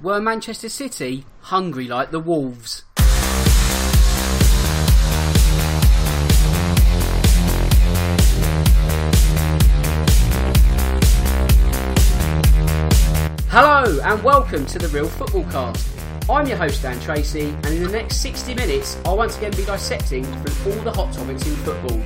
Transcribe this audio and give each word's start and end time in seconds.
Were 0.00 0.20
Manchester 0.20 0.68
City 0.68 1.24
hungry 1.40 1.88
like 1.88 2.12
the 2.12 2.20
Wolves? 2.20 2.84
Hello 13.48 13.98
and 14.04 14.22
welcome 14.22 14.64
to 14.66 14.78
the 14.78 14.88
Real 14.92 15.08
Football 15.08 15.42
Cast. 15.50 15.88
I'm 16.30 16.46
your 16.46 16.58
host 16.58 16.80
Dan 16.82 17.00
Tracy, 17.00 17.48
and 17.48 17.66
in 17.66 17.82
the 17.82 17.90
next 17.90 18.18
60 18.18 18.54
minutes, 18.54 18.96
I'll 19.04 19.16
once 19.16 19.36
again 19.38 19.50
be 19.56 19.64
dissecting 19.64 20.22
through 20.22 20.74
all 20.74 20.80
the 20.82 20.92
hot 20.92 21.12
topics 21.12 21.44
in 21.44 21.56
football. 21.56 22.00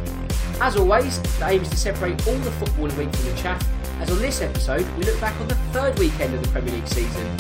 As 0.62 0.76
always, 0.76 1.20
the 1.20 1.46
aim 1.46 1.60
is 1.60 1.68
to 1.68 1.76
separate 1.76 2.26
all 2.26 2.38
the 2.38 2.50
footballing 2.52 2.96
week 2.96 3.14
from 3.14 3.26
the 3.26 3.36
chaff, 3.36 3.62
as 4.00 4.10
on 4.10 4.18
this 4.18 4.40
episode, 4.40 4.88
we 4.96 5.04
look 5.04 5.20
back 5.20 5.38
on 5.42 5.48
the 5.48 5.54
third 5.74 5.98
weekend 5.98 6.34
of 6.34 6.42
the 6.42 6.48
Premier 6.48 6.72
League 6.72 6.88
season. 6.88 7.36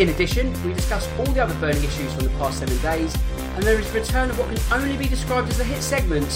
In 0.00 0.08
addition, 0.08 0.50
we 0.64 0.72
discuss 0.72 1.06
all 1.18 1.26
the 1.26 1.42
other 1.42 1.54
burning 1.56 1.84
issues 1.84 2.10
from 2.14 2.24
the 2.24 2.30
past 2.38 2.60
seven 2.60 2.78
days, 2.78 3.14
and 3.36 3.62
there 3.62 3.78
is 3.78 3.94
a 3.94 4.00
return 4.00 4.30
of 4.30 4.38
what 4.38 4.48
can 4.48 4.82
only 4.82 4.96
be 4.96 5.06
described 5.06 5.50
as 5.50 5.58
the 5.58 5.64
hit 5.64 5.82
segment 5.82 6.26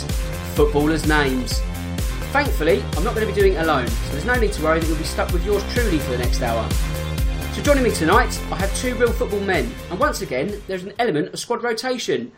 footballers' 0.54 1.08
names. 1.08 1.60
Thankfully, 2.30 2.84
I'm 2.94 3.04
not 3.04 3.14
going 3.14 3.26
to 3.26 3.32
be 3.32 3.40
doing 3.40 3.54
it 3.54 3.62
alone, 3.62 3.86
so 3.86 4.12
there's 4.12 4.26
no 4.26 4.34
need 4.34 4.52
to 4.52 4.62
worry 4.62 4.80
that 4.80 4.86
you'll 4.86 4.98
be 4.98 5.04
stuck 5.04 5.32
with 5.32 5.46
yours 5.46 5.64
truly 5.72 5.98
for 5.98 6.10
the 6.10 6.18
next 6.18 6.42
hour. 6.42 6.68
So 7.54 7.62
joining 7.62 7.84
me 7.84 7.90
tonight, 7.90 8.38
I 8.52 8.56
have 8.56 8.76
two 8.76 8.96
real 8.96 9.10
football 9.10 9.40
men, 9.40 9.74
and 9.88 9.98
once 9.98 10.20
again, 10.20 10.60
there's 10.66 10.84
an 10.84 10.92
element 10.98 11.32
of 11.32 11.38
squad 11.38 11.62
rotation. 11.62 12.32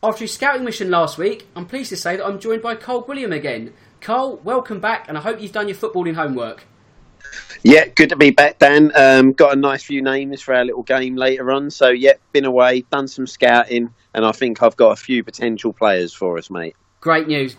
After 0.00 0.20
his 0.20 0.34
scouting 0.34 0.62
mission 0.62 0.92
last 0.92 1.18
week, 1.18 1.48
I'm 1.56 1.66
pleased 1.66 1.88
to 1.88 1.96
say 1.96 2.14
that 2.14 2.24
I'm 2.24 2.38
joined 2.38 2.62
by 2.62 2.76
Cole 2.76 3.04
William 3.08 3.32
again. 3.32 3.72
Cole, 4.00 4.36
welcome 4.44 4.78
back, 4.78 5.08
and 5.08 5.18
I 5.18 5.22
hope 5.22 5.40
you've 5.40 5.50
done 5.50 5.66
your 5.66 5.76
footballing 5.76 6.14
homework. 6.14 6.68
Yeah, 7.62 7.86
good 7.86 8.10
to 8.10 8.16
be 8.16 8.30
back, 8.30 8.58
Dan. 8.58 8.92
Um, 8.94 9.32
got 9.32 9.52
a 9.52 9.56
nice 9.56 9.82
few 9.82 10.00
names 10.00 10.40
for 10.40 10.54
our 10.54 10.64
little 10.64 10.82
game 10.82 11.16
later 11.16 11.50
on. 11.50 11.70
So, 11.70 11.88
yeah, 11.88 12.12
been 12.32 12.44
away, 12.44 12.82
done 12.90 13.08
some 13.08 13.26
scouting, 13.26 13.92
and 14.14 14.24
I 14.24 14.32
think 14.32 14.62
I've 14.62 14.76
got 14.76 14.92
a 14.92 14.96
few 14.96 15.24
potential 15.24 15.72
players 15.72 16.12
for 16.12 16.38
us, 16.38 16.50
mate. 16.50 16.76
Great 17.00 17.26
news. 17.26 17.56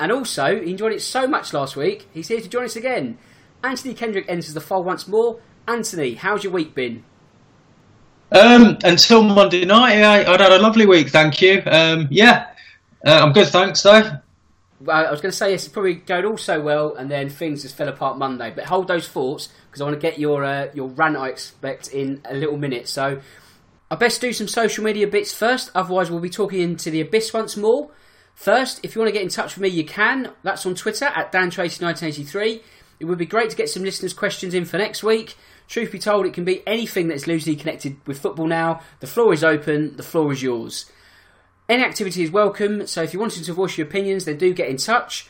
And 0.00 0.12
also, 0.12 0.60
he 0.60 0.70
enjoyed 0.70 0.92
it 0.92 1.02
so 1.02 1.26
much 1.26 1.52
last 1.52 1.76
week, 1.76 2.08
he's 2.12 2.28
here 2.28 2.40
to 2.40 2.48
join 2.48 2.64
us 2.64 2.76
again. 2.76 3.18
Anthony 3.62 3.94
Kendrick 3.94 4.26
enters 4.28 4.54
the 4.54 4.60
fold 4.60 4.86
once 4.86 5.08
more. 5.08 5.40
Anthony, 5.66 6.14
how's 6.14 6.44
your 6.44 6.52
week 6.52 6.74
been? 6.74 7.04
Um, 8.32 8.78
until 8.84 9.22
Monday 9.22 9.64
night, 9.64 10.02
I, 10.02 10.30
would 10.30 10.40
had 10.40 10.52
a 10.52 10.58
lovely 10.58 10.86
week, 10.86 11.10
thank 11.10 11.40
you. 11.40 11.62
Um, 11.66 12.08
yeah, 12.10 12.48
uh, 13.06 13.20
I'm 13.22 13.32
good, 13.32 13.48
thanks, 13.48 13.82
though. 13.82 14.18
Well, 14.80 15.06
I 15.06 15.10
was 15.10 15.20
going 15.20 15.30
to 15.30 15.36
say 15.36 15.52
yes, 15.52 15.64
it's 15.64 15.72
probably 15.72 15.94
going 15.94 16.26
all 16.26 16.36
so 16.36 16.60
well, 16.60 16.96
and 16.96 17.10
then 17.10 17.30
things 17.30 17.62
just 17.62 17.76
fell 17.76 17.88
apart 17.88 18.18
Monday. 18.18 18.52
But 18.54 18.66
hold 18.66 18.88
those 18.88 19.08
thoughts 19.08 19.48
because 19.70 19.80
I 19.80 19.84
want 19.84 19.94
to 19.94 20.00
get 20.00 20.18
your 20.18 20.44
uh, 20.44 20.68
your 20.74 20.88
rant. 20.88 21.16
I 21.16 21.28
expect 21.28 21.88
in 21.88 22.20
a 22.24 22.34
little 22.34 22.58
minute. 22.58 22.88
So 22.88 23.20
I 23.90 23.94
best 23.94 24.20
do 24.20 24.32
some 24.32 24.48
social 24.48 24.84
media 24.84 25.06
bits 25.06 25.32
first. 25.32 25.70
Otherwise, 25.74 26.10
we'll 26.10 26.20
be 26.20 26.28
talking 26.30 26.60
into 26.60 26.90
the 26.90 27.00
abyss 27.00 27.32
once 27.32 27.56
more. 27.56 27.90
First, 28.34 28.80
if 28.82 28.94
you 28.94 29.00
want 29.00 29.08
to 29.08 29.12
get 29.12 29.22
in 29.22 29.30
touch 29.30 29.56
with 29.56 29.62
me, 29.62 29.68
you 29.68 29.84
can. 29.84 30.30
That's 30.42 30.66
on 30.66 30.74
Twitter 30.74 31.06
at 31.06 31.32
DanTracy1983. 31.32 32.62
It 33.00 33.04
would 33.06 33.18
be 33.18 33.26
great 33.26 33.50
to 33.50 33.56
get 33.56 33.70
some 33.70 33.82
listeners' 33.82 34.12
questions 34.12 34.52
in 34.52 34.66
for 34.66 34.76
next 34.76 35.02
week. 35.02 35.36
Truth 35.68 35.92
be 35.92 35.98
told, 35.98 36.26
it 36.26 36.34
can 36.34 36.44
be 36.44 36.62
anything 36.66 37.08
that's 37.08 37.26
loosely 37.26 37.56
connected 37.56 37.96
with 38.06 38.20
football 38.20 38.46
now. 38.46 38.80
The 39.00 39.06
floor 39.06 39.32
is 39.32 39.42
open, 39.42 39.96
the 39.96 40.02
floor 40.02 40.32
is 40.32 40.42
yours. 40.42 40.90
Any 41.68 41.82
activity 41.82 42.22
is 42.22 42.30
welcome, 42.30 42.86
so 42.86 43.02
if 43.02 43.12
you 43.12 43.18
wanted 43.18 43.44
to 43.44 43.52
voice 43.52 43.76
your 43.76 43.86
opinions, 43.88 44.24
then 44.24 44.38
do 44.38 44.54
get 44.54 44.68
in 44.68 44.76
touch. 44.76 45.28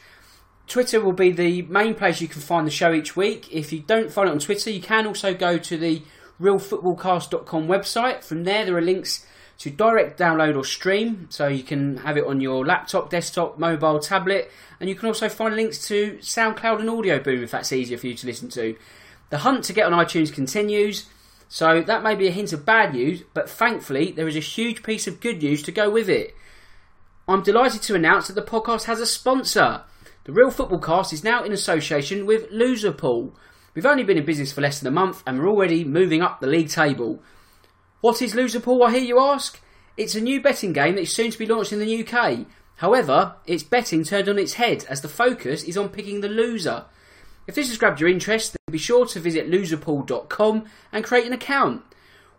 Twitter 0.67 1.01
will 1.01 1.13
be 1.13 1.31
the 1.31 1.63
main 1.63 1.95
place 1.95 2.21
you 2.21 2.29
can 2.29 2.43
find 2.43 2.67
the 2.67 2.71
show 2.71 2.93
each 2.93 3.17
week. 3.17 3.51
If 3.53 3.73
you 3.73 3.81
don't 3.81 4.13
find 4.13 4.29
it 4.29 4.33
on 4.33 4.39
Twitter, 4.39 4.69
you 4.69 4.83
can 4.83 5.07
also 5.07 5.33
go 5.33 5.57
to 5.57 5.79
the 5.79 6.03
realfootballcast.com 6.41 7.67
website. 7.69 8.23
From 8.23 8.45
there, 8.45 8.67
there 8.67 8.77
are 8.77 8.83
links 8.83 9.25
to 9.59 9.71
direct 9.71 10.19
download 10.19 10.57
or 10.57 10.65
stream, 10.65 11.27
so 11.31 11.49
you 11.49 11.63
can 11.63 11.99
have 11.99 12.19
it 12.19 12.27
on 12.27 12.41
your 12.41 12.67
laptop, 12.67 13.09
desktop, 13.09 13.59
mobile, 13.59 13.99
tablet, 13.99 14.51
and 14.79 14.91
you 14.91 14.95
can 14.95 15.09
also 15.09 15.31
find 15.31 15.57
links 15.57 15.87
to 15.89 16.19
SoundCloud 16.21 16.81
and 16.81 16.91
Audioboom 16.91 17.43
if 17.43 17.51
that's 17.51 17.73
easier 17.73 17.97
for 17.97 18.09
you 18.09 18.15
to 18.15 18.27
listen 18.27 18.51
to. 18.51 18.77
The 19.31 19.39
hunt 19.39 19.65
to 19.65 19.73
get 19.73 19.91
on 19.91 20.05
iTunes 20.05 20.33
continues, 20.33 21.07
so 21.49 21.81
that 21.81 22.03
may 22.03 22.15
be 22.15 22.27
a 22.27 22.33
hint 22.33 22.53
of 22.53 22.67
bad 22.67 22.93
news, 22.93 23.23
but 23.35 23.49
thankfully 23.49 24.13
there 24.13 24.29
is 24.29 24.37
a 24.37 24.41
huge 24.41 24.83
piece 24.83 25.07
of 25.07 25.21
good 25.21 25.43
news 25.43 25.63
to 25.63 25.73
go 25.73 25.89
with 25.91 26.09
it. 26.09 26.35
I'm 27.29 27.43
delighted 27.43 27.83
to 27.83 27.95
announce 27.95 28.29
that 28.29 28.35
the 28.35 28.43
podcast 28.43 28.85
has 28.85 29.01
a 29.01 29.07
sponsor. 29.07 29.83
The 30.25 30.33
Real 30.33 30.51
Football 30.51 30.81
Cast 30.81 31.13
is 31.13 31.25
now 31.25 31.45
in 31.45 31.53
association 31.53 32.27
with 32.27 32.51
Loserpool. 32.51 33.33
We've 33.75 33.87
only 33.87 34.05
been 34.05 34.19
in 34.19 34.25
business 34.25 34.53
for 34.53 34.61
less 34.61 34.81
than 34.81 34.89
a 34.89 34.91
month 34.93 35.23
and 35.27 35.39
we're 35.39 35.49
already 35.49 35.85
moving 35.85 36.23
up 36.23 36.41
the 36.41 36.47
league 36.47 36.71
table. 36.71 37.23
What 38.01 38.23
is 38.23 38.35
Loserpool, 38.35 38.87
I 38.87 38.93
hear 38.93 39.03
you 39.03 39.21
ask? 39.21 39.61
It's 39.97 40.15
a 40.15 40.21
new 40.21 40.41
betting 40.41 40.73
game 40.73 40.97
that 40.97 41.03
is 41.03 41.13
soon 41.13 41.31
to 41.31 41.39
be 41.39 41.47
launched 41.47 41.73
in 41.73 41.79
the 41.79 42.07
UK. 42.07 42.47
However, 42.77 43.37
it's 43.47 43.63
betting 43.63 44.05
turned 44.05 44.29
on 44.29 44.39
its 44.39 44.55
head 44.55 44.85
as 44.89 45.01
the 45.01 45.09
focus 45.09 45.65
is 45.65 45.77
on 45.77 45.89
picking 45.89 46.21
the 46.21 46.29
loser. 46.29 46.85
If 47.47 47.55
this 47.55 47.69
has 47.69 47.79
grabbed 47.79 48.01
your 48.01 48.11
interest, 48.11 48.53
then 48.53 48.73
be 48.73 48.79
sure 48.79 49.07
to 49.07 49.21
visit 49.21 49.51
loserpool.com 49.51 50.65
and 50.93 51.05
create 51.05 51.27
an 51.27 51.33
account. 51.33 51.83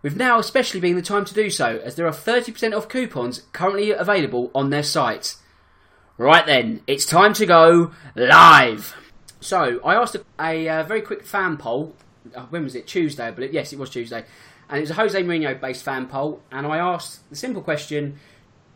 With 0.01 0.16
now 0.16 0.40
especially 0.40 0.79
being 0.79 0.95
the 0.95 1.01
time 1.01 1.26
to 1.26 1.34
do 1.34 1.49
so, 1.49 1.81
as 1.84 1.96
there 1.96 2.08
are 2.08 2.11
30% 2.11 2.76
off 2.76 2.87
coupons 2.87 3.43
currently 3.52 3.91
available 3.91 4.52
on 4.53 4.70
their 4.70 4.84
site. 4.84 5.35
Right 6.17 6.46
then, 6.46 6.81
it's 6.87 7.05
time 7.05 7.34
to 7.34 7.46
go 7.46 7.91
live. 8.16 8.96
So, 9.40 9.79
I 9.84 9.96
asked 9.96 10.16
a, 10.16 10.23
a, 10.40 10.67
a 10.67 10.84
very 10.84 11.02
quick 11.02 11.26
fan 11.26 11.58
poll. 11.58 11.96
Uh, 12.35 12.41
when 12.49 12.64
was 12.64 12.76
it? 12.76 12.87
Tuesday, 12.87 13.28
I 13.28 13.31
believe. 13.31 13.53
Yes, 13.53 13.72
it 13.72 13.79
was 13.79 13.90
Tuesday. 13.90 14.26
And 14.70 14.79
it 14.79 14.81
was 14.81 14.90
a 14.90 14.96
Jose 14.96 15.22
Mourinho 15.22 15.59
based 15.59 15.84
fan 15.84 16.08
poll. 16.08 16.41
And 16.52 16.66
I 16.66 16.78
asked 16.78 17.29
the 17.29 17.35
simple 17.35 17.61
question 17.61 18.17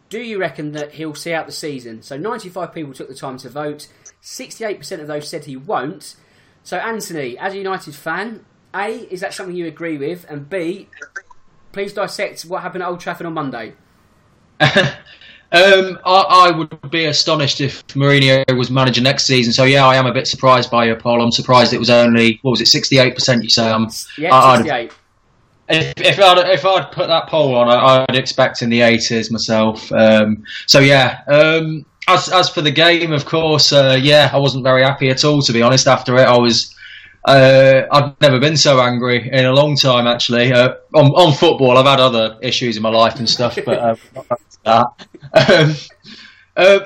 Do 0.10 0.20
you 0.20 0.40
reckon 0.40 0.74
that 0.74 0.94
he'll 0.94 1.16
see 1.16 1.34
out 1.34 1.48
the 1.48 1.52
season? 1.52 2.04
So, 2.04 2.16
95 2.16 2.74
people 2.74 2.94
took 2.94 3.10
the 3.10 3.16
time 3.16 3.38
to 3.40 3.50
vote. 3.50 3.88
68% 4.22 5.02
of 5.02 5.08
those 5.08 5.28
said 5.28 5.46
he 5.46 5.58
won't. 5.58 6.16
So, 6.64 6.78
Anthony, 6.78 7.38
as 7.38 7.54
a 7.54 7.58
United 7.58 7.96
fan, 7.96 8.46
A, 8.74 9.08
is 9.12 9.22
that 9.22 9.34
something 9.34 9.56
you 9.56 9.68
agree 9.68 9.98
with? 9.98 10.26
And 10.30 10.50
B, 10.50 10.88
please 11.72 11.94
dissect 11.94 12.44
what 12.44 12.62
happened 12.62 12.84
at 12.84 12.90
Old 12.90 13.00
Trafford 13.00 13.28
on 13.28 13.34
Monday. 13.34 13.74
Um, 15.54 16.00
I, 16.06 16.48
I, 16.48 16.52
would 16.52 16.92
be 16.92 17.06
astonished 17.08 17.60
if 17.60 17.86
Mourinho 17.88 18.46
was 18.58 18.72
manager 18.72 19.02
next 19.02 19.26
season. 19.26 19.52
So 19.52 19.66
yeah, 19.66 19.86
I 19.86 19.98
am 19.98 20.06
a 20.06 20.14
bit 20.14 20.26
surprised 20.26 20.72
by 20.72 20.86
your 20.86 20.96
poll. 20.96 21.22
I'm 21.22 21.30
surprised 21.30 21.74
it 21.74 21.78
was 21.78 21.90
only 21.90 22.40
what 22.42 22.52
was 22.52 22.62
it, 22.62 22.68
68 22.68 23.16
percent? 23.16 23.44
You 23.44 23.50
say? 23.50 23.70
Um, 23.70 23.90
yeah, 24.18 24.56
68. 24.56 24.94
if, 25.68 25.94
if 25.98 26.20
I'd 26.22 26.50
if 26.52 26.66
I'd 26.66 26.92
put 26.94 27.08
that 27.08 27.28
poll 27.28 27.54
on, 27.56 27.68
I, 27.68 28.06
would 28.10 28.18
expect 28.18 28.62
in 28.62 28.70
the 28.70 28.80
eighties 28.80 29.30
myself. 29.30 29.92
Um, 29.92 30.42
so 30.68 30.80
yeah. 30.80 31.20
As 32.08 32.30
as 32.30 32.50
for 32.50 32.62
the 32.62 32.72
game, 32.72 33.12
of 33.12 33.26
course, 33.26 33.72
uh, 33.72 33.98
yeah, 34.02 34.30
I 34.34 34.38
wasn't 34.38 34.64
very 34.64 34.84
happy 34.84 35.10
at 35.10 35.24
all. 35.24 35.42
To 35.42 35.54
be 35.54 35.62
honest, 35.62 35.88
after 35.88 36.16
it, 36.16 36.28
I 36.28 36.38
was. 36.38 36.76
Uh, 37.24 37.84
I've 37.92 38.20
never 38.20 38.40
been 38.40 38.58
so 38.58 38.82
angry 38.82 39.30
in 39.32 39.46
a 39.46 39.52
long 39.52 39.76
time. 39.76 40.08
Actually, 40.08 40.52
uh, 40.52 40.74
on 40.96 41.08
on 41.12 41.34
football, 41.34 41.78
I've 41.78 41.86
had 41.86 42.00
other 42.00 42.38
issues 42.42 42.78
in 42.78 42.84
my 42.84 42.90
life 42.90 43.18
and 43.20 43.30
stuff, 43.30 43.58
but 43.64 43.78
uh, 43.78 43.96
that. 44.66 44.86
Um, 45.34 45.76
uh, 46.58 46.86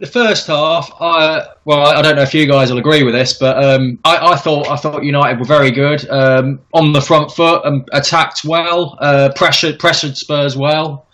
the 0.00 0.06
first 0.06 0.46
half, 0.46 0.90
I 0.98 1.46
well, 1.66 1.86
I 1.86 2.00
don't 2.00 2.16
know 2.16 2.22
if 2.22 2.32
you 2.32 2.46
guys 2.46 2.72
will 2.72 2.78
agree 2.78 3.02
with 3.02 3.14
this, 3.14 3.34
but 3.34 3.62
um, 3.62 3.98
I, 4.04 4.32
I, 4.32 4.36
thought 4.36 4.68
I 4.68 4.76
thought 4.76 5.04
United 5.04 5.38
were 5.38 5.44
very 5.44 5.70
good 5.70 6.08
um, 6.08 6.60
on 6.72 6.92
the 6.92 7.02
front 7.02 7.30
foot 7.30 7.62
and 7.66 7.86
attacked 7.92 8.40
well, 8.44 8.96
uh, 8.98 9.30
pressured 9.36 9.78
pressured 9.78 10.16
Spurs 10.16 10.56
well, 10.56 11.06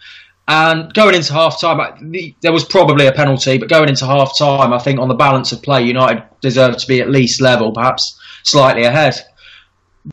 and 0.49 0.95
going 0.95 1.15
into 1.15 1.33
half 1.33 1.61
time, 1.61 2.13
there 2.41 2.53
was 2.53 2.65
probably 2.65 3.07
a 3.07 3.13
penalty, 3.13 3.59
but 3.59 3.69
going 3.69 3.89
into 3.89 4.07
half 4.07 4.39
time, 4.39 4.73
I 4.73 4.79
think 4.79 5.01
on 5.01 5.09
the 5.09 5.15
balance 5.15 5.51
of 5.53 5.63
play, 5.63 5.83
United 5.83 6.23
deserved 6.41 6.79
to 6.81 6.87
be 6.87 7.01
at 7.01 7.11
least 7.11 7.41
level, 7.41 7.73
perhaps 7.73 8.19
slightly 8.45 8.85
ahead. 8.85 9.17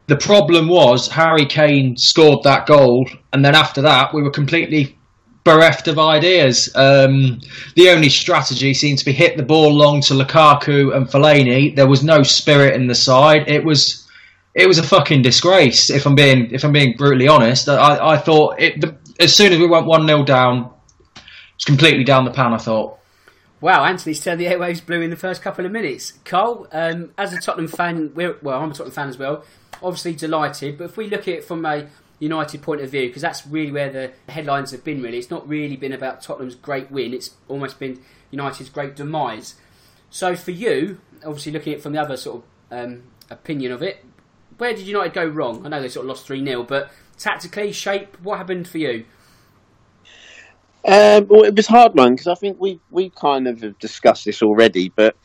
The 0.08 0.16
problem 0.16 0.68
was 0.68 1.08
Harry 1.08 1.46
Kane 1.46 1.96
scored 1.98 2.44
that 2.44 2.66
goal, 2.66 3.08
and 3.32 3.46
then 3.46 3.54
after 3.54 3.84
that, 3.84 4.12
we 4.12 4.24
were 4.24 4.32
completely 4.32 4.98
bereft 5.44 5.88
of 5.88 6.00
ideas. 6.00 6.72
Um, 6.74 7.40
the 7.76 7.90
only 7.90 8.10
strategy 8.10 8.74
seemed 8.74 9.00
to 9.00 9.06
be 9.06 9.12
hit 9.12 9.38
the 9.38 9.44
ball 9.44 9.72
long 9.72 10.02
to 10.02 10.16
Lukaku 10.16 10.96
and 10.96 11.08
Fellaini. 11.08 11.76
There 11.76 11.88
was 11.88 12.04
no 12.04 12.24
spirit 12.24 12.76
in 12.76 12.88
the 12.88 12.96
side. 12.96 13.48
It 13.48 13.64
was 13.64 14.08
it 14.56 14.68
was 14.68 14.78
a 14.78 14.84
fucking 14.84 15.22
disgrace. 15.22 15.90
If 15.90 16.06
I'm 16.06 16.16
being 16.16 16.52
if 16.52 16.64
I'm 16.64 16.72
being 16.72 16.96
brutally 16.98 17.28
honest, 17.28 17.68
I, 17.70 18.14
I 18.14 18.18
thought 18.18 18.60
it. 18.60 18.82
The, 18.82 18.93
as 19.20 19.36
soon 19.36 19.54
as 19.54 19.60
we 19.60 19.68
went 19.68 19.86
one 19.86 20.06
0 20.08 20.24
down, 20.24 20.72
it's 21.56 21.66
completely 21.66 22.04
down 22.04 22.26
the 22.26 22.32
pan. 22.32 22.54
I 22.54 22.58
thought. 22.58 23.00
Wow, 23.62 23.86
Anthony's 23.86 24.22
turned 24.22 24.42
the 24.42 24.46
airwaves 24.46 24.86
blue 24.86 25.00
in 25.00 25.10
the 25.10 25.16
first 25.16 25.42
couple 25.42 25.66
of 25.66 25.72
minutes. 25.72 26.14
Cole, 26.26 26.68
um, 26.74 27.12
as 27.18 27.32
a 27.32 27.40
Tottenham 27.40 27.70
fan, 27.70 28.12
well, 28.14 28.62
I'm 28.62 28.72
a 28.72 28.74
Tottenham 28.74 28.92
fan 28.92 29.08
as 29.08 29.18
well. 29.18 29.46
Obviously 29.82 30.14
delighted, 30.14 30.78
but 30.78 30.86
if 30.86 30.98
we 30.98 31.08
look 31.08 31.22
at 31.22 31.30
it 31.30 31.44
from 31.46 31.66
a 31.66 31.88
United 32.20 32.62
point 32.62 32.82
of 32.82 32.90
view, 32.90 33.08
because 33.08 33.22
that's 33.22 33.46
really 33.46 33.72
where 33.72 33.90
the 33.90 34.12
headlines 34.32 34.72
have 34.72 34.84
been. 34.84 35.02
Really, 35.02 35.18
it's 35.18 35.30
not 35.30 35.48
really 35.48 35.76
been 35.76 35.94
about 35.94 36.22
Tottenham's 36.22 36.56
great 36.56 36.90
win. 36.90 37.14
It's 37.14 37.32
almost 37.48 37.80
been 37.80 38.02
United's 38.32 38.70
great 38.70 38.96
demise. 38.96 39.56
So 40.10 40.36
for 40.36 40.52
you, 40.52 41.00
obviously 41.26 41.52
looking 41.52 41.74
at 41.74 41.80
it 41.80 41.82
from 41.82 41.94
the 41.94 42.02
other 42.02 42.18
sort 42.18 42.44
of 42.72 42.80
um, 42.80 43.04
opinion 43.30 43.72
of 43.72 43.82
it, 43.82 44.06
where 44.58 44.74
did 44.74 44.86
United 44.88 45.14
go 45.14 45.26
wrong? 45.26 45.66
I 45.66 45.70
know 45.70 45.82
they 45.82 45.90
sort 45.90 46.06
of 46.06 46.10
lost 46.10 46.26
three 46.26 46.44
0 46.44 46.64
but 46.64 46.92
tactically, 47.18 47.72
shape, 47.72 48.18
what 48.22 48.38
happened 48.38 48.68
for 48.68 48.78
you? 48.78 49.06
Um, 50.86 51.28
well, 51.28 51.44
it 51.44 51.56
was 51.56 51.68
hard 51.68 51.96
one 51.96 52.14
because 52.14 52.28
I 52.28 52.36
think 52.36 52.60
we 52.60 52.80
we 52.92 53.10
kind 53.10 53.48
of 53.48 53.62
have 53.62 53.80
discussed 53.80 54.26
this 54.26 54.42
already, 54.44 54.90
but 54.90 55.16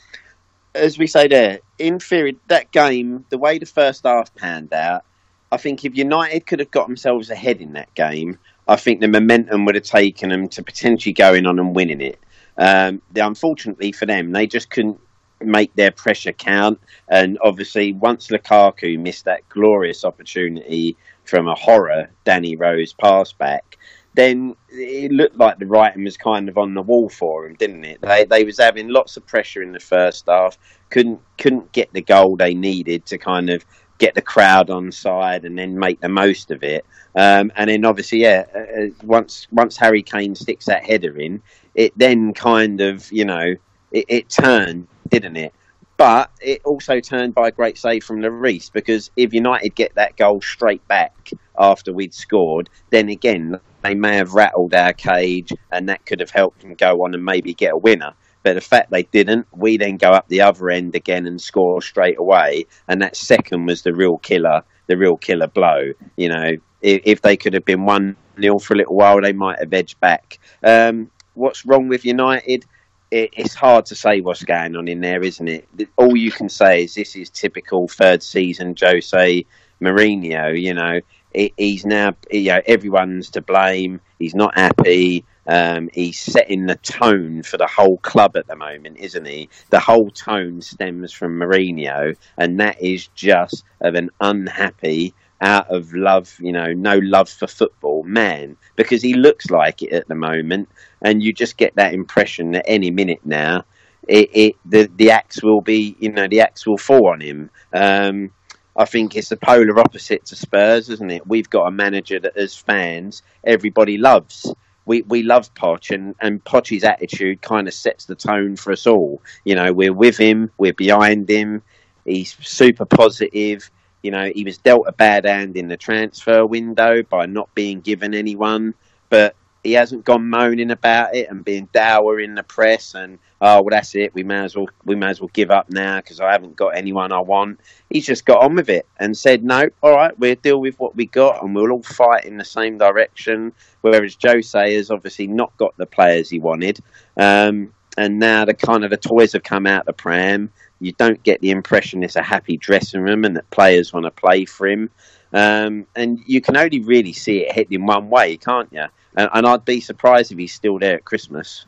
as 0.75 0.99
we 0.99 1.07
say 1.09 1.27
there, 1.27 1.59
in 1.79 1.99
theory, 1.99 2.39
that 2.47 2.71
game, 2.71 3.25
the 3.31 3.39
way 3.39 3.59
the 3.59 3.67
first 3.67 4.05
half 4.05 4.33
panned 4.37 4.73
out, 4.73 5.05
I 5.51 5.57
think 5.57 5.85
if 5.85 5.97
United 5.97 6.47
could 6.47 6.61
have 6.61 6.71
got 6.71 6.87
themselves 6.87 7.31
ahead 7.31 7.61
in 7.61 7.73
that 7.73 7.93
game, 7.95 8.39
I 8.69 8.77
think 8.77 9.01
the 9.01 9.09
momentum 9.09 9.65
would 9.65 9.75
have 9.75 9.85
taken 9.85 10.29
them 10.31 10.49
to 10.49 10.63
potentially 10.63 11.13
going 11.13 11.47
on 11.47 11.59
and 11.59 11.75
winning 11.75 12.01
it. 12.01 12.21
Um, 12.57 13.03
the, 13.13 13.27
unfortunately 13.27 13.93
for 13.93 14.07
them, 14.07 14.33
they 14.33 14.47
just 14.47 14.71
couldn't 14.71 15.01
make 15.41 15.75
their 15.75 15.91
pressure 15.91 16.33
count. 16.33 16.81
And 17.09 17.39
obviously, 17.43 17.93
once 17.93 18.29
Lukaku 18.29 18.99
missed 18.99 19.25
that 19.25 19.49
glorious 19.49 20.05
opportunity 20.05 20.97
from 21.29 21.49
a 21.49 21.55
horror 21.55 22.11
Danny 22.25 22.57
Rose 22.57 22.93
pass 22.93 23.33
back, 23.33 23.79
then 24.15 24.57
it 24.71 25.13
looked 25.13 25.37
like 25.37 25.59
the 25.59 25.67
writing 25.67 26.05
was 26.05 26.17
kind 26.17 26.49
of 26.49 26.59
on 26.59 26.75
the 26.75 26.83
wall 26.83 27.09
for 27.09 27.47
him, 27.47 27.55
didn't 27.55 27.85
it? 27.85 28.01
They 28.01 28.25
they 28.25 28.45
was 28.45 28.59
having 28.59 28.89
lots 28.89 29.17
of 29.17 29.27
pressure 29.27 29.63
in 29.63 29.73
the 29.73 29.81
first 29.81 30.27
half, 30.27 30.59
couldn't 30.91 31.21
couldn't 31.37 31.71
get 31.73 31.93
the 31.93 32.03
goal 32.03 32.37
they 32.37 32.55
needed 32.55 33.07
to 33.07 33.19
kind 33.19 33.51
of 33.51 33.65
get 33.99 34.15
the 34.15 34.23
crowd 34.23 34.71
on 34.71 34.91
side 34.91 35.45
and 35.45 35.59
then 35.59 35.79
make 35.79 36.01
the 36.01 36.09
most 36.09 36.51
of 36.51 36.63
it. 36.63 36.85
Um, 37.15 37.53
and 37.57 37.69
then 37.69 37.85
obviously, 37.85 38.21
yeah, 38.21 38.45
uh, 38.55 38.83
uh, 38.83 38.87
once 39.03 39.47
once 39.51 39.77
Harry 39.77 40.03
Kane 40.03 40.35
sticks 40.35 40.67
that 40.67 40.85
header 40.85 41.19
in, 41.19 41.43
it 41.75 41.93
then 41.97 42.33
kind 42.33 42.81
of 42.81 43.11
you 43.13 43.25
know 43.25 43.55
it, 43.93 44.05
it 44.09 44.29
turned, 44.31 44.89
didn't 45.09 45.37
it? 45.37 45.53
But 45.99 46.31
it 46.41 46.63
also 46.65 47.01
turned 47.01 47.35
by 47.35 47.49
a 47.49 47.53
great 47.53 47.77
save 47.77 48.05
from 48.05 48.21
Lloris 48.21 48.73
because 48.73 49.11
if 49.17 49.35
United 49.35 49.75
get 49.75 49.97
that 49.97 50.17
goal 50.17 50.41
straight 50.41 50.87
back 50.87 51.33
after 51.59 51.93
we'd 51.93 52.15
scored, 52.15 52.71
then 52.91 53.09
again 53.09 53.59
they 53.83 53.95
may 53.95 54.15
have 54.15 54.35
rattled 54.35 54.75
our 54.75 54.93
cage 54.93 55.53
and 55.73 55.89
that 55.89 56.07
could 56.07 56.21
have 56.21 56.31
helped 56.31 56.61
them 56.61 56.75
go 56.75 57.05
on 57.05 57.15
and 57.15 57.25
maybe 57.25 57.53
get 57.53 57.73
a 57.73 57.77
winner. 57.77 58.15
But 58.45 58.55
the 58.55 58.61
fact 58.61 58.93
they 58.93 59.03
didn't, 59.03 59.49
we 59.53 59.77
then 59.77 59.97
go 59.97 60.11
up 60.11 60.29
the 60.29 60.43
other 60.43 60.71
end 60.71 60.95
again 60.95 61.27
and 61.27 61.41
score 61.41 61.83
straight 61.83 62.19
away. 62.19 62.67
And 62.87 63.03
that 63.03 63.17
second 63.17 63.67
was 63.67 63.83
the 63.83 63.93
real 63.93 64.19
killer, 64.19 64.63
the 64.87 64.97
real 64.97 65.17
killer 65.17 65.49
blow. 65.49 65.93
You 66.17 66.29
know, 66.29 66.53
if, 66.81 67.03
if 67.05 67.23
they 67.23 67.37
could 67.37 67.55
have 67.55 67.65
been 67.65 67.85
1 67.85 68.17
0 68.41 68.59
for 68.61 68.75
a 68.75 68.77
little 68.77 68.95
while, 68.95 69.21
they 69.21 69.33
might 69.33 69.59
have 69.59 69.75
edged 69.75 69.99
back. 69.99 70.39
Um, 70.63 71.11
what's 71.35 71.67
wrong 71.67 71.89
with 71.89 72.05
United? 72.05 72.65
It, 73.11 73.31
it's 73.33 73.55
hard 73.55 73.87
to 73.87 73.95
say 73.95 74.21
what's 74.21 74.45
going 74.45 74.77
on 74.77 74.89
in 74.89 75.01
there, 75.01 75.23
isn't 75.23 75.49
it? 75.49 75.69
All 75.97 76.17
you 76.17 76.31
can 76.31 76.49
say 76.49 76.85
is 76.85 76.95
this 76.95 77.17
is 77.17 77.31
typical 77.31 77.89
third 77.89 78.23
season 78.23 78.75
Jose 78.79 79.47
Mourinho. 79.81 80.61
You 80.61 80.75
know, 80.75 81.01
he's 81.33 81.87
now, 81.87 82.15
you 82.31 82.53
know, 82.53 82.61
everyone's 82.67 83.31
to 83.31 83.41
blame. 83.41 84.01
He's 84.19 84.35
not 84.35 84.59
happy. 84.59 85.25
Um, 85.47 85.89
he's 85.95 86.21
setting 86.21 86.67
the 86.67 86.75
tone 86.77 87.43
for 87.43 87.57
the 87.57 87.67
whole 87.67 87.97
club 87.99 88.37
at 88.37 88.47
the 88.47 88.57
moment, 88.57 88.99
isn't 88.99 89.25
he? 89.25 89.49
The 89.71 89.81
whole 89.81 90.11
tone 90.11 90.61
stems 90.61 91.13
from 91.13 91.39
Mourinho, 91.39 92.17
and 92.37 92.61
that 92.61 92.83
is 92.83 93.09
just 93.15 93.65
of 93.81 93.95
an 93.95 94.11
unhappy, 94.21 95.15
out 95.41 95.69
of 95.71 95.93
love, 95.95 96.37
you 96.41 96.53
know, 96.53 96.73
no 96.73 96.99
love 96.99 97.29
for 97.29 97.47
football 97.47 98.03
man, 98.03 98.57
because 98.77 99.03
he 99.03 99.15
looks 99.15 99.51
like 99.51 99.83
it 99.83 99.93
at 99.93 100.09
the 100.09 100.15
moment, 100.15 100.69
and 101.03 101.23
you 101.23 101.33
just 101.33 101.57
get 101.57 101.75
that 101.77 101.95
impression 101.95 102.53
that 102.53 102.65
any 102.67 102.91
minute 102.91 103.21
now, 103.25 103.65
it, 104.07 104.31
it 104.33 104.55
the 104.65 104.91
the 104.97 105.11
axe 105.11 105.43
will 105.43 105.61
be, 105.61 105.97
you 105.99 106.11
know, 106.11 106.29
the 106.29 106.41
axe 106.41 106.67
will 106.67 106.79
fall 106.79 107.09
on 107.09 107.21
him. 107.21 107.51
Um, 107.73 108.31
I 108.77 108.85
think 108.85 109.17
it's 109.17 109.29
the 109.29 109.37
polar 109.37 109.79
opposite 109.81 110.25
to 110.27 110.37
Spurs, 110.37 110.89
isn't 110.89 111.11
it? 111.11 111.27
We've 111.27 111.51
got 111.51 111.67
a 111.67 111.71
manager 111.73 112.21
that, 112.21 112.37
as 112.37 112.55
fans, 112.57 113.23
everybody 113.45 113.99
loves 113.99 114.55
we, 114.89 115.03
we 115.03 115.23
love 115.23 115.53
Poch, 115.53 115.95
and, 115.95 116.15
and 116.19 116.43
Poch's 116.43 116.83
attitude 116.83 117.43
kind 117.43 117.69
of 117.69 117.75
sets 117.75 118.07
the 118.07 118.15
tone 118.15 118.57
for 118.57 118.73
us 118.73 118.87
all. 118.87 119.23
You 119.45 119.55
know, 119.55 119.71
we're 119.73 119.93
with 119.93 120.17
him, 120.17 120.51
we're 120.57 120.73
behind 120.73 121.29
him. 121.29 121.63
He's 122.07 122.35
super 122.41 122.87
positive. 122.87 123.71
You 124.03 124.11
know, 124.11 124.31
he 124.35 124.45
was 124.45 124.59
dealt 124.59 124.87
a 124.87 124.93
bad 124.93 125.25
hand 125.25 125.57
in 125.57 125.69
the 125.69 125.77
transfer 125.77 126.47
window 126.47 127.03
by 127.03 127.27
not 127.27 127.55
being 127.55 127.81
given 127.81 128.15
anyone, 128.15 128.75
but 129.11 129.35
he 129.65 129.73
hasn't 129.73 130.05
gone 130.05 130.29
moaning 130.29 130.71
about 130.71 131.15
it 131.15 131.29
and 131.31 131.45
being 131.45 131.69
dour 131.73 132.21
in 132.21 132.35
the 132.35 132.43
press 132.43 132.95
and 132.95 133.19
oh 133.41 133.63
well 133.63 133.71
that's 133.71 133.95
it 133.95 134.15
we 134.15 134.23
may 134.23 134.39
as 134.45 134.57
well 134.57 134.69
we 134.85 134.95
may 134.95 135.09
as 135.09 135.21
well 135.21 135.31
give 135.33 135.51
up 135.51 135.69
now 135.71 135.97
because 135.99 136.21
I 136.21 136.33
haven't 136.33 136.57
got 136.57 136.77
anyone 136.77 137.13
I 137.13 137.21
want. 137.21 137.61
He's 137.91 138.07
just 138.07 138.25
got 138.25 138.43
on 138.43 138.55
with 138.55 138.69
it 138.69 138.87
and 138.99 139.17
said 139.17 139.45
no, 139.45 139.69
all 139.83 139.93
right, 139.93 140.19
we'll 140.19 140.37
deal 140.37 140.61
with 140.61 140.79
what 140.79 140.97
we 140.97 141.07
got 141.07 141.43
and 141.43 141.55
we'll 141.55 141.73
all 141.73 141.83
fight 141.83 142.25
in 142.25 142.37
the 142.37 142.45
same 142.45 142.79
direction. 142.79 143.53
Whereas 143.81 144.17
Jose 144.23 144.75
has 144.75 144.91
obviously 144.91 145.27
not 145.27 145.57
got 145.57 145.77
the 145.77 145.87
players 145.87 146.31
he 146.31 146.39
wanted, 146.39 146.81
um, 147.17 147.73
and 147.97 148.19
now 148.19 148.45
the 148.45 148.55
kind 148.55 148.85
of 148.85 148.91
the 148.91 148.97
toys 148.97 149.33
have 149.33 149.43
come 149.43 149.67
out 149.67 149.87
the 149.87 149.93
pram. 149.93 150.51
You 150.81 150.93
don't 150.93 151.23
get 151.23 151.41
the 151.41 151.51
impression 151.51 152.03
it's 152.05 152.17
a 152.17 152.23
happy 152.23 152.57
dressing 152.57 153.01
room 153.01 153.25
and 153.25 153.37
that 153.37 153.51
players 153.51 153.93
want 153.93 154.05
to 154.05 154.11
play 154.11 154.45
for 154.45 154.67
him. 154.67 154.91
Um, 155.33 155.87
and 155.95 156.21
you 156.27 156.41
can 156.41 156.57
only 156.57 156.81
really 156.81 157.13
see 157.13 157.41
it 157.41 157.53
heading 157.53 157.87
one 157.87 158.09
way, 158.09 158.37
can't 158.37 158.73
you? 158.73 158.87
And, 159.15 159.29
and, 159.33 159.47
I'd 159.47 159.65
be 159.65 159.81
surprised 159.81 160.33
if 160.33 160.39
he's 160.39 160.55
still 160.55 160.79
there 160.79 160.97
at 160.97 161.05
Christmas. 161.05 161.67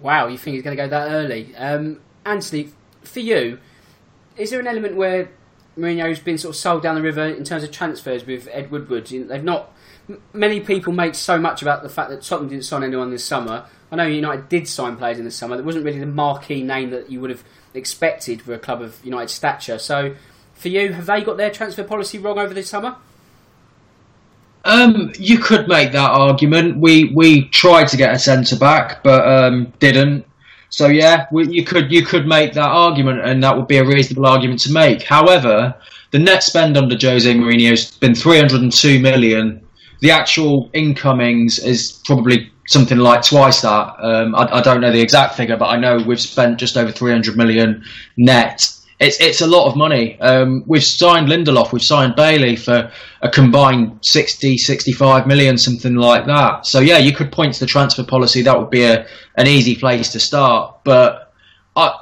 Wow, 0.00 0.26
you 0.26 0.38
think 0.38 0.54
he's 0.54 0.62
going 0.62 0.76
to 0.76 0.82
go 0.82 0.88
that 0.88 1.10
early? 1.10 1.54
Um, 1.56 2.00
Anthony, 2.24 2.70
for 3.02 3.20
you, 3.20 3.58
is 4.36 4.50
there 4.50 4.60
an 4.60 4.66
element 4.66 4.96
where 4.96 5.30
Mourinho's 5.76 6.20
been 6.20 6.38
sort 6.38 6.54
of 6.54 6.56
sold 6.56 6.82
down 6.82 6.94
the 6.94 7.02
river 7.02 7.24
in 7.24 7.44
terms 7.44 7.62
of 7.62 7.70
transfers 7.70 8.24
with 8.26 8.48
Ed 8.50 8.70
Woodward? 8.70 9.06
They've 9.06 9.44
not. 9.44 9.72
Many 10.32 10.60
people 10.60 10.92
make 10.92 11.14
so 11.14 11.38
much 11.38 11.60
about 11.62 11.82
the 11.82 11.88
fact 11.88 12.10
that 12.10 12.22
Tottenham 12.22 12.48
didn't 12.48 12.64
sign 12.64 12.82
anyone 12.82 13.10
this 13.10 13.24
summer. 13.24 13.66
I 13.90 13.96
know 13.96 14.06
United 14.06 14.48
did 14.48 14.68
sign 14.68 14.96
players 14.96 15.18
in 15.18 15.24
the 15.24 15.30
summer. 15.30 15.56
That 15.56 15.64
wasn't 15.64 15.84
really 15.84 16.00
the 16.00 16.06
marquee 16.06 16.62
name 16.62 16.90
that 16.90 17.10
you 17.10 17.20
would 17.20 17.30
have 17.30 17.44
expected 17.74 18.42
for 18.42 18.52
a 18.52 18.58
club 18.58 18.82
of 18.82 19.04
United 19.04 19.30
stature. 19.30 19.78
So, 19.78 20.14
for 20.54 20.68
you, 20.68 20.92
have 20.92 21.06
they 21.06 21.22
got 21.22 21.36
their 21.36 21.50
transfer 21.50 21.84
policy 21.84 22.18
wrong 22.18 22.38
over 22.38 22.52
this 22.52 22.68
summer? 22.68 22.96
Um, 24.64 25.12
you 25.18 25.38
could 25.38 25.68
make 25.68 25.92
that 25.92 26.10
argument. 26.10 26.78
We 26.78 27.12
we 27.14 27.48
tried 27.48 27.88
to 27.88 27.96
get 27.96 28.14
a 28.14 28.18
centre 28.18 28.56
back, 28.56 29.02
but 29.02 29.26
um, 29.26 29.72
didn't. 29.78 30.26
So 30.70 30.88
yeah, 30.88 31.26
we, 31.32 31.48
you 31.48 31.64
could 31.64 31.90
you 31.90 32.04
could 32.04 32.26
make 32.26 32.52
that 32.54 32.68
argument, 32.68 33.20
and 33.24 33.42
that 33.42 33.56
would 33.56 33.68
be 33.68 33.78
a 33.78 33.84
reasonable 33.84 34.26
argument 34.26 34.60
to 34.60 34.72
make. 34.72 35.02
However, 35.02 35.74
the 36.10 36.18
net 36.18 36.42
spend 36.42 36.76
under 36.76 36.96
Jose 37.00 37.32
Mourinho 37.32 37.70
has 37.70 37.92
been 37.92 38.14
302 38.14 39.00
million. 39.00 39.64
The 40.00 40.10
actual 40.10 40.70
incomings 40.74 41.58
is 41.58 42.00
probably 42.04 42.52
something 42.68 42.98
like 42.98 43.22
twice 43.22 43.62
that. 43.62 43.94
Um, 43.98 44.34
I, 44.34 44.58
I, 44.58 44.62
don't 44.62 44.80
know 44.80 44.92
the 44.92 45.00
exact 45.00 45.34
figure, 45.34 45.56
but 45.56 45.66
I 45.66 45.76
know 45.76 45.98
we've 46.06 46.20
spent 46.20 46.58
just 46.58 46.76
over 46.76 46.92
300 46.92 47.36
million 47.36 47.82
net. 48.16 48.62
It's 49.00 49.20
it's 49.20 49.40
a 49.40 49.46
lot 49.46 49.68
of 49.68 49.76
money. 49.76 50.20
Um, 50.20 50.64
we've 50.66 50.84
signed 50.84 51.28
Lindelof, 51.28 51.72
we've 51.72 51.82
signed 51.82 52.14
Bailly 52.16 52.56
for 52.56 52.90
a 53.22 53.30
combined 53.30 54.00
60, 54.02 54.58
65 54.58 55.26
million, 55.26 55.56
something 55.56 55.94
like 55.94 56.26
that. 56.26 56.66
So 56.66 56.80
yeah, 56.80 56.98
you 56.98 57.14
could 57.14 57.32
point 57.32 57.54
to 57.54 57.60
the 57.60 57.66
transfer 57.66 58.04
policy. 58.04 58.42
That 58.42 58.58
would 58.58 58.70
be 58.70 58.84
a 58.84 59.06
an 59.36 59.46
easy 59.46 59.76
place 59.76 60.10
to 60.12 60.20
start. 60.20 60.80
But 60.84 61.32
I 61.74 61.94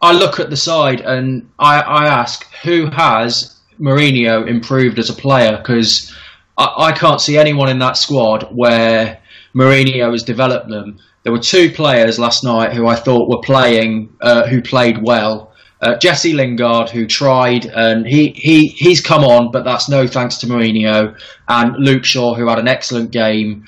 I 0.00 0.12
look 0.12 0.40
at 0.40 0.50
the 0.50 0.56
side 0.56 1.00
and 1.00 1.50
I, 1.58 1.80
I 1.80 2.06
ask 2.06 2.50
who 2.64 2.90
has 2.90 3.60
Mourinho 3.78 4.48
improved 4.48 4.98
as 4.98 5.10
a 5.10 5.14
player 5.14 5.58
because 5.58 6.12
I, 6.58 6.74
I 6.76 6.92
can't 6.92 7.20
see 7.20 7.38
anyone 7.38 7.68
in 7.68 7.78
that 7.80 7.96
squad 7.96 8.48
where 8.50 9.21
Mourinho 9.54 10.12
has 10.12 10.22
developed 10.22 10.68
them. 10.68 10.98
There 11.22 11.32
were 11.32 11.38
two 11.38 11.70
players 11.70 12.18
last 12.18 12.42
night 12.42 12.72
who 12.72 12.86
I 12.86 12.96
thought 12.96 13.28
were 13.28 13.40
playing, 13.42 14.14
uh, 14.20 14.46
who 14.46 14.60
played 14.60 15.02
well. 15.02 15.52
Uh, 15.80 15.96
Jesse 15.96 16.32
Lingard, 16.32 16.90
who 16.90 17.06
tried, 17.06 17.66
and 17.66 18.06
he, 18.06 18.30
he 18.30 18.68
he's 18.68 19.00
come 19.00 19.24
on, 19.24 19.50
but 19.50 19.64
that's 19.64 19.88
no 19.88 20.06
thanks 20.06 20.38
to 20.38 20.46
Mourinho. 20.46 21.16
And 21.48 21.76
Luke 21.76 22.04
Shaw, 22.04 22.34
who 22.34 22.48
had 22.48 22.58
an 22.58 22.68
excellent 22.68 23.10
game. 23.10 23.66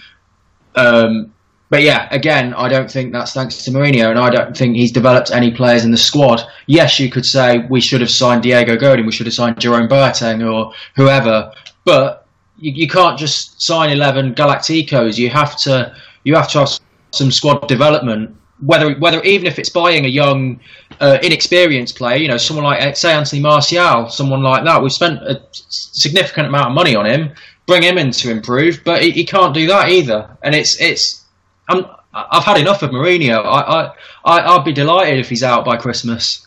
Um, 0.76 1.32
but 1.70 1.82
yeah, 1.82 2.06
again, 2.12 2.54
I 2.54 2.68
don't 2.68 2.90
think 2.90 3.12
that's 3.12 3.32
thanks 3.32 3.64
to 3.64 3.70
Mourinho, 3.72 4.10
and 4.10 4.18
I 4.18 4.30
don't 4.30 4.56
think 4.56 4.76
he's 4.76 4.92
developed 4.92 5.32
any 5.32 5.50
players 5.50 5.84
in 5.84 5.90
the 5.90 5.96
squad. 5.96 6.40
Yes, 6.66 7.00
you 7.00 7.10
could 7.10 7.26
say 7.26 7.66
we 7.68 7.80
should 7.80 8.00
have 8.00 8.10
signed 8.10 8.44
Diego 8.44 8.76
Godin, 8.76 9.06
we 9.06 9.12
should 9.12 9.26
have 9.26 9.34
signed 9.34 9.58
Jerome 9.58 9.88
Boateng 9.88 10.48
or 10.48 10.72
whoever, 10.94 11.52
but 11.84 12.23
you, 12.64 12.72
you 12.72 12.88
can't 12.88 13.18
just 13.18 13.60
sign 13.60 13.90
eleven 13.90 14.34
Galacticos. 14.34 15.18
You 15.18 15.28
have 15.30 15.56
to 15.60 15.94
you 16.24 16.34
have 16.34 16.48
to 16.52 16.60
have 16.60 16.70
some 17.10 17.30
squad 17.30 17.68
development. 17.68 18.36
Whether 18.60 18.94
whether 18.94 19.20
even 19.22 19.46
if 19.46 19.58
it's 19.58 19.68
buying 19.68 20.04
a 20.06 20.08
young, 20.08 20.60
uh, 21.00 21.18
inexperienced 21.22 21.96
player, 21.96 22.16
you 22.16 22.28
know, 22.28 22.38
someone 22.38 22.64
like 22.64 22.96
say 22.96 23.12
Anthony 23.12 23.42
Martial, 23.42 24.08
someone 24.08 24.42
like 24.42 24.64
that. 24.64 24.82
We've 24.82 24.92
spent 24.92 25.22
a 25.22 25.42
significant 25.50 26.46
amount 26.46 26.68
of 26.68 26.74
money 26.74 26.96
on 26.96 27.04
him. 27.04 27.34
Bring 27.66 27.82
him 27.82 27.98
in 27.98 28.10
to 28.10 28.30
improve, 28.30 28.80
but 28.84 29.02
he, 29.02 29.10
he 29.10 29.24
can't 29.24 29.54
do 29.54 29.66
that 29.66 29.88
either. 29.88 30.36
And 30.42 30.54
it's 30.54 30.80
it's 30.80 31.24
I'm, 31.68 31.86
I've 32.12 32.44
had 32.44 32.58
enough 32.58 32.82
of 32.82 32.90
Mourinho. 32.90 33.44
I, 33.44 33.60
I, 33.60 33.80
I 34.24 34.56
I'd 34.56 34.64
be 34.64 34.72
delighted 34.72 35.18
if 35.18 35.28
he's 35.28 35.42
out 35.42 35.64
by 35.64 35.76
Christmas. 35.76 36.46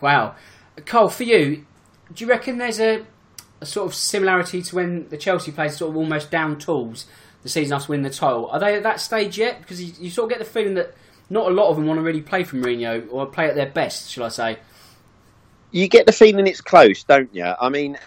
Wow, 0.00 0.34
Cole, 0.84 1.08
for 1.08 1.24
you, 1.24 1.64
do 2.14 2.24
you 2.24 2.28
reckon 2.28 2.58
there's 2.58 2.80
a 2.80 3.04
a 3.60 3.66
sort 3.66 3.86
of 3.86 3.94
similarity 3.94 4.62
to 4.62 4.76
when 4.76 5.08
the 5.08 5.16
Chelsea 5.16 5.52
played 5.52 5.72
sort 5.72 5.90
of 5.90 5.96
almost 5.96 6.30
down 6.30 6.58
tools 6.58 7.06
the 7.42 7.48
season 7.48 7.74
after 7.74 7.90
winning 7.90 8.04
the 8.04 8.10
title. 8.10 8.48
Are 8.50 8.58
they 8.58 8.76
at 8.76 8.82
that 8.82 9.00
stage 9.00 9.38
yet? 9.38 9.60
Because 9.60 9.82
you, 9.82 9.92
you, 10.00 10.10
sort 10.10 10.30
of 10.30 10.38
get 10.38 10.44
the 10.44 10.50
feeling 10.50 10.74
that 10.74 10.94
not 11.30 11.50
a 11.50 11.54
lot 11.54 11.68
of 11.68 11.76
them 11.76 11.86
want 11.86 11.98
to 11.98 12.02
really 12.02 12.22
play 12.22 12.44
for 12.44 12.56
Mourinho 12.56 13.06
or 13.10 13.26
play 13.26 13.46
at 13.46 13.54
their 13.54 13.70
best, 13.70 14.10
shall 14.10 14.24
I 14.24 14.28
say? 14.28 14.58
You 15.70 15.88
get 15.88 16.06
the 16.06 16.12
feeling 16.12 16.46
it's 16.46 16.60
close, 16.60 17.04
don't 17.04 17.34
you? 17.34 17.44
I 17.44 17.68
mean, 17.68 17.98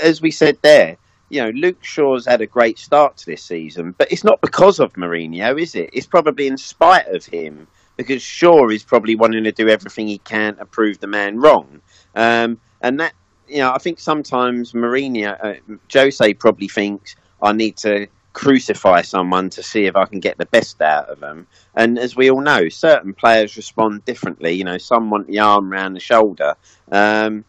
as 0.00 0.22
we 0.22 0.30
said 0.30 0.58
there, 0.62 0.96
you 1.30 1.42
know, 1.42 1.50
Luke 1.50 1.82
Shaw's 1.84 2.24
had 2.24 2.40
a 2.40 2.46
great 2.46 2.78
start 2.78 3.16
to 3.18 3.26
this 3.26 3.42
season, 3.42 3.94
but 3.98 4.10
it's 4.10 4.24
not 4.24 4.40
because 4.40 4.78
of 4.78 4.92
Mourinho, 4.94 5.60
is 5.60 5.74
it? 5.74 5.90
It's 5.92 6.06
probably 6.06 6.46
in 6.46 6.56
spite 6.56 7.08
of 7.08 7.26
him 7.26 7.66
because 7.96 8.22
Shaw 8.22 8.68
is 8.68 8.84
probably 8.84 9.16
wanting 9.16 9.44
to 9.44 9.52
do 9.52 9.68
everything 9.68 10.06
he 10.06 10.18
can 10.18 10.56
to 10.56 10.64
prove 10.64 11.00
the 11.00 11.06
man 11.06 11.38
wrong. 11.38 11.80
Um, 12.14 12.60
and 12.80 13.00
that 13.00 13.12
you 13.48 13.58
know, 13.58 13.72
I 13.72 13.78
think 13.78 13.98
sometimes 13.98 14.72
Mourinho, 14.72 15.36
uh, 15.42 15.76
Jose 15.92 16.34
probably 16.34 16.68
thinks 16.68 17.16
I 17.42 17.52
need 17.52 17.76
to 17.78 18.08
crucify 18.32 19.02
someone 19.02 19.50
to 19.50 19.62
see 19.62 19.86
if 19.86 19.96
I 19.96 20.04
can 20.04 20.20
get 20.20 20.38
the 20.38 20.46
best 20.46 20.80
out 20.80 21.08
of 21.08 21.20
them. 21.20 21.46
And 21.74 21.98
as 21.98 22.14
we 22.14 22.30
all 22.30 22.40
know, 22.40 22.68
certain 22.68 23.12
players 23.12 23.56
respond 23.56 24.04
differently. 24.04 24.52
You 24.52 24.64
know, 24.64 24.78
some 24.78 25.10
want 25.10 25.26
the 25.26 25.40
arm 25.40 25.72
around 25.72 25.94
the 25.94 26.00
shoulder. 26.00 26.54
Um, 26.92 27.44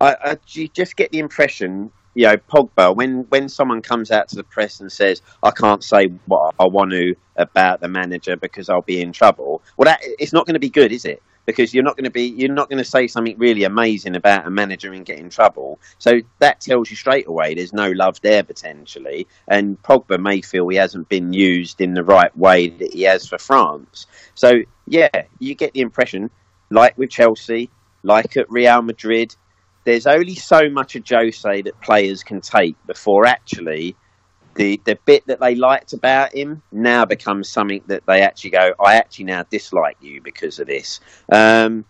I, 0.00 0.16
I 0.22 0.38
just 0.46 0.96
get 0.96 1.10
the 1.10 1.18
impression, 1.18 1.90
you 2.14 2.26
know, 2.26 2.36
Pogba, 2.36 2.94
when, 2.94 3.22
when 3.30 3.48
someone 3.48 3.82
comes 3.82 4.10
out 4.10 4.28
to 4.28 4.36
the 4.36 4.44
press 4.44 4.80
and 4.80 4.92
says, 4.92 5.22
I 5.42 5.50
can't 5.50 5.82
say 5.82 6.06
what 6.26 6.54
I 6.58 6.66
want 6.66 6.92
to 6.92 7.16
about 7.36 7.80
the 7.80 7.88
manager 7.88 8.36
because 8.36 8.68
I'll 8.68 8.82
be 8.82 9.00
in 9.00 9.12
trouble, 9.12 9.62
well, 9.76 9.86
that, 9.86 10.00
it's 10.02 10.32
not 10.32 10.46
going 10.46 10.54
to 10.54 10.60
be 10.60 10.70
good, 10.70 10.92
is 10.92 11.04
it? 11.04 11.22
Because 11.46 11.74
you're 11.74 11.84
not 11.84 11.96
going 11.96 12.04
to 12.04 12.10
be 12.10 12.26
you're 12.28 12.52
not 12.52 12.68
going 12.68 12.82
to 12.82 12.88
say 12.88 13.06
something 13.06 13.38
really 13.38 13.64
amazing 13.64 14.16
about 14.16 14.46
a 14.46 14.50
manager 14.50 14.92
and 14.92 15.04
get 15.04 15.18
in 15.18 15.30
trouble. 15.30 15.78
So 15.98 16.20
that 16.38 16.60
tells 16.60 16.90
you 16.90 16.96
straight 16.96 17.26
away 17.26 17.54
there's 17.54 17.72
no 17.72 17.90
love 17.90 18.20
there 18.22 18.42
potentially, 18.42 19.26
and 19.48 19.80
Pogba 19.82 20.18
may 20.18 20.40
feel 20.40 20.68
he 20.68 20.76
hasn't 20.76 21.08
been 21.08 21.32
used 21.32 21.80
in 21.80 21.94
the 21.94 22.04
right 22.04 22.36
way 22.36 22.68
that 22.68 22.92
he 22.92 23.02
has 23.02 23.26
for 23.26 23.38
France. 23.38 24.06
So 24.34 24.52
yeah, 24.86 25.08
you 25.38 25.54
get 25.54 25.72
the 25.72 25.80
impression, 25.80 26.30
like 26.70 26.96
with 26.98 27.10
Chelsea, 27.10 27.70
like 28.02 28.36
at 28.36 28.50
Real 28.50 28.82
Madrid, 28.82 29.34
there's 29.84 30.06
only 30.06 30.34
so 30.34 30.68
much 30.70 30.96
of 30.96 31.04
Jose 31.08 31.62
that 31.62 31.80
players 31.80 32.22
can 32.22 32.40
take 32.40 32.76
before 32.86 33.26
actually 33.26 33.96
the 34.54 34.80
the 34.84 34.98
bit 35.04 35.26
that 35.26 35.40
they 35.40 35.54
liked 35.54 35.92
about 35.92 36.34
him 36.34 36.62
now 36.72 37.04
becomes 37.04 37.48
something 37.48 37.82
that 37.86 38.04
they 38.06 38.22
actually 38.22 38.50
go, 38.50 38.74
I 38.84 38.96
actually 38.96 39.26
now 39.26 39.44
dislike 39.44 39.96
you 40.00 40.20
because 40.20 40.58
of 40.58 40.66
this. 40.66 41.00
Um, 41.30 41.84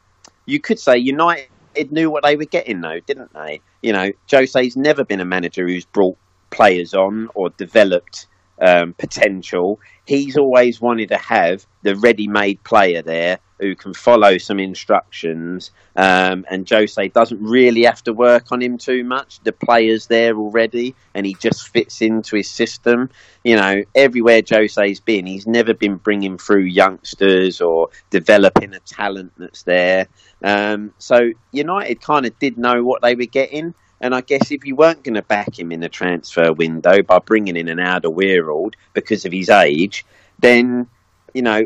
you 0.47 0.61
could 0.61 0.79
say 0.79 0.97
United 0.99 1.49
knew 1.91 2.11
what 2.11 2.23
they 2.23 2.37
were 2.37 2.45
getting, 2.45 2.81
though, 2.81 3.01
didn't 3.01 3.33
they? 3.33 3.61
You 3.83 3.93
know, 3.93 4.13
Jose's 4.31 4.77
never 4.77 5.05
been 5.05 5.21
a 5.21 5.25
manager 5.25 5.67
who's 5.67 5.85
brought 5.85 6.17
players 6.51 6.95
on 6.95 7.29
or 7.35 7.51
developed 7.51 8.27
um, 8.61 8.95
potential. 8.95 9.81
He's 10.07 10.37
always 10.37 10.81
wanted 10.81 11.09
to 11.09 11.17
have 11.17 11.67
the 11.83 11.97
ready-made 11.97 12.63
player 12.63 13.03
there 13.03 13.39
who 13.61 13.75
can 13.75 13.95
follow 13.95 14.37
some 14.37 14.59
instructions. 14.59 15.71
Um, 15.97 16.45
and 16.51 16.69
Jose 16.69 17.09
doesn't 17.09 17.41
really 17.41 17.85
have 17.85 18.03
to 18.05 18.13
work 18.13 18.53
on 18.53 18.61
him 18.61 18.79
too 18.79 19.05
much. 19.05 19.41
The 19.45 19.53
player's 19.53 20.07
there 20.07 20.37
already, 20.37 20.95
and 21.15 21.25
he 21.25 21.35
just 21.35 21.69
fits 21.69 22.03
into 22.03 22.37
his 22.37 22.51
system. 22.51 23.11
You 23.45 23.57
know, 23.57 23.83
everywhere 23.95 24.43
Jose's 24.49 25.01
been, 25.01 25.27
he's 25.27 25.47
never 25.47 25.73
been 25.73 25.97
bringing 25.97 26.37
through 26.37 26.65
youngsters 26.65 27.61
or 27.61 27.89
developing 28.11 28.75
a 28.75 28.81
talent 28.81 29.33
that's 29.39 29.63
there. 29.63 30.09
Um, 30.43 30.93
so 30.99 31.31
United 31.53 32.01
kind 32.01 32.27
of 32.27 32.39
did 32.39 32.59
know 32.59 32.83
what 32.83 33.03
they 33.03 33.15
were 33.15 33.25
getting. 33.25 33.75
And 34.05 34.15
I 34.15 34.21
guess 34.21 34.51
if 34.51 34.67
you 34.67 34.77
weren't 34.77 35.03
going 35.03 35.15
to 35.15 35.23
back 35.23 35.59
him 35.59 35.73
in 35.73 35.81
the 35.81 35.89
transfer 35.89 36.53
window 36.53 37.03
by 37.03 37.21
bringing 37.21 37.57
in 37.57 37.69
an 37.69 37.79
Alderweireld 37.79 38.75
because 38.93 39.25
of 39.25 39.33
his 39.33 39.49
age, 39.49 40.05
then 40.41 40.87
you 41.33 41.41
know 41.41 41.65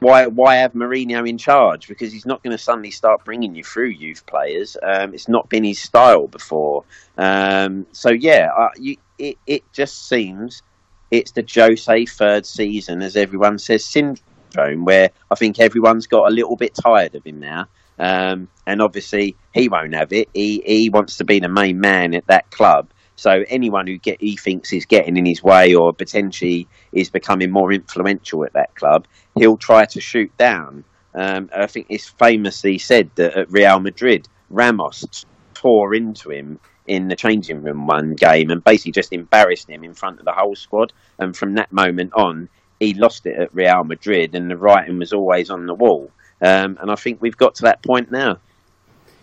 why 0.00 0.26
why 0.26 0.54
have 0.56 0.72
Mourinho 0.72 1.28
in 1.28 1.36
charge? 1.36 1.86
Because 1.86 2.10
he's 2.10 2.24
not 2.24 2.42
going 2.42 2.52
to 2.52 2.62
suddenly 2.62 2.90
start 2.90 3.22
bringing 3.26 3.54
you 3.54 3.62
through 3.62 3.88
youth 3.88 4.24
players. 4.24 4.78
Um, 4.82 5.12
it's 5.12 5.28
not 5.28 5.50
been 5.50 5.62
his 5.62 5.78
style 5.78 6.26
before. 6.26 6.84
Um, 7.18 7.86
so 7.92 8.08
yeah, 8.08 8.48
you, 8.78 8.96
it 9.18 9.36
it 9.46 9.70
just 9.74 10.08
seems 10.08 10.62
it's 11.10 11.32
the 11.32 11.46
Jose 11.46 12.06
third 12.06 12.46
season, 12.46 13.02
as 13.02 13.14
everyone 13.14 13.58
says, 13.58 13.84
syndrome, 13.84 14.86
where 14.86 15.10
I 15.30 15.34
think 15.34 15.60
everyone's 15.60 16.06
got 16.06 16.30
a 16.30 16.34
little 16.34 16.56
bit 16.56 16.74
tired 16.74 17.14
of 17.14 17.26
him 17.26 17.40
now. 17.40 17.68
Um, 17.98 18.48
and 18.66 18.82
obviously 18.82 19.36
he 19.52 19.68
won't 19.68 19.94
have 19.94 20.12
it. 20.12 20.28
He 20.34 20.62
he 20.64 20.90
wants 20.90 21.18
to 21.18 21.24
be 21.24 21.38
the 21.38 21.48
main 21.48 21.80
man 21.80 22.14
at 22.14 22.26
that 22.26 22.50
club. 22.50 22.88
So 23.16 23.44
anyone 23.48 23.86
who 23.86 23.96
get 23.98 24.20
he 24.20 24.36
thinks 24.36 24.72
is 24.72 24.86
getting 24.86 25.16
in 25.16 25.26
his 25.26 25.42
way 25.42 25.74
or 25.74 25.92
potentially 25.92 26.66
is 26.92 27.10
becoming 27.10 27.50
more 27.50 27.72
influential 27.72 28.44
at 28.44 28.54
that 28.54 28.74
club, 28.74 29.06
he'll 29.36 29.56
try 29.56 29.84
to 29.84 30.00
shoot 30.00 30.36
down. 30.36 30.84
Um, 31.14 31.48
I 31.54 31.66
think 31.66 31.86
it's 31.90 32.08
famously 32.08 32.78
said 32.78 33.10
that 33.14 33.36
at 33.36 33.52
Real 33.52 33.78
Madrid, 33.78 34.28
Ramos 34.50 35.24
tore 35.54 35.94
into 35.94 36.30
him 36.30 36.58
in 36.86 37.08
the 37.08 37.16
changing 37.16 37.62
room 37.62 37.86
one 37.86 38.14
game 38.14 38.50
and 38.50 38.62
basically 38.62 38.92
just 38.92 39.12
embarrassed 39.12 39.70
him 39.70 39.84
in 39.84 39.94
front 39.94 40.18
of 40.18 40.24
the 40.24 40.32
whole 40.32 40.56
squad. 40.56 40.92
And 41.18 41.36
from 41.36 41.54
that 41.54 41.72
moment 41.72 42.12
on, 42.14 42.48
he 42.80 42.94
lost 42.94 43.26
it 43.26 43.38
at 43.38 43.54
Real 43.54 43.84
Madrid, 43.84 44.34
and 44.34 44.50
the 44.50 44.56
writing 44.56 44.98
was 44.98 45.12
always 45.12 45.48
on 45.50 45.66
the 45.66 45.74
wall. 45.74 46.10
Um, 46.40 46.78
and 46.80 46.90
I 46.90 46.94
think 46.94 47.22
we've 47.22 47.36
got 47.36 47.56
to 47.56 47.62
that 47.62 47.82
point 47.82 48.10
now. 48.10 48.38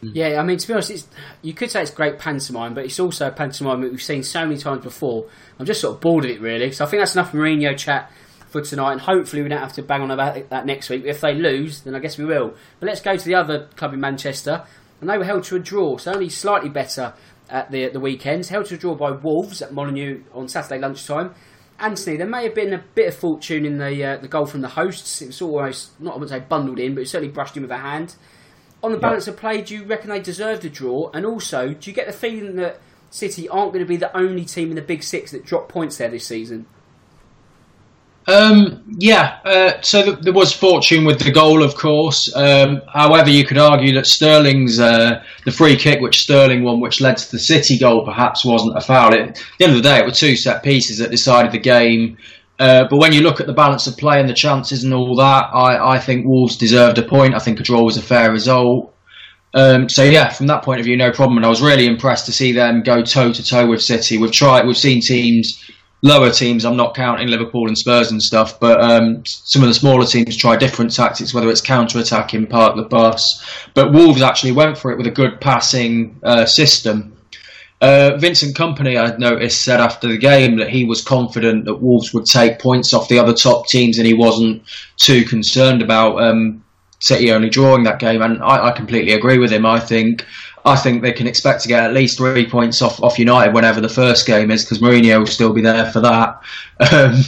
Mm. 0.01 0.12
Yeah, 0.13 0.39
I 0.39 0.44
mean, 0.44 0.58
to 0.58 0.68
be 0.68 0.74
honest, 0.74 1.08
you 1.41 1.53
could 1.53 1.70
say 1.70 1.82
it's 1.82 1.91
great 1.91 2.18
pantomime, 2.18 2.74
but 2.74 2.86
it's 2.86 3.00
also 3.00 3.27
a 3.27 3.32
pantomime 3.32 3.82
that 3.82 3.91
we've 3.91 4.01
seen 4.01 4.24
so 4.24 4.46
many 4.46 4.58
times 4.58 4.84
before. 4.84 5.25
I'm 5.60 5.65
just 5.65 5.82
sort 5.82 5.96
of 5.96 6.01
bored 6.01 6.25
of 6.25 6.32
it, 6.32 6.41
really. 6.41 6.72
So 6.72 6.86
I 6.86 6.88
think 6.88 7.01
that's 7.01 7.13
enough 7.13 7.32
Mourinho 7.32 7.77
chat 7.77 8.12
for 8.50 8.62
tonight, 8.62 8.94
and 8.94 9.01
hopefully 9.01 9.44
we 9.44 9.50
don't 9.50 9.60
have 9.60 9.74
to 9.74 9.84
bang 9.84 10.01
on 10.01 10.12
about 10.12 10.50
that 10.50 10.65
next 10.65 10.89
week. 10.89 11.06
If 11.06 11.22
they 11.22 11.34
lose, 11.34 11.82
then 11.82 11.96
I 11.96 12.00
guess 12.00 12.18
we 12.18 12.25
will. 12.25 12.53
But 12.80 12.88
let's 12.88 13.01
go 13.01 13.15
to 13.15 13.25
the 13.25 13.36
other 13.36 13.68
club 13.75 13.94
in 13.94 14.00
Manchester, 14.00 14.63
and 15.00 15.10
they 15.10 15.18
were 15.18 15.25
held 15.25 15.44
to 15.46 15.56
a 15.56 15.60
draw, 15.60 15.98
so 15.98 16.13
only 16.13 16.30
slightly 16.30 16.70
better 16.70 17.13
at 17.50 17.72
the 17.72 17.86
at 17.86 17.94
the 17.94 18.00
weekends. 18.00 18.50
Held 18.50 18.65
to 18.68 18.75
a 18.75 18.77
draw 18.77 18.96
by 18.96 19.12
Wolves 19.12 19.62
at 19.62 19.74
Molineux 19.74 20.24
on 20.34 20.48
Saturday 20.48 20.80
lunchtime. 20.80 21.34
Anthony, 21.82 22.18
there 22.18 22.28
may 22.28 22.44
have 22.44 22.56
been 22.56 22.74
a 22.74 22.84
bit 22.96 23.08
of 23.08 23.16
fortune 23.16 23.66
in 23.66 23.78
the 23.78 24.04
uh, 24.04 24.18
the 24.18 24.28
goal 24.28 24.46
from 24.46 24.62
the 24.62 24.70
hosts. 24.70 25.22
It 25.22 25.28
was 25.28 25.42
almost 25.42 26.00
not 26.00 26.12
I 26.12 26.18
wouldn't 26.18 26.32
say 26.32 26.46
bundled 26.48 26.80
in, 26.80 26.96
but 26.96 27.02
it 27.02 27.10
certainly 27.10 27.34
brushed 27.34 27.56
in 27.58 27.64
with 27.64 27.72
a 27.72 27.78
hand. 27.78 28.16
on 28.84 28.92
the 28.92 28.98
balance 28.98 29.28
of 29.28 29.38
play, 29.38 29.62
do 29.62 29.76
you 29.76 29.84
reckon 29.84 30.10
they 30.10 30.20
deserved 30.20 30.66
a 30.66 30.70
draw? 30.70 31.10
And 31.14 31.26
also, 31.26 31.74
do 31.74 31.90
you 31.90 31.96
get 31.96 32.08
the 32.08 32.14
feeling 32.14 32.56
that 32.56 32.80
City 33.10 33.48
aren't 33.50 33.74
going 33.74 33.84
to 33.84 33.90
be 33.90 33.98
the 33.98 34.16
only 34.16 34.46
team 34.46 34.70
in 34.70 34.76
the 34.76 34.82
Big 34.82 35.04
Six 35.04 35.32
that 35.32 35.46
drop 35.46 35.70
points 35.70 35.98
there 35.98 36.10
this 36.10 36.26
season? 36.26 36.66
Um, 38.28 38.84
yeah, 39.00 39.40
uh, 39.44 39.82
so 39.82 40.04
th- 40.04 40.20
there 40.20 40.34
was 40.34 40.54
fortune 40.54 41.06
with 41.06 41.20
the 41.20 41.32
goal, 41.32 41.63
of 41.63 41.75
course. 41.75 42.34
Um, 42.36 42.82
however, 42.94 43.30
you 43.30 43.46
could 43.46 43.58
argue 43.58 43.94
that 43.96 44.06
Sterling's 44.06 44.80
uh, 44.80 45.24
the 45.44 45.51
free 45.51 45.75
kick, 45.75 46.01
which 46.01 46.20
Sterling 46.20 46.63
won, 46.63 46.80
which 46.80 47.01
led 47.01 47.18
to 47.18 47.32
the 47.32 47.40
City 47.40 47.80
goal, 47.80 48.06
perhaps 48.06 48.46
wasn't 48.46 48.78
a 48.78 48.82
foul. 48.82 49.13
It, 49.13 49.22
at 49.22 49.44
the 49.58 49.66
end 49.66 49.75
of 49.75 49.82
the 49.82 49.90
day, 49.90 50.00
it 50.00 50.06
were 50.06 50.12
two 50.12 50.36
set 50.36 50.63
pieces 50.63 51.00
that 51.00 51.10
decided 51.10 51.51
the 51.51 51.60
game. 51.60 52.18
Uh, 52.60 52.86
but 52.88 52.98
when 52.98 53.12
you 53.12 53.22
look 53.22 53.42
at 53.42 53.48
the 53.48 53.54
balance 53.54 53.88
of 53.88 53.98
play 53.98 54.20
and 54.20 54.30
the 54.30 54.36
chances 54.36 54.84
and 54.84 54.94
all 54.94 55.16
that, 55.16 55.50
I, 55.51 55.96
I 55.96 56.00
think 56.00 56.28
Wolves 56.28 56.58
deserved 56.58 57.00
a 57.00 57.04
point. 57.04 57.34
I 57.34 57.40
think 57.40 57.60
a 57.60 57.63
draw 57.63 57.82
was 57.82 57.98
a 57.98 58.04
fair 58.04 58.32
result. 58.32 58.94
Um, 59.56 59.90
so 59.90 60.04
yeah, 60.04 60.30
from 60.30 60.46
that 60.48 60.63
point 60.63 60.80
of 60.80 60.86
view, 60.86 60.96
no 60.96 61.12
problem. 61.12 61.38
And 61.38 61.46
I 61.46 61.50
was 61.50 61.62
really 61.62 61.88
impressed 61.88 62.28
to 62.28 62.32
see 62.32 62.51
them 62.51 62.84
go 62.84 63.01
toe 63.01 63.34
to 63.34 63.44
toe 63.44 63.66
with 63.66 63.82
City. 63.82 64.20
We've 64.20 64.32
tried, 64.32 64.68
we've 64.68 64.78
seen 64.78 65.01
teams 65.01 65.60
lower 66.01 66.31
teams, 66.31 66.65
I'm 66.65 66.77
not 66.77 66.96
counting 66.96 67.27
Liverpool 67.27 67.67
and 67.67 67.77
Spurs 67.77 68.12
and 68.12 68.22
stuff, 68.22 68.60
but 68.60 68.81
um, 68.81 69.24
some 69.25 69.62
of 69.62 69.67
the 69.67 69.74
smaller 69.74 70.05
teams 70.05 70.36
try 70.36 70.55
different 70.55 70.93
tactics, 70.93 71.34
whether 71.34 71.50
it's 71.50 71.62
counter 71.62 72.00
attacking, 72.00 72.48
park 72.48 72.75
the 72.75 72.84
bus. 72.84 73.43
But 73.74 73.93
Wolves 73.93 74.22
actually 74.22 74.53
went 74.53 74.77
for 74.77 74.91
it 74.91 74.98
with 74.98 75.08
a 75.08 75.12
good 75.12 75.39
passing 75.39 76.20
uh, 76.24 76.46
system. 76.46 77.15
Uh, 77.81 78.15
Vincent 78.17 78.55
Kompany, 78.55 78.96
I'd 78.96 79.20
noticed, 79.20 79.63
said 79.63 79.79
after 79.79 80.08
the 80.08 80.17
game 80.17 80.58
that 80.58 80.70
he 80.70 80.86
was 80.86 81.01
confident 81.03 81.65
that 81.65 81.81
Wolves 81.81 82.13
would 82.13 82.25
take 82.25 82.60
points 82.60 82.93
off 82.93 83.10
the 83.10 83.17
other 83.17 83.34
top 83.34 83.67
teams 83.67 83.98
and 83.98 84.05
he 84.05 84.13
wasn't 84.13 84.63
too 84.98 85.25
concerned 85.25 85.81
about 85.81 86.22
um, 86.22 86.63
City 87.00 87.31
only 87.31 87.50
drawing 87.50 87.84
that 87.84 87.98
game. 87.98 88.22
And 88.22 88.41
I, 88.43 88.67
I 88.67 88.72
completely 88.72 89.13
agree 89.13 89.39
with 89.39 89.51
him. 89.51 89.65
I 89.65 89.79
think 89.79 90.24
I 90.63 90.75
think 90.75 91.01
they 91.01 91.12
can 91.12 91.27
expect 91.27 91.62
to 91.62 91.68
get 91.68 91.84
at 91.84 91.94
least 91.94 92.18
three 92.18 92.48
points 92.48 92.82
off, 92.82 93.01
off 93.01 93.18
United 93.18 93.53
whenever 93.53 93.82
the 93.82 93.89
first 93.89 94.27
game 94.27 94.51
is 94.51 94.63
because 94.63 94.80
Mourinho 94.80 95.20
will 95.20 95.25
still 95.25 95.53
be 95.53 95.62
there 95.62 95.91
for 95.91 96.01
that. 96.01 96.41
Um, 96.91 97.22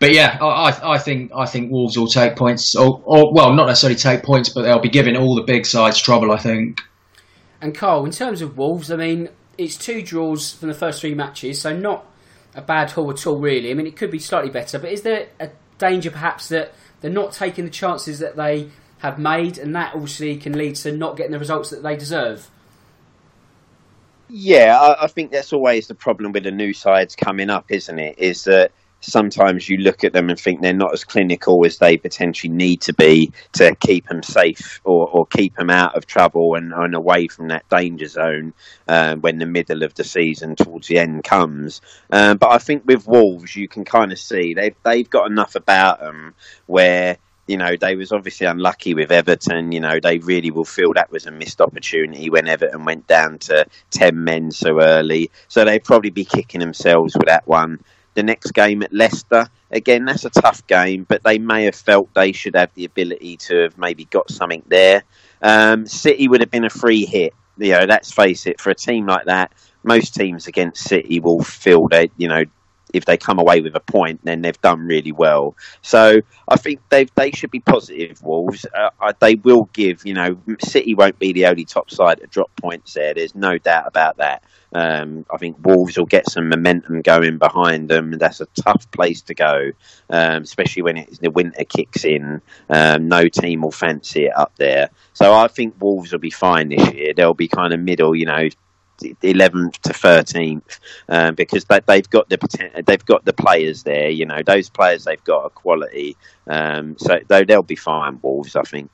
but 0.00 0.12
yeah, 0.12 0.38
I, 0.40 0.94
I 0.94 0.98
think 0.98 1.30
I 1.34 1.46
think 1.46 1.70
Wolves 1.70 1.96
will 1.96 2.06
take 2.06 2.36
points, 2.36 2.74
or, 2.74 3.02
or, 3.04 3.32
well, 3.32 3.52
not 3.52 3.66
necessarily 3.66 3.98
take 3.98 4.22
points, 4.22 4.48
but 4.48 4.62
they'll 4.62 4.80
be 4.80 4.88
giving 4.88 5.16
all 5.16 5.34
the 5.34 5.42
big 5.42 5.66
sides 5.66 6.00
trouble. 6.00 6.32
I 6.32 6.38
think. 6.38 6.80
And 7.60 7.74
Carl, 7.74 8.04
in 8.04 8.10
terms 8.10 8.42
of 8.42 8.56
Wolves, 8.56 8.90
I 8.90 8.96
mean, 8.96 9.28
it's 9.56 9.76
two 9.76 10.02
draws 10.02 10.52
from 10.52 10.68
the 10.68 10.74
first 10.74 11.00
three 11.00 11.14
matches, 11.14 11.60
so 11.60 11.76
not 11.76 12.06
a 12.54 12.62
bad 12.62 12.90
haul 12.90 13.10
at 13.10 13.26
all, 13.26 13.38
really. 13.38 13.70
I 13.70 13.74
mean, 13.74 13.86
it 13.86 13.96
could 13.96 14.10
be 14.10 14.18
slightly 14.18 14.50
better, 14.50 14.78
but 14.78 14.90
is 14.90 15.02
there 15.02 15.28
a 15.40 15.50
danger 15.78 16.10
perhaps 16.10 16.48
that 16.48 16.74
they're 17.00 17.10
not 17.10 17.32
taking 17.32 17.64
the 17.64 17.70
chances 17.70 18.18
that 18.18 18.36
they 18.36 18.70
have 18.98 19.18
made, 19.18 19.58
and 19.58 19.74
that 19.76 19.94
obviously 19.94 20.36
can 20.36 20.58
lead 20.58 20.76
to 20.76 20.92
not 20.92 21.16
getting 21.16 21.32
the 21.32 21.38
results 21.38 21.70
that 21.70 21.82
they 21.82 21.96
deserve? 21.96 22.50
Yeah, 24.28 24.78
I, 24.80 25.04
I, 25.04 25.06
think 25.06 25.30
that's 25.30 25.52
always 25.52 25.86
the 25.86 25.94
problem 25.94 26.32
with 26.32 26.44
the 26.44 26.50
new 26.50 26.72
sides 26.72 27.14
coming 27.14 27.50
up, 27.50 27.66
isn't 27.70 27.98
it? 27.98 28.18
Is 28.18 28.44
that 28.44 28.72
sometimes 29.04 29.68
you 29.68 29.78
look 29.78 30.04
at 30.04 30.12
them 30.12 30.30
and 30.30 30.38
think 30.38 30.60
they're 30.60 30.72
not 30.72 30.92
as 30.92 31.04
clinical 31.04 31.64
as 31.64 31.78
they 31.78 31.96
potentially 31.96 32.52
need 32.52 32.80
to 32.82 32.94
be 32.94 33.32
to 33.52 33.74
keep 33.76 34.08
them 34.08 34.22
safe 34.22 34.80
or, 34.84 35.08
or 35.08 35.26
keep 35.26 35.54
them 35.56 35.70
out 35.70 35.96
of 35.96 36.06
trouble 36.06 36.54
and, 36.54 36.72
and 36.72 36.94
away 36.94 37.28
from 37.28 37.48
that 37.48 37.68
danger 37.68 38.06
zone 38.06 38.54
uh, 38.88 39.14
when 39.16 39.38
the 39.38 39.46
middle 39.46 39.82
of 39.82 39.94
the 39.94 40.04
season 40.04 40.56
towards 40.56 40.88
the 40.88 40.98
end 40.98 41.22
comes. 41.22 41.80
Um, 42.10 42.38
but 42.38 42.50
I 42.50 42.58
think 42.58 42.84
with 42.86 43.06
Wolves, 43.06 43.54
you 43.54 43.68
can 43.68 43.84
kind 43.84 44.12
of 44.12 44.18
see 44.18 44.54
they've 44.54 44.76
they've 44.84 45.08
got 45.08 45.30
enough 45.30 45.54
about 45.54 46.00
them 46.00 46.34
where 46.66 47.18
you 47.46 47.56
know, 47.56 47.76
they 47.76 47.94
was 47.96 48.12
obviously 48.12 48.46
unlucky 48.46 48.94
with 48.94 49.12
Everton. 49.12 49.72
You 49.72 49.80
know, 49.80 50.00
they 50.00 50.18
really 50.18 50.50
will 50.50 50.64
feel 50.64 50.92
that 50.94 51.10
was 51.10 51.26
a 51.26 51.30
missed 51.30 51.60
opportunity 51.60 52.30
when 52.30 52.48
Everton 52.48 52.84
went 52.84 53.06
down 53.06 53.38
to 53.40 53.66
10 53.90 54.24
men 54.24 54.50
so 54.50 54.80
early. 54.80 55.30
So 55.48 55.64
they'd 55.64 55.84
probably 55.84 56.10
be 56.10 56.24
kicking 56.24 56.60
themselves 56.60 57.14
with 57.14 57.26
that 57.26 57.46
one. 57.46 57.80
The 58.14 58.22
next 58.22 58.52
game 58.52 58.82
at 58.82 58.92
Leicester, 58.92 59.48
again, 59.70 60.04
that's 60.04 60.24
a 60.24 60.30
tough 60.30 60.66
game, 60.68 61.04
but 61.08 61.22
they 61.24 61.38
may 61.38 61.64
have 61.64 61.74
felt 61.74 62.14
they 62.14 62.32
should 62.32 62.54
have 62.54 62.72
the 62.74 62.84
ability 62.84 63.36
to 63.38 63.62
have 63.62 63.76
maybe 63.76 64.04
got 64.04 64.30
something 64.30 64.62
there. 64.68 65.02
Um, 65.42 65.86
City 65.86 66.28
would 66.28 66.40
have 66.40 66.50
been 66.50 66.64
a 66.64 66.70
free 66.70 67.04
hit. 67.04 67.34
You 67.58 67.72
know, 67.72 67.84
let's 67.84 68.12
face 68.12 68.46
it, 68.46 68.60
for 68.60 68.70
a 68.70 68.74
team 68.74 69.06
like 69.06 69.26
that, 69.26 69.52
most 69.82 70.14
teams 70.14 70.46
against 70.46 70.84
City 70.84 71.20
will 71.20 71.42
feel 71.42 71.88
that, 71.88 72.10
you 72.16 72.28
know, 72.28 72.44
if 72.94 73.04
they 73.04 73.16
come 73.16 73.38
away 73.38 73.60
with 73.60 73.74
a 73.74 73.80
point, 73.80 74.20
then 74.24 74.42
they've 74.42 74.60
done 74.60 74.80
really 74.80 75.12
well. 75.12 75.56
So 75.82 76.20
I 76.48 76.56
think 76.56 76.80
they 76.88 77.06
they 77.14 77.30
should 77.32 77.50
be 77.50 77.60
positive. 77.60 78.22
Wolves, 78.22 78.66
uh, 78.74 79.12
they 79.20 79.34
will 79.34 79.68
give. 79.72 80.06
You 80.06 80.14
know, 80.14 80.38
City 80.60 80.94
won't 80.94 81.18
be 81.18 81.32
the 81.32 81.46
only 81.46 81.64
top 81.64 81.90
side 81.90 82.20
to 82.20 82.26
drop 82.26 82.50
points 82.56 82.94
there. 82.94 83.14
There's 83.14 83.34
no 83.34 83.58
doubt 83.58 83.86
about 83.86 84.18
that. 84.18 84.42
Um, 84.74 85.24
I 85.32 85.36
think 85.36 85.64
Wolves 85.64 85.96
will 85.96 86.06
get 86.06 86.28
some 86.28 86.48
momentum 86.48 87.00
going 87.02 87.38
behind 87.38 87.88
them. 87.88 88.10
That's 88.12 88.40
a 88.40 88.46
tough 88.46 88.90
place 88.90 89.22
to 89.22 89.34
go, 89.34 89.70
um, 90.10 90.42
especially 90.42 90.82
when 90.82 91.06
the 91.20 91.30
winter 91.30 91.64
kicks 91.64 92.04
in. 92.04 92.42
Um, 92.68 93.08
no 93.08 93.28
team 93.28 93.62
will 93.62 93.70
fancy 93.70 94.26
it 94.26 94.36
up 94.36 94.52
there. 94.56 94.90
So 95.12 95.32
I 95.32 95.46
think 95.46 95.80
Wolves 95.80 96.10
will 96.10 96.18
be 96.18 96.30
fine 96.30 96.70
this 96.70 96.92
year. 96.92 97.14
They'll 97.14 97.34
be 97.34 97.48
kind 97.48 97.72
of 97.72 97.80
middle, 97.80 98.16
you 98.16 98.26
know, 98.26 98.48
11th 99.02 99.78
to 99.78 99.92
13th 99.92 100.78
um, 101.08 101.34
because 101.34 101.64
they, 101.64 101.80
they've 101.86 102.08
got 102.08 102.28
the 102.28 102.82
they've 102.86 103.04
got 103.04 103.24
the 103.24 103.32
players 103.32 103.82
there. 103.82 104.08
You 104.08 104.26
know, 104.26 104.42
those 104.44 104.68
players 104.70 105.04
they've 105.04 105.24
got 105.24 105.44
are 105.44 105.50
quality. 105.50 106.16
Um, 106.46 106.96
so 106.98 107.18
they, 107.28 107.44
they'll 107.44 107.62
be 107.62 107.76
fine. 107.76 108.18
Wolves, 108.22 108.56
I 108.56 108.62
think. 108.62 108.90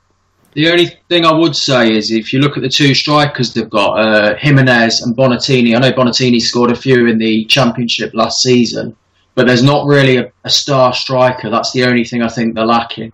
The 0.52 0.68
only 0.68 0.86
thing 1.08 1.24
I 1.24 1.32
would 1.32 1.54
say 1.54 1.92
is 1.94 2.10
if 2.10 2.32
you 2.32 2.40
look 2.40 2.56
at 2.56 2.62
the 2.62 2.68
two 2.68 2.92
strikers 2.92 3.54
they've 3.54 3.70
got, 3.70 4.00
uh, 4.00 4.34
Jimenez 4.36 5.00
and 5.02 5.16
Bonatini. 5.16 5.76
I 5.76 5.78
know 5.78 5.92
Bonatini 5.92 6.40
scored 6.40 6.72
a 6.72 6.76
few 6.76 7.06
in 7.06 7.18
the 7.18 7.44
championship 7.44 8.12
last 8.14 8.42
season, 8.42 8.96
but 9.36 9.46
there's 9.46 9.62
not 9.62 9.86
really 9.86 10.16
a, 10.16 10.32
a 10.42 10.50
star 10.50 10.92
striker. 10.92 11.50
That's 11.50 11.70
the 11.72 11.84
only 11.84 12.04
thing 12.04 12.22
I 12.22 12.28
think 12.28 12.54
they're 12.54 12.66
lacking. 12.66 13.12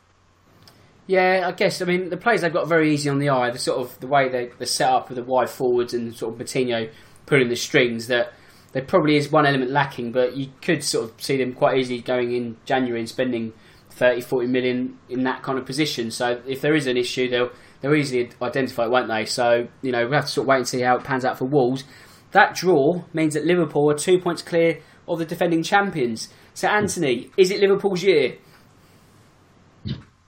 Yeah, 1.06 1.44
I 1.46 1.52
guess. 1.52 1.80
I 1.80 1.84
mean, 1.84 2.08
the 2.08 2.16
players 2.16 2.40
they've 2.40 2.52
got 2.52 2.68
very 2.68 2.92
easy 2.92 3.08
on 3.08 3.18
the 3.18 3.28
eye. 3.28 3.50
The 3.50 3.58
sort 3.58 3.78
of 3.80 3.98
the 4.00 4.08
way 4.08 4.28
they, 4.28 4.50
they're 4.58 4.66
set 4.66 4.90
up 4.90 5.08
with 5.08 5.16
the 5.16 5.24
wide 5.24 5.48
forwards 5.48 5.94
and 5.94 6.14
sort 6.14 6.34
of 6.34 6.40
Moutinho 6.40 6.90
pulling 7.26 7.48
the 7.48 7.56
strings. 7.56 8.08
That 8.08 8.32
there 8.72 8.84
probably 8.84 9.16
is 9.16 9.30
one 9.30 9.46
element 9.46 9.70
lacking, 9.70 10.12
but 10.12 10.36
you 10.36 10.48
could 10.60 10.82
sort 10.82 11.10
of 11.10 11.22
see 11.22 11.36
them 11.36 11.52
quite 11.52 11.78
easily 11.78 12.00
going 12.00 12.32
in 12.32 12.56
January 12.64 13.00
and 13.00 13.08
spending 13.08 13.52
30, 13.90 14.20
40 14.20 14.46
million 14.48 14.98
in 15.08 15.22
that 15.22 15.42
kind 15.42 15.58
of 15.58 15.64
position. 15.64 16.10
So 16.10 16.42
if 16.46 16.60
there 16.60 16.74
is 16.74 16.86
an 16.86 16.96
issue, 16.96 17.30
they'll 17.30 17.50
they'll 17.80 17.94
easily 17.94 18.30
identify 18.42 18.84
it, 18.84 18.90
won't 18.90 19.08
they? 19.08 19.26
So 19.26 19.68
you 19.82 19.92
know 19.92 20.04
we'll 20.04 20.14
have 20.14 20.26
to 20.26 20.30
sort 20.30 20.44
of 20.44 20.48
wait 20.48 20.56
and 20.58 20.68
see 20.68 20.80
how 20.80 20.96
it 20.96 21.04
pans 21.04 21.24
out 21.24 21.38
for 21.38 21.44
Wolves. 21.44 21.84
That 22.32 22.54
draw 22.56 23.04
means 23.12 23.34
that 23.34 23.44
Liverpool 23.44 23.90
are 23.90 23.96
two 23.96 24.18
points 24.18 24.42
clear 24.42 24.80
of 25.06 25.20
the 25.20 25.24
defending 25.24 25.62
champions. 25.62 26.28
So 26.52 26.68
Anthony, 26.68 27.30
is 27.36 27.50
it 27.50 27.60
Liverpool's 27.60 28.02
year? 28.02 28.38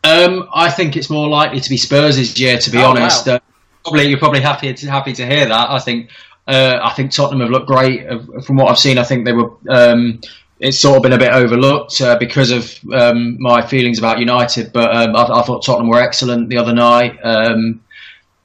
Um, 0.04 0.48
I 0.54 0.70
think 0.70 0.96
it's 0.96 1.10
more 1.10 1.28
likely 1.28 1.60
to 1.60 1.70
be 1.70 1.76
Spurs' 1.76 2.38
year, 2.38 2.58
to 2.58 2.70
be 2.70 2.78
oh, 2.78 2.90
honest. 2.90 3.26
Wow. 3.26 3.34
Uh, 3.34 3.38
probably 3.82 4.08
you're 4.08 4.18
probably 4.18 4.40
happy 4.40 4.72
to, 4.72 4.90
happy 4.90 5.12
to 5.14 5.26
hear 5.26 5.46
that. 5.46 5.70
I 5.70 5.78
think 5.78 6.10
uh, 6.46 6.78
I 6.82 6.92
think 6.94 7.12
Tottenham 7.12 7.40
have 7.40 7.50
looked 7.50 7.66
great 7.66 8.06
uh, 8.08 8.40
from 8.40 8.56
what 8.56 8.70
I've 8.70 8.78
seen. 8.78 8.98
I 8.98 9.04
think 9.04 9.24
they 9.24 9.32
were. 9.32 9.52
Um, 9.68 10.20
it's 10.60 10.80
sort 10.80 10.96
of 10.96 11.02
been 11.04 11.12
a 11.12 11.18
bit 11.18 11.32
overlooked 11.32 12.00
uh, 12.00 12.18
because 12.18 12.50
of 12.50 12.76
um, 12.92 13.36
my 13.38 13.64
feelings 13.64 13.98
about 14.00 14.18
United, 14.18 14.72
but 14.72 14.90
um, 14.90 15.14
I, 15.14 15.22
I, 15.22 15.42
thought 15.42 15.64
Tottenham 15.64 15.88
were 15.88 16.00
excellent 16.00 16.48
the 16.48 16.58
other 16.58 16.72
night. 16.72 17.16
Um, 17.22 17.84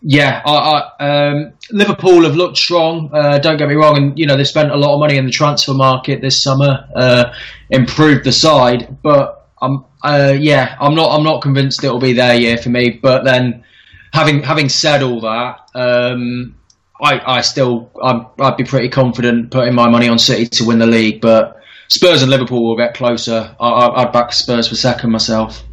yeah, 0.03 0.41
I, 0.45 0.91
I, 0.99 1.29
um, 1.29 1.53
Liverpool 1.71 2.23
have 2.23 2.35
looked 2.35 2.57
strong. 2.57 3.09
Uh, 3.11 3.39
don't 3.39 3.57
get 3.57 3.67
me 3.67 3.75
wrong, 3.75 3.97
and 3.97 4.19
you 4.19 4.27
know 4.27 4.35
they 4.35 4.43
spent 4.43 4.69
a 4.69 4.75
lot 4.75 4.93
of 4.93 4.99
money 4.99 5.17
in 5.17 5.25
the 5.25 5.31
transfer 5.31 5.73
market 5.73 6.21
this 6.21 6.43
summer, 6.43 6.87
uh, 6.93 7.33
improved 7.69 8.25
the 8.25 8.31
side, 8.31 8.97
but 9.01 9.49
I'm 9.61 9.85
uh, 10.03 10.35
yeah, 10.37 10.75
I'm 10.79 10.95
not 10.95 11.17
I'm 11.17 11.23
not 11.23 11.41
convinced 11.41 11.83
it'll 11.83 11.99
be 11.99 12.13
their 12.13 12.35
year 12.35 12.57
for 12.57 12.69
me. 12.69 12.89
But 13.01 13.23
then, 13.23 13.63
having 14.11 14.43
having 14.43 14.69
said 14.69 15.01
all 15.01 15.21
that, 15.21 15.61
um, 15.73 16.55
I 17.01 17.37
I 17.37 17.41
still 17.41 17.89
i 18.01 18.25
would 18.37 18.57
be 18.57 18.65
pretty 18.65 18.89
confident 18.89 19.51
putting 19.51 19.73
my 19.73 19.89
money 19.89 20.09
on 20.09 20.19
City 20.19 20.45
to 20.57 20.65
win 20.65 20.79
the 20.79 20.87
league. 20.87 21.21
But 21.21 21.57
Spurs 21.87 22.21
and 22.21 22.29
Liverpool 22.29 22.67
will 22.67 22.75
get 22.75 22.93
closer. 22.95 23.55
I, 23.59 24.03
would 24.03 24.11
back 24.11 24.33
Spurs 24.33 24.67
for 24.67 24.75
second 24.75 25.11
myself. 25.11 25.63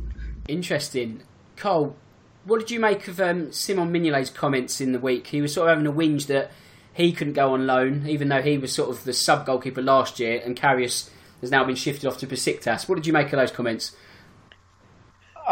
Interesting, 0.49 1.23
Cole. 1.57 1.97
What 2.45 2.61
did 2.61 2.71
you 2.71 2.81
make 2.81 3.07
of 3.07 3.21
um, 3.21 3.53
Simon 3.53 3.93
Mignolet's 3.93 4.31
comments 4.31 4.81
in 4.81 4.93
the 4.93 4.99
week? 4.99 5.27
He 5.27 5.43
was 5.43 5.53
sort 5.53 5.69
of 5.69 5.77
having 5.77 5.87
a 5.87 5.93
whinge 5.93 6.27
that 6.29 6.51
he 6.93 7.13
couldn't 7.13 7.35
go 7.35 7.53
on 7.53 7.67
loan, 7.67 8.07
even 8.07 8.29
though 8.29 8.43
he 8.43 8.59
was 8.59 8.73
sort 8.73 8.91
of 8.91 9.05
the 9.05 9.13
sub 9.13 9.45
goalkeeper 9.45 9.83
last 9.83 10.19
year, 10.19 10.41
and 10.45 10.57
Karius 10.57 11.11
has 11.41 11.51
now 11.51 11.65
been 11.65 11.77
shifted 11.77 12.07
off 12.07 12.19
to 12.19 12.27
Besiktas. 12.27 12.89
What 12.89 12.95
did 12.95 13.07
you 13.07 13.13
make 13.13 13.33
of 13.33 13.39
those 13.39 13.51
comments? 13.51 13.95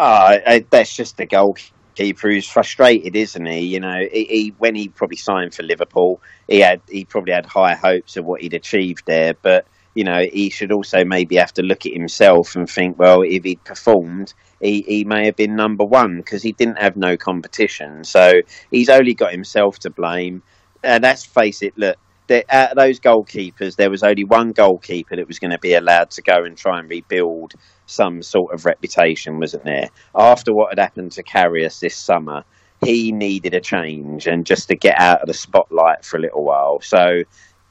Oh, 0.00 0.60
that's 0.70 0.94
just 0.94 1.16
the 1.16 1.26
goalkeeper 1.26 2.30
who's 2.30 2.48
frustrated, 2.48 3.16
isn't 3.16 3.46
he? 3.46 3.66
You 3.66 3.80
know, 3.80 3.98
he, 4.12 4.24
he, 4.26 4.54
when 4.56 4.76
he 4.76 4.88
probably 4.88 5.16
signed 5.16 5.52
for 5.52 5.64
Liverpool, 5.64 6.22
he 6.46 6.60
had 6.60 6.80
he 6.88 7.04
probably 7.04 7.32
had 7.32 7.46
high 7.46 7.74
hopes 7.74 8.16
of 8.16 8.24
what 8.24 8.40
he'd 8.40 8.54
achieved 8.54 9.02
there, 9.06 9.34
but 9.42 9.66
you 9.96 10.04
know, 10.04 10.22
he 10.32 10.50
should 10.50 10.70
also 10.70 11.04
maybe 11.04 11.34
have 11.34 11.52
to 11.54 11.62
look 11.62 11.84
at 11.84 11.92
himself 11.92 12.54
and 12.54 12.70
think, 12.70 12.96
well, 12.96 13.22
if 13.22 13.42
he'd 13.42 13.64
performed, 13.64 14.32
he, 14.60 14.82
he 14.82 15.02
may 15.02 15.26
have 15.26 15.34
been 15.34 15.56
number 15.56 15.84
one 15.84 16.18
because 16.18 16.44
he 16.44 16.52
didn't 16.52 16.78
have 16.78 16.96
no 16.96 17.16
competition. 17.16 18.04
So 18.04 18.34
he's 18.70 18.90
only 18.90 19.14
got 19.14 19.32
himself 19.32 19.80
to 19.80 19.90
blame. 19.90 20.44
And 20.84 21.02
let's 21.02 21.24
face 21.24 21.62
it, 21.62 21.76
look, 21.76 21.96
out 22.30 22.70
of 22.70 22.76
those 22.76 23.00
goalkeepers, 23.00 23.76
there 23.76 23.90
was 23.90 24.02
only 24.02 24.24
one 24.24 24.52
goalkeeper 24.52 25.16
that 25.16 25.28
was 25.28 25.38
going 25.38 25.50
to 25.50 25.58
be 25.58 25.74
allowed 25.74 26.10
to 26.12 26.22
go 26.22 26.44
and 26.44 26.56
try 26.56 26.78
and 26.78 26.88
rebuild 26.88 27.54
some 27.86 28.22
sort 28.22 28.52
of 28.52 28.64
reputation, 28.64 29.38
wasn't 29.38 29.64
there? 29.64 29.88
After 30.14 30.54
what 30.54 30.70
had 30.70 30.78
happened 30.78 31.12
to 31.12 31.22
Karius 31.22 31.80
this 31.80 31.96
summer, 31.96 32.44
he 32.84 33.12
needed 33.12 33.54
a 33.54 33.60
change 33.60 34.26
and 34.26 34.46
just 34.46 34.68
to 34.68 34.76
get 34.76 35.00
out 35.00 35.22
of 35.22 35.26
the 35.26 35.34
spotlight 35.34 36.04
for 36.04 36.16
a 36.16 36.20
little 36.20 36.44
while. 36.44 36.80
So, 36.80 37.22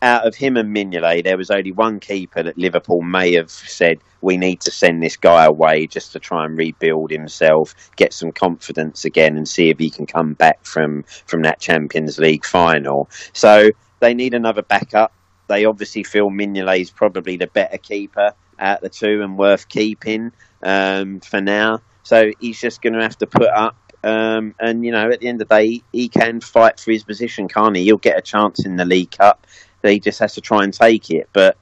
out 0.02 0.28
of 0.28 0.36
him 0.36 0.58
and 0.58 0.76
Mignolet, 0.76 1.24
there 1.24 1.38
was 1.38 1.50
only 1.50 1.72
one 1.72 2.00
keeper 2.00 2.44
that 2.44 2.58
Liverpool 2.58 3.02
may 3.02 3.34
have 3.34 3.50
said, 3.50 3.98
we 4.22 4.38
need 4.38 4.62
to 4.62 4.72
send 4.72 5.02
this 5.02 5.18
guy 5.18 5.46
away 5.46 5.88
just 5.88 6.12
to 6.14 6.20
try 6.20 6.46
and 6.46 6.56
rebuild 6.56 7.10
himself, 7.10 7.74
get 7.96 8.14
some 8.14 8.32
confidence 8.32 9.06
again, 9.06 9.38
and 9.38 9.48
see 9.48 9.70
if 9.70 9.80
he 9.80 9.90
can 9.90 10.06
come 10.06 10.34
back 10.34 10.64
from, 10.64 11.04
from 11.26 11.42
that 11.44 11.60
Champions 11.60 12.20
League 12.20 12.46
final. 12.46 13.10
So, 13.34 13.72
they 14.00 14.14
need 14.14 14.34
another 14.34 14.62
backup. 14.62 15.14
They 15.48 15.66
obviously 15.66 16.04
feel 16.04 16.30
Mignolet 16.30 16.82
is 16.82 16.92
probably 16.92 17.38
the 17.38 17.48
better 17.48 17.78
keeper 17.78 18.34
out 18.60 18.82
the 18.82 18.90
two 18.90 19.22
and 19.22 19.38
worth 19.38 19.70
keeping 19.70 20.32
um, 20.64 21.20
for 21.20 21.42
now. 21.42 21.82
So 22.04 22.32
he's 22.40 22.60
just 22.60 22.82
going 22.82 22.94
to 22.94 23.02
have 23.02 23.18
to 23.20 23.28
put 23.28 23.50
up. 23.50 23.76
Um, 24.04 24.56
and 24.60 24.86
you 24.86 24.92
know, 24.92 25.10
at 25.10 25.20
the 25.20 25.28
end 25.28 25.42
of 25.42 25.48
the 25.48 25.56
day, 25.56 25.84
he 25.92 26.08
can 26.08 26.40
fight 26.42 26.80
for 26.80 26.92
his 26.92 27.04
position, 27.04 27.48
can't 27.48 27.76
he? 27.76 27.84
He'll 27.84 27.98
get 27.98 28.18
a 28.18 28.22
chance 28.22 28.66
in 28.66 28.76
the 28.76 28.86
League 28.86 29.12
Cup. 29.12 29.46
He 29.84 30.00
just 30.00 30.20
has 30.20 30.34
to 30.34 30.42
try 30.42 30.64
and 30.64 30.74
take 30.74 31.10
it. 31.10 31.30
But 31.34 31.58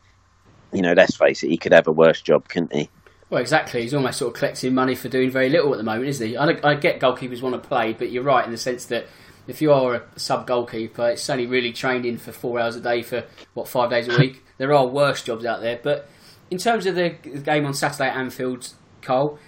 you 0.74 0.82
know, 0.82 0.94
let's 0.94 1.16
face 1.16 1.44
it, 1.44 1.50
he 1.50 1.58
could 1.58 1.74
have 1.74 1.88
a 1.88 1.92
worse 1.92 2.22
job, 2.22 2.48
couldn't 2.48 2.74
he? 2.74 2.90
Well, 3.30 3.42
exactly. 3.42 3.82
He's 3.82 3.94
almost 3.94 4.20
sort 4.20 4.34
of 4.34 4.40
collecting 4.40 4.74
money 4.74 4.96
for 4.96 5.10
doing 5.10 5.32
very 5.32 5.50
little 5.50 5.72
at 5.74 5.78
the 5.78 5.84
moment, 5.84 6.08
isn't 6.10 6.28
he? 6.28 6.38
I, 6.38 6.58
I 6.64 6.76
get 6.76 7.00
goalkeepers 7.00 7.42
want 7.42 7.62
to 7.62 7.68
play, 7.68 7.94
but 7.94 8.12
you're 8.12 8.24
right 8.24 8.46
in 8.46 8.52
the 8.52 8.58
sense 8.58 8.86
that 8.86 9.08
if 9.48 9.62
you 9.62 9.72
are 9.72 9.96
a 9.96 10.20
sub 10.20 10.48
goalkeeper, 10.48 11.10
it's 11.10 11.30
only 11.30 11.48
really 11.48 11.72
training 11.72 12.18
for 12.18 12.32
four 12.32 12.60
hours 12.60 12.76
a 12.76 12.82
day 12.82 13.02
for 13.02 13.26
what 13.54 13.68
five 13.68 13.90
days 13.90 14.08
a 14.08 14.18
week. 14.18 14.44
there 14.58 14.74
are 14.74 14.88
worse 14.88 15.22
jobs 15.24 15.46
out 15.46 15.62
there, 15.62 15.80
but 15.82 16.10
in 16.50 16.58
terms 16.58 16.86
of 16.86 16.96
the 16.96 17.10
game 17.10 17.66
on 17.66 17.74
Saturday 17.74 18.10
at 18.10 18.16
Anfield, 18.16 18.74
Cole, 19.02 19.40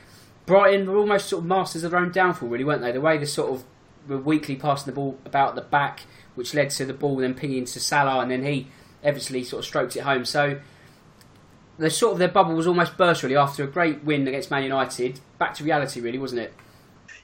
Brighton 0.46 0.90
were 0.90 0.98
almost 0.98 1.28
sort 1.28 1.44
of 1.44 1.48
masters 1.48 1.84
of 1.84 1.92
their 1.92 2.00
own 2.00 2.12
downfall, 2.12 2.50
really, 2.50 2.64
weren't 2.64 2.82
they? 2.82 2.92
The 2.92 3.02
way 3.02 3.18
they 3.18 3.26
sort 3.26 3.52
of 3.52 3.64
were 4.08 4.18
weakly 4.18 4.56
passing 4.56 4.94
the 4.94 4.96
ball 4.96 5.20
about 5.26 5.56
the 5.56 5.62
back, 5.62 6.02
which 6.36 6.54
led 6.54 6.70
to 6.72 6.86
the 6.86 6.94
ball 6.94 7.18
then 7.18 7.34
pinging 7.34 7.66
to 7.66 7.80
Salah, 7.80 8.22
and 8.22 8.32
then 8.32 8.44
he 8.44 8.68
eventually 9.04 9.44
sort 9.44 9.60
of 9.60 9.66
stroked 9.66 9.96
it 9.96 10.02
home. 10.02 10.26
So 10.26 10.60
the 11.78 11.90
sort 11.90 12.14
of 12.14 12.20
their 12.20 12.30
bubble 12.30 12.56
was 12.56 12.68
almost 12.68 12.98
burst 12.98 13.24
really 13.24 13.36
after 13.36 13.64
a 13.64 13.68
great 13.68 14.04
win 14.04 14.28
against 14.28 14.50
Man 14.50 14.64
United. 14.64 15.20
Back 15.38 15.54
to 15.56 15.64
reality, 15.64 16.02
really, 16.02 16.18
wasn't 16.18 16.42
it? 16.42 16.54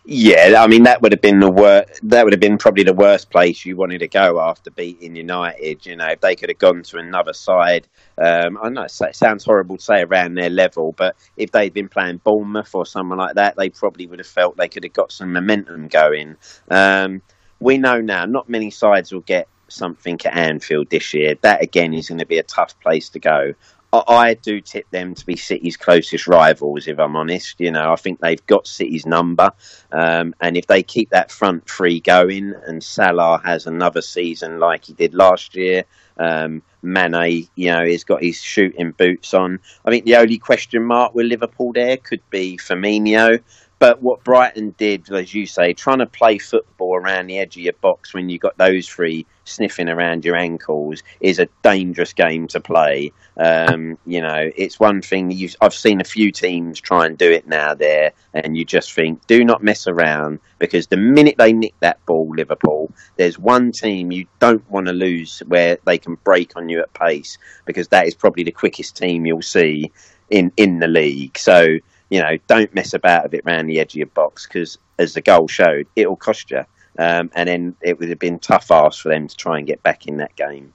Yeah, 0.05 0.55
I 0.61 0.67
mean 0.67 0.83
that 0.83 1.01
would 1.01 1.13
have 1.13 1.21
been 1.21 1.39
the 1.39 1.49
wor- 1.49 1.85
that 2.03 2.23
would 2.25 2.33
have 2.33 2.39
been 2.41 2.57
probably 2.57 2.83
the 2.83 2.93
worst 2.93 3.29
place 3.29 3.63
you 3.65 3.77
wanted 3.77 3.99
to 3.99 4.09
go 4.09 4.41
after 4.41 4.69
beating 4.69 5.15
United. 5.15 5.85
You 5.85 5.95
know, 5.95 6.07
if 6.07 6.19
they 6.19 6.35
could 6.35 6.49
have 6.49 6.57
gone 6.57 6.83
to 6.83 6.97
another 6.97 7.31
side, 7.31 7.87
um, 8.17 8.57
I 8.61 8.67
know 8.67 8.83
it 8.83 9.15
sounds 9.15 9.45
horrible 9.45 9.77
to 9.77 9.83
say 9.83 10.01
around 10.01 10.35
their 10.35 10.49
level, 10.49 10.91
but 10.97 11.15
if 11.37 11.51
they'd 11.51 11.73
been 11.73 11.87
playing 11.87 12.17
Bournemouth 12.17 12.75
or 12.75 12.85
someone 12.85 13.17
like 13.17 13.35
that, 13.35 13.55
they 13.55 13.69
probably 13.69 14.05
would 14.07 14.19
have 14.19 14.27
felt 14.27 14.57
they 14.57 14.67
could 14.67 14.83
have 14.83 14.91
got 14.93 15.13
some 15.13 15.31
momentum 15.31 15.87
going. 15.87 16.35
Um, 16.69 17.21
we 17.61 17.77
know 17.77 18.01
now, 18.01 18.25
not 18.25 18.49
many 18.49 18.71
sides 18.71 19.13
will 19.13 19.21
get 19.21 19.47
something 19.69 20.19
at 20.25 20.35
Anfield 20.35 20.89
this 20.89 21.13
year. 21.13 21.35
That 21.43 21.63
again 21.63 21.93
is 21.93 22.09
going 22.09 22.19
to 22.19 22.25
be 22.25 22.39
a 22.39 22.43
tough 22.43 22.77
place 22.81 23.07
to 23.11 23.19
go. 23.19 23.53
I 23.93 24.33
do 24.33 24.59
tip 24.59 24.89
them 24.89 25.13
to 25.13 25.25
be 25.25 25.35
City's 25.35 25.77
closest 25.77 26.27
rivals, 26.27 26.87
if 26.87 26.99
I'm 26.99 27.15
honest. 27.15 27.59
You 27.59 27.71
know, 27.71 27.91
I 27.91 27.95
think 27.95 28.19
they've 28.19 28.45
got 28.47 28.67
City's 28.67 29.05
number, 29.05 29.51
um, 29.91 30.33
and 30.41 30.57
if 30.57 30.67
they 30.67 30.81
keep 30.81 31.11
that 31.11 31.31
front 31.31 31.69
three 31.69 31.99
going, 31.99 32.53
and 32.65 32.83
Salah 32.83 33.41
has 33.43 33.67
another 33.67 34.01
season 34.01 34.59
like 34.59 34.85
he 34.85 34.93
did 34.93 35.13
last 35.13 35.55
year, 35.55 35.85
um, 36.17 36.63
Mane, 36.81 37.47
you 37.55 37.71
know, 37.71 37.85
he's 37.85 38.03
got 38.03 38.23
his 38.23 38.41
shooting 38.41 38.91
boots 38.91 39.33
on. 39.33 39.59
I 39.85 39.91
think 39.91 40.05
the 40.05 40.17
only 40.17 40.39
question 40.39 40.83
mark 40.83 41.13
with 41.13 41.27
Liverpool 41.27 41.73
there 41.73 41.97
could 41.97 42.27
be 42.29 42.57
Firmino. 42.57 43.41
But 43.79 44.01
what 44.01 44.23
Brighton 44.23 44.75
did, 44.77 45.11
as 45.11 45.33
you 45.33 45.45
say, 45.45 45.73
trying 45.73 45.97
to 45.97 46.05
play 46.05 46.37
football 46.37 46.95
around 46.95 47.27
the 47.27 47.39
edge 47.39 47.57
of 47.57 47.63
your 47.63 47.73
box 47.73 48.13
when 48.13 48.29
you 48.29 48.39
got 48.39 48.57
those 48.57 48.87
three 48.87 49.25
sniffing 49.45 49.89
around 49.89 50.25
your 50.25 50.35
ankles 50.35 51.03
is 51.19 51.39
a 51.39 51.47
dangerous 51.61 52.13
game 52.13 52.47
to 52.47 52.59
play. 52.59 53.11
Um, 53.37 53.97
you 54.05 54.21
know, 54.21 54.49
it's 54.55 54.79
one 54.79 55.01
thing 55.01 55.31
you 55.31 55.49
I've 55.61 55.73
seen 55.73 56.01
a 56.01 56.05
few 56.05 56.31
teams 56.31 56.79
try 56.79 57.05
and 57.05 57.17
do 57.17 57.31
it 57.31 57.47
now 57.47 57.73
there, 57.73 58.13
and 58.33 58.55
you 58.55 58.65
just 58.65 58.93
think, 58.93 59.25
do 59.27 59.43
not 59.43 59.63
mess 59.63 59.87
around 59.87 60.39
because 60.59 60.87
the 60.87 60.97
minute 60.97 61.35
they 61.37 61.53
nick 61.53 61.73
that 61.79 62.05
ball, 62.05 62.33
Liverpool, 62.35 62.91
there's 63.17 63.39
one 63.39 63.71
team 63.71 64.11
you 64.11 64.25
don't 64.39 64.69
want 64.69 64.87
to 64.87 64.93
lose 64.93 65.39
where 65.47 65.77
they 65.85 65.97
can 65.97 66.15
break 66.23 66.55
on 66.55 66.69
you 66.69 66.79
at 66.79 66.93
pace 66.93 67.37
because 67.65 67.87
that 67.89 68.07
is 68.07 68.15
probably 68.15 68.43
the 68.43 68.51
quickest 68.51 68.95
team 68.95 69.25
you'll 69.25 69.41
see 69.41 69.91
in 70.29 70.51
in 70.57 70.79
the 70.79 70.87
league. 70.87 71.37
So 71.37 71.77
you 72.13 72.21
know, 72.21 72.37
don't 72.45 72.75
mess 72.75 72.93
about 72.93 73.23
with 73.23 73.33
it 73.33 73.41
around 73.43 73.65
the 73.65 73.79
edge 73.79 73.93
of 73.93 73.97
your 73.97 74.05
box 74.05 74.45
because, 74.45 74.77
as 74.99 75.15
the 75.15 75.21
goal 75.21 75.47
showed, 75.47 75.87
it'll 75.95 76.15
cost 76.15 76.51
you. 76.51 76.63
Um, 76.97 77.31
and 77.33 77.49
then 77.49 77.75
it 77.81 77.99
would 77.99 78.09
have 78.09 78.19
been 78.19 78.39
tough 78.39 78.69
ask 78.71 79.01
for 79.01 79.09
them 79.09 79.27
to 79.27 79.35
try 79.35 79.57
and 79.57 79.65
get 79.65 79.81
back 79.83 80.07
in 80.07 80.17
that 80.17 80.35
game. 80.35 80.73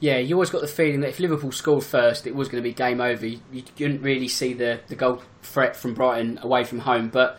Yeah, 0.00 0.16
you 0.16 0.34
always 0.34 0.50
got 0.50 0.62
the 0.62 0.66
feeling 0.66 1.00
that 1.00 1.10
if 1.10 1.20
Liverpool 1.20 1.52
scored 1.52 1.84
first, 1.84 2.26
it 2.26 2.34
was 2.34 2.48
going 2.48 2.62
to 2.62 2.68
be 2.68 2.72
game 2.72 3.00
over. 3.00 3.26
You, 3.26 3.40
you 3.52 3.62
couldn't 3.62 4.02
really 4.02 4.28
see 4.28 4.54
the, 4.54 4.80
the 4.88 4.96
goal 4.96 5.22
threat 5.42 5.76
from 5.76 5.94
Brighton 5.94 6.38
away 6.42 6.64
from 6.64 6.80
home. 6.80 7.08
But 7.10 7.38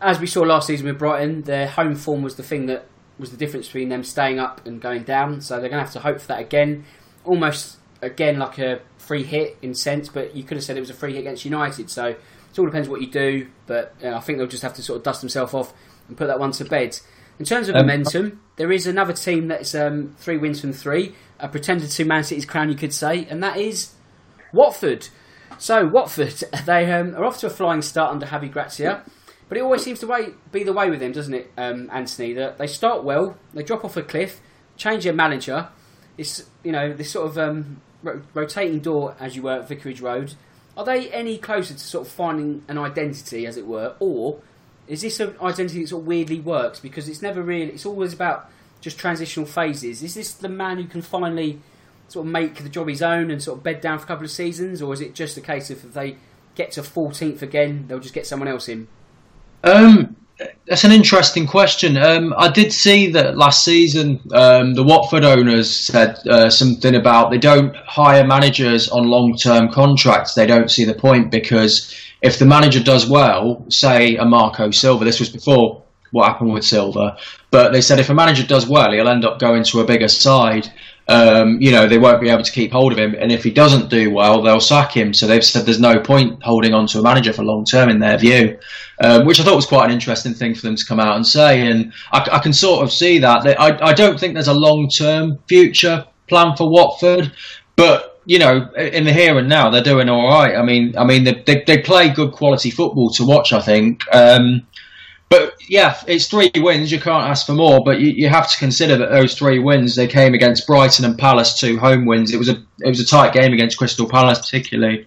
as 0.00 0.18
we 0.18 0.26
saw 0.26 0.40
last 0.40 0.66
season 0.66 0.86
with 0.86 0.98
Brighton, 0.98 1.42
their 1.42 1.68
home 1.68 1.94
form 1.94 2.22
was 2.22 2.36
the 2.36 2.42
thing 2.42 2.66
that 2.66 2.86
was 3.18 3.30
the 3.30 3.36
difference 3.36 3.66
between 3.66 3.90
them 3.90 4.04
staying 4.04 4.38
up 4.38 4.66
and 4.66 4.80
going 4.80 5.02
down. 5.02 5.42
So 5.42 5.60
they're 5.60 5.68
going 5.68 5.80
to 5.80 5.84
have 5.84 5.92
to 5.92 6.00
hope 6.00 6.20
for 6.20 6.28
that 6.28 6.40
again. 6.40 6.84
Almost 7.24 7.76
again 8.00 8.38
like 8.38 8.58
a 8.58 8.80
free 8.96 9.22
hit 9.22 9.58
in 9.60 9.74
sense, 9.74 10.08
but 10.08 10.34
you 10.34 10.44
could 10.44 10.56
have 10.56 10.64
said 10.64 10.78
it 10.78 10.80
was 10.80 10.90
a 10.90 10.94
free 10.94 11.12
hit 11.12 11.20
against 11.20 11.44
United. 11.44 11.90
So 11.90 12.06
it 12.06 12.58
all 12.58 12.64
depends 12.66 12.88
what 12.88 13.02
you 13.02 13.06
do, 13.06 13.48
but 13.66 13.94
uh, 14.02 14.14
I 14.14 14.20
think 14.20 14.38
they'll 14.38 14.46
just 14.46 14.62
have 14.62 14.74
to 14.74 14.82
sort 14.82 14.96
of 14.98 15.02
dust 15.02 15.20
themselves 15.20 15.52
off 15.52 15.74
and 16.08 16.16
put 16.16 16.26
that 16.28 16.40
one 16.40 16.52
to 16.52 16.64
bed. 16.64 16.98
In 17.38 17.44
terms 17.44 17.68
of 17.68 17.74
um, 17.74 17.82
momentum, 17.82 18.40
there 18.56 18.70
is 18.70 18.86
another 18.86 19.12
team 19.12 19.48
that's 19.48 19.74
um, 19.74 20.14
three 20.18 20.36
wins 20.36 20.60
from 20.60 20.72
three, 20.72 21.14
a 21.40 21.48
pretender 21.48 21.86
to 21.86 22.04
Man 22.04 22.24
City's 22.24 22.46
crown, 22.46 22.68
you 22.68 22.74
could 22.74 22.92
say, 22.92 23.26
and 23.28 23.42
that 23.42 23.56
is 23.56 23.94
Watford. 24.52 25.08
So 25.58 25.86
Watford, 25.86 26.34
they 26.66 26.92
um, 26.92 27.14
are 27.14 27.24
off 27.24 27.38
to 27.40 27.46
a 27.46 27.50
flying 27.50 27.82
start 27.82 28.12
under 28.12 28.26
Javi 28.26 28.50
Gracia, 28.50 29.02
but 29.48 29.58
it 29.58 29.62
always 29.62 29.82
seems 29.82 30.00
to 30.00 30.06
way, 30.06 30.28
be 30.50 30.62
the 30.62 30.72
way 30.72 30.90
with 30.90 31.00
them, 31.00 31.12
doesn't 31.12 31.34
it, 31.34 31.52
um, 31.56 31.90
Anthony? 31.92 32.32
That 32.34 32.58
they 32.58 32.66
start 32.66 33.04
well, 33.04 33.36
they 33.52 33.62
drop 33.62 33.84
off 33.84 33.96
a 33.96 34.02
cliff, 34.02 34.40
change 34.76 35.04
their 35.04 35.12
manager. 35.12 35.68
It's 36.16 36.48
you 36.62 36.72
know 36.72 36.92
this 36.92 37.10
sort 37.10 37.26
of 37.26 37.38
um, 37.38 37.80
rotating 38.34 38.80
door, 38.80 39.16
as 39.18 39.36
you 39.36 39.42
were 39.42 39.52
at 39.52 39.68
Vicarage 39.68 40.00
Road. 40.00 40.34
Are 40.76 40.84
they 40.84 41.10
any 41.10 41.36
closer 41.36 41.74
to 41.74 41.80
sort 41.80 42.06
of 42.06 42.12
finding 42.12 42.64
an 42.66 42.78
identity, 42.78 43.46
as 43.46 43.56
it 43.56 43.66
were, 43.66 43.94
or 43.98 44.40
is 44.92 45.00
this 45.00 45.20
an 45.20 45.34
identity 45.40 45.80
that 45.80 45.88
sort 45.88 46.02
of 46.02 46.06
weirdly 46.06 46.38
works 46.38 46.78
because 46.78 47.08
it's 47.08 47.22
never 47.22 47.42
really? 47.42 47.72
It's 47.72 47.86
always 47.86 48.12
about 48.12 48.50
just 48.82 48.98
transitional 48.98 49.46
phases. 49.46 50.02
Is 50.02 50.14
this 50.14 50.34
the 50.34 50.50
man 50.50 50.76
who 50.76 50.84
can 50.84 51.00
finally 51.00 51.60
sort 52.08 52.26
of 52.26 52.32
make 52.32 52.56
the 52.56 52.68
job 52.68 52.88
his 52.88 53.00
own 53.00 53.30
and 53.30 53.42
sort 53.42 53.56
of 53.56 53.64
bed 53.64 53.80
down 53.80 53.98
for 53.98 54.04
a 54.04 54.08
couple 54.08 54.24
of 54.26 54.30
seasons, 54.30 54.82
or 54.82 54.92
is 54.92 55.00
it 55.00 55.14
just 55.14 55.38
a 55.38 55.40
case 55.40 55.70
of 55.70 55.82
if 55.82 55.94
they 55.94 56.16
get 56.54 56.72
to 56.72 56.82
14th 56.82 57.40
again, 57.40 57.86
they'll 57.88 58.00
just 58.00 58.12
get 58.12 58.26
someone 58.26 58.48
else 58.48 58.68
in? 58.68 58.86
Um, 59.64 60.14
that's 60.68 60.84
an 60.84 60.92
interesting 60.92 61.46
question. 61.46 61.96
Um, 61.96 62.34
I 62.36 62.50
did 62.50 62.70
see 62.70 63.10
that 63.12 63.38
last 63.38 63.64
season 63.64 64.20
um, 64.34 64.74
the 64.74 64.82
Watford 64.82 65.24
owners 65.24 65.74
said 65.74 66.18
uh, 66.28 66.50
something 66.50 66.94
about 66.94 67.30
they 67.30 67.38
don't 67.38 67.74
hire 67.76 68.26
managers 68.26 68.90
on 68.90 69.06
long 69.06 69.36
term 69.36 69.70
contracts. 69.72 70.34
They 70.34 70.46
don't 70.46 70.70
see 70.70 70.84
the 70.84 70.94
point 70.94 71.30
because 71.30 71.94
if 72.22 72.38
the 72.38 72.46
manager 72.46 72.82
does 72.82 73.08
well, 73.08 73.64
say 73.68 74.16
a 74.16 74.24
Marco 74.24 74.70
Silva, 74.70 75.04
this 75.04 75.20
was 75.20 75.28
before 75.28 75.82
what 76.10 76.28
happened 76.28 76.52
with 76.52 76.64
Silva, 76.64 77.16
but 77.50 77.72
they 77.72 77.80
said 77.80 77.98
if 77.98 78.10
a 78.10 78.14
manager 78.14 78.46
does 78.46 78.66
well, 78.66 78.92
he'll 78.92 79.08
end 79.08 79.24
up 79.24 79.38
going 79.38 79.64
to 79.64 79.80
a 79.80 79.84
bigger 79.84 80.08
side 80.08 80.70
um, 81.08 81.60
you 81.60 81.72
know, 81.72 81.88
they 81.88 81.98
won't 81.98 82.20
be 82.20 82.28
able 82.28 82.42
to 82.42 82.52
keep 82.52 82.72
hold 82.72 82.92
of 82.92 82.98
him. 82.98 83.14
And 83.18 83.32
if 83.32 83.42
he 83.42 83.50
doesn't 83.50 83.90
do 83.90 84.10
well, 84.10 84.42
they'll 84.42 84.60
sack 84.60 84.96
him. 84.96 85.12
So 85.12 85.26
they've 85.26 85.44
said 85.44 85.66
there's 85.66 85.80
no 85.80 85.98
point 86.00 86.42
holding 86.42 86.74
on 86.74 86.86
to 86.88 87.00
a 87.00 87.02
manager 87.02 87.32
for 87.32 87.44
long 87.44 87.64
term 87.64 87.88
in 87.88 87.98
their 87.98 88.16
view, 88.18 88.58
um, 89.02 89.26
which 89.26 89.40
I 89.40 89.44
thought 89.44 89.56
was 89.56 89.66
quite 89.66 89.86
an 89.86 89.90
interesting 89.90 90.34
thing 90.34 90.54
for 90.54 90.62
them 90.62 90.76
to 90.76 90.86
come 90.86 91.00
out 91.00 91.16
and 91.16 91.26
say. 91.26 91.66
And 91.66 91.92
I, 92.12 92.26
I 92.32 92.38
can 92.38 92.52
sort 92.52 92.82
of 92.82 92.92
see 92.92 93.18
that. 93.18 93.46
I, 93.60 93.78
I 93.88 93.92
don't 93.92 94.18
think 94.18 94.34
there's 94.34 94.48
a 94.48 94.54
long 94.54 94.88
term 94.88 95.38
future 95.48 96.06
plan 96.28 96.56
for 96.56 96.70
Watford, 96.70 97.32
but 97.76 98.11
you 98.24 98.38
know, 98.38 98.70
in 98.76 99.04
the 99.04 99.12
here 99.12 99.38
and 99.38 99.48
now, 99.48 99.70
they're 99.70 99.82
doing 99.82 100.08
all 100.08 100.28
right. 100.28 100.56
I 100.56 100.62
mean, 100.62 100.96
I 100.96 101.04
mean, 101.04 101.24
they, 101.24 101.42
they, 101.46 101.64
they 101.66 101.78
play 101.82 102.08
good 102.08 102.32
quality 102.32 102.70
football 102.70 103.10
to 103.10 103.24
watch. 103.24 103.52
I 103.52 103.60
think. 103.60 104.02
Um, 104.12 104.66
but 105.32 105.54
yeah, 105.66 105.98
it's 106.06 106.28
three 106.28 106.50
wins. 106.56 106.92
You 106.92 107.00
can't 107.00 107.26
ask 107.26 107.46
for 107.46 107.54
more, 107.54 107.82
but 107.82 108.00
you, 108.00 108.10
you 108.10 108.28
have 108.28 108.50
to 108.50 108.58
consider 108.58 108.98
that 108.98 109.10
those 109.10 109.34
three 109.34 109.58
wins 109.58 109.96
they 109.96 110.06
came 110.06 110.34
against 110.34 110.66
Brighton 110.66 111.06
and 111.06 111.16
Palace, 111.16 111.58
two 111.58 111.78
home 111.78 112.04
wins. 112.04 112.34
It 112.34 112.36
was 112.36 112.50
a 112.50 112.62
it 112.80 112.88
was 112.88 113.00
a 113.00 113.06
tight 113.06 113.32
game 113.32 113.54
against 113.54 113.78
Crystal 113.78 114.06
Palace, 114.06 114.40
particularly. 114.40 115.06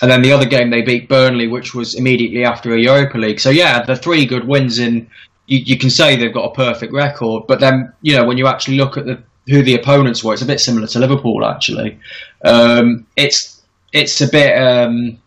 And 0.00 0.10
then 0.10 0.22
the 0.22 0.30
other 0.32 0.46
game 0.46 0.70
they 0.70 0.82
beat 0.82 1.08
Burnley, 1.08 1.48
which 1.48 1.74
was 1.74 1.96
immediately 1.96 2.44
after 2.44 2.72
a 2.72 2.80
Europa 2.80 3.18
League. 3.18 3.40
So 3.40 3.50
yeah, 3.50 3.82
the 3.82 3.96
three 3.96 4.24
good 4.26 4.46
wins 4.46 4.78
in. 4.78 5.08
You, 5.46 5.58
you 5.58 5.76
can 5.76 5.90
say 5.90 6.16
they've 6.16 6.32
got 6.32 6.52
a 6.52 6.54
perfect 6.54 6.92
record, 6.92 7.48
but 7.48 7.58
then 7.58 7.92
you 8.00 8.16
know 8.16 8.24
when 8.24 8.38
you 8.38 8.46
actually 8.46 8.76
look 8.76 8.96
at 8.96 9.06
the 9.06 9.22
who 9.46 9.62
the 9.62 9.74
opponents 9.74 10.24
were, 10.24 10.32
it's 10.32 10.42
a 10.42 10.46
bit 10.46 10.60
similar 10.60 10.86
to 10.88 10.98
Liverpool 10.98 11.44
actually. 11.44 11.98
Um, 12.44 13.06
it's 13.16 13.62
it's 13.92 14.20
a 14.20 14.28
bit. 14.28 14.56
Um, 14.58 15.18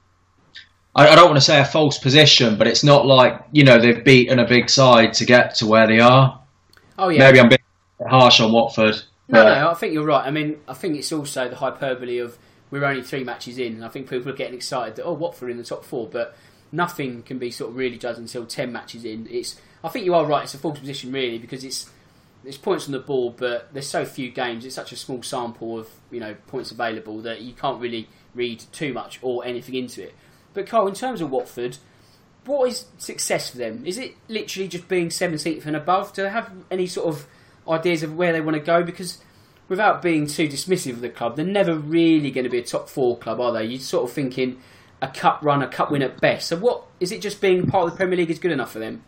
I, 0.95 1.09
I 1.09 1.15
don't 1.15 1.27
want 1.27 1.37
to 1.37 1.45
say 1.45 1.59
a 1.59 1.65
false 1.65 1.97
position, 1.97 2.57
but 2.57 2.67
it's 2.67 2.83
not 2.83 3.05
like 3.05 3.41
you 3.51 3.63
know 3.63 3.79
they've 3.79 4.03
beaten 4.03 4.39
a 4.39 4.47
big 4.47 4.69
side 4.69 5.13
to 5.15 5.25
get 5.25 5.55
to 5.55 5.65
where 5.65 5.87
they 5.87 5.99
are. 5.99 6.41
Oh 6.99 7.09
yeah, 7.09 7.19
Maybe 7.19 7.39
I'm 7.39 7.49
being 7.49 7.59
harsh 8.07 8.39
on 8.39 8.51
Watford. 8.51 9.01
No, 9.29 9.43
no, 9.43 9.69
I 9.69 9.73
think 9.73 9.93
you're 9.93 10.05
right. 10.05 10.25
I 10.25 10.31
mean, 10.31 10.59
I 10.67 10.73
think 10.73 10.95
it's 10.95 11.11
also 11.11 11.49
the 11.49 11.55
hyperbole 11.57 12.19
of 12.19 12.37
we're 12.71 12.85
only 12.85 13.03
three 13.03 13.23
matches 13.23 13.57
in, 13.57 13.75
and 13.75 13.85
I 13.85 13.89
think 13.89 14.09
people 14.09 14.31
are 14.31 14.35
getting 14.35 14.55
excited 14.55 14.95
that 14.95 15.03
oh, 15.03 15.13
Watford 15.13 15.49
are 15.49 15.51
in 15.51 15.57
the 15.57 15.63
top 15.63 15.83
four, 15.83 16.07
but 16.07 16.35
nothing 16.71 17.23
can 17.23 17.37
be 17.37 17.51
sort 17.51 17.71
of 17.71 17.77
really 17.77 17.97
judged 17.97 18.19
until 18.19 18.45
ten 18.45 18.71
matches 18.71 19.05
in. 19.05 19.27
It's 19.29 19.59
I 19.83 19.89
think 19.89 20.05
you 20.05 20.13
are 20.15 20.25
right. 20.25 20.43
It's 20.43 20.53
a 20.53 20.57
false 20.57 20.79
position 20.79 21.11
really 21.11 21.37
because 21.37 21.63
it's 21.63 21.89
there's 22.43 22.57
points 22.57 22.85
on 22.85 22.91
the 22.91 22.99
board, 22.99 23.35
but 23.37 23.73
there's 23.73 23.87
so 23.87 24.05
few 24.05 24.29
games. 24.31 24.65
It's 24.65 24.75
such 24.75 24.91
a 24.91 24.95
small 24.95 25.23
sample 25.23 25.79
of 25.79 25.89
you 26.11 26.19
know 26.19 26.35
points 26.47 26.71
available 26.71 27.21
that 27.21 27.41
you 27.41 27.53
can't 27.53 27.81
really 27.81 28.07
read 28.33 28.63
too 28.71 28.93
much 28.93 29.19
or 29.21 29.45
anything 29.45 29.75
into 29.75 30.03
it. 30.03 30.15
But 30.53 30.67
Carl, 30.67 30.87
in 30.87 30.93
terms 30.93 31.21
of 31.21 31.29
Watford, 31.29 31.77
what 32.45 32.69
is 32.69 32.85
success 32.97 33.49
for 33.49 33.57
them? 33.57 33.85
Is 33.85 33.97
it 33.97 34.15
literally 34.27 34.67
just 34.67 34.87
being 34.87 35.09
17th 35.09 35.65
and 35.65 35.75
above? 35.75 36.13
Do 36.13 36.23
they 36.23 36.29
have 36.29 36.51
any 36.71 36.87
sort 36.87 37.07
of 37.07 37.27
ideas 37.67 38.03
of 38.03 38.15
where 38.15 38.31
they 38.33 38.41
want 38.41 38.55
to 38.55 38.63
go? 38.63 38.83
Because 38.83 39.19
without 39.67 40.01
being 40.01 40.27
too 40.27 40.47
dismissive 40.47 40.93
of 40.93 41.01
the 41.01 41.09
club, 41.09 41.35
they're 41.35 41.45
never 41.45 41.75
really 41.75 42.31
going 42.31 42.45
to 42.45 42.49
be 42.49 42.59
a 42.59 42.63
top 42.63 42.89
four 42.89 43.17
club, 43.17 43.39
are 43.39 43.51
they? 43.51 43.65
You're 43.65 43.79
sort 43.79 44.09
of 44.09 44.11
thinking 44.13 44.61
a 45.01 45.07
cup 45.07 45.39
run, 45.41 45.61
a 45.61 45.67
cup 45.67 45.91
win 45.91 46.01
at 46.01 46.19
best. 46.19 46.47
So 46.47 46.55
what 46.55 46.83
is 46.99 47.11
it? 47.11 47.21
Just 47.21 47.41
being 47.41 47.67
part 47.67 47.85
of 47.85 47.91
the 47.91 47.97
Premier 47.97 48.17
League 48.17 48.31
is 48.31 48.39
good 48.39 48.51
enough 48.51 48.71
for 48.71 48.79
them? 48.79 49.03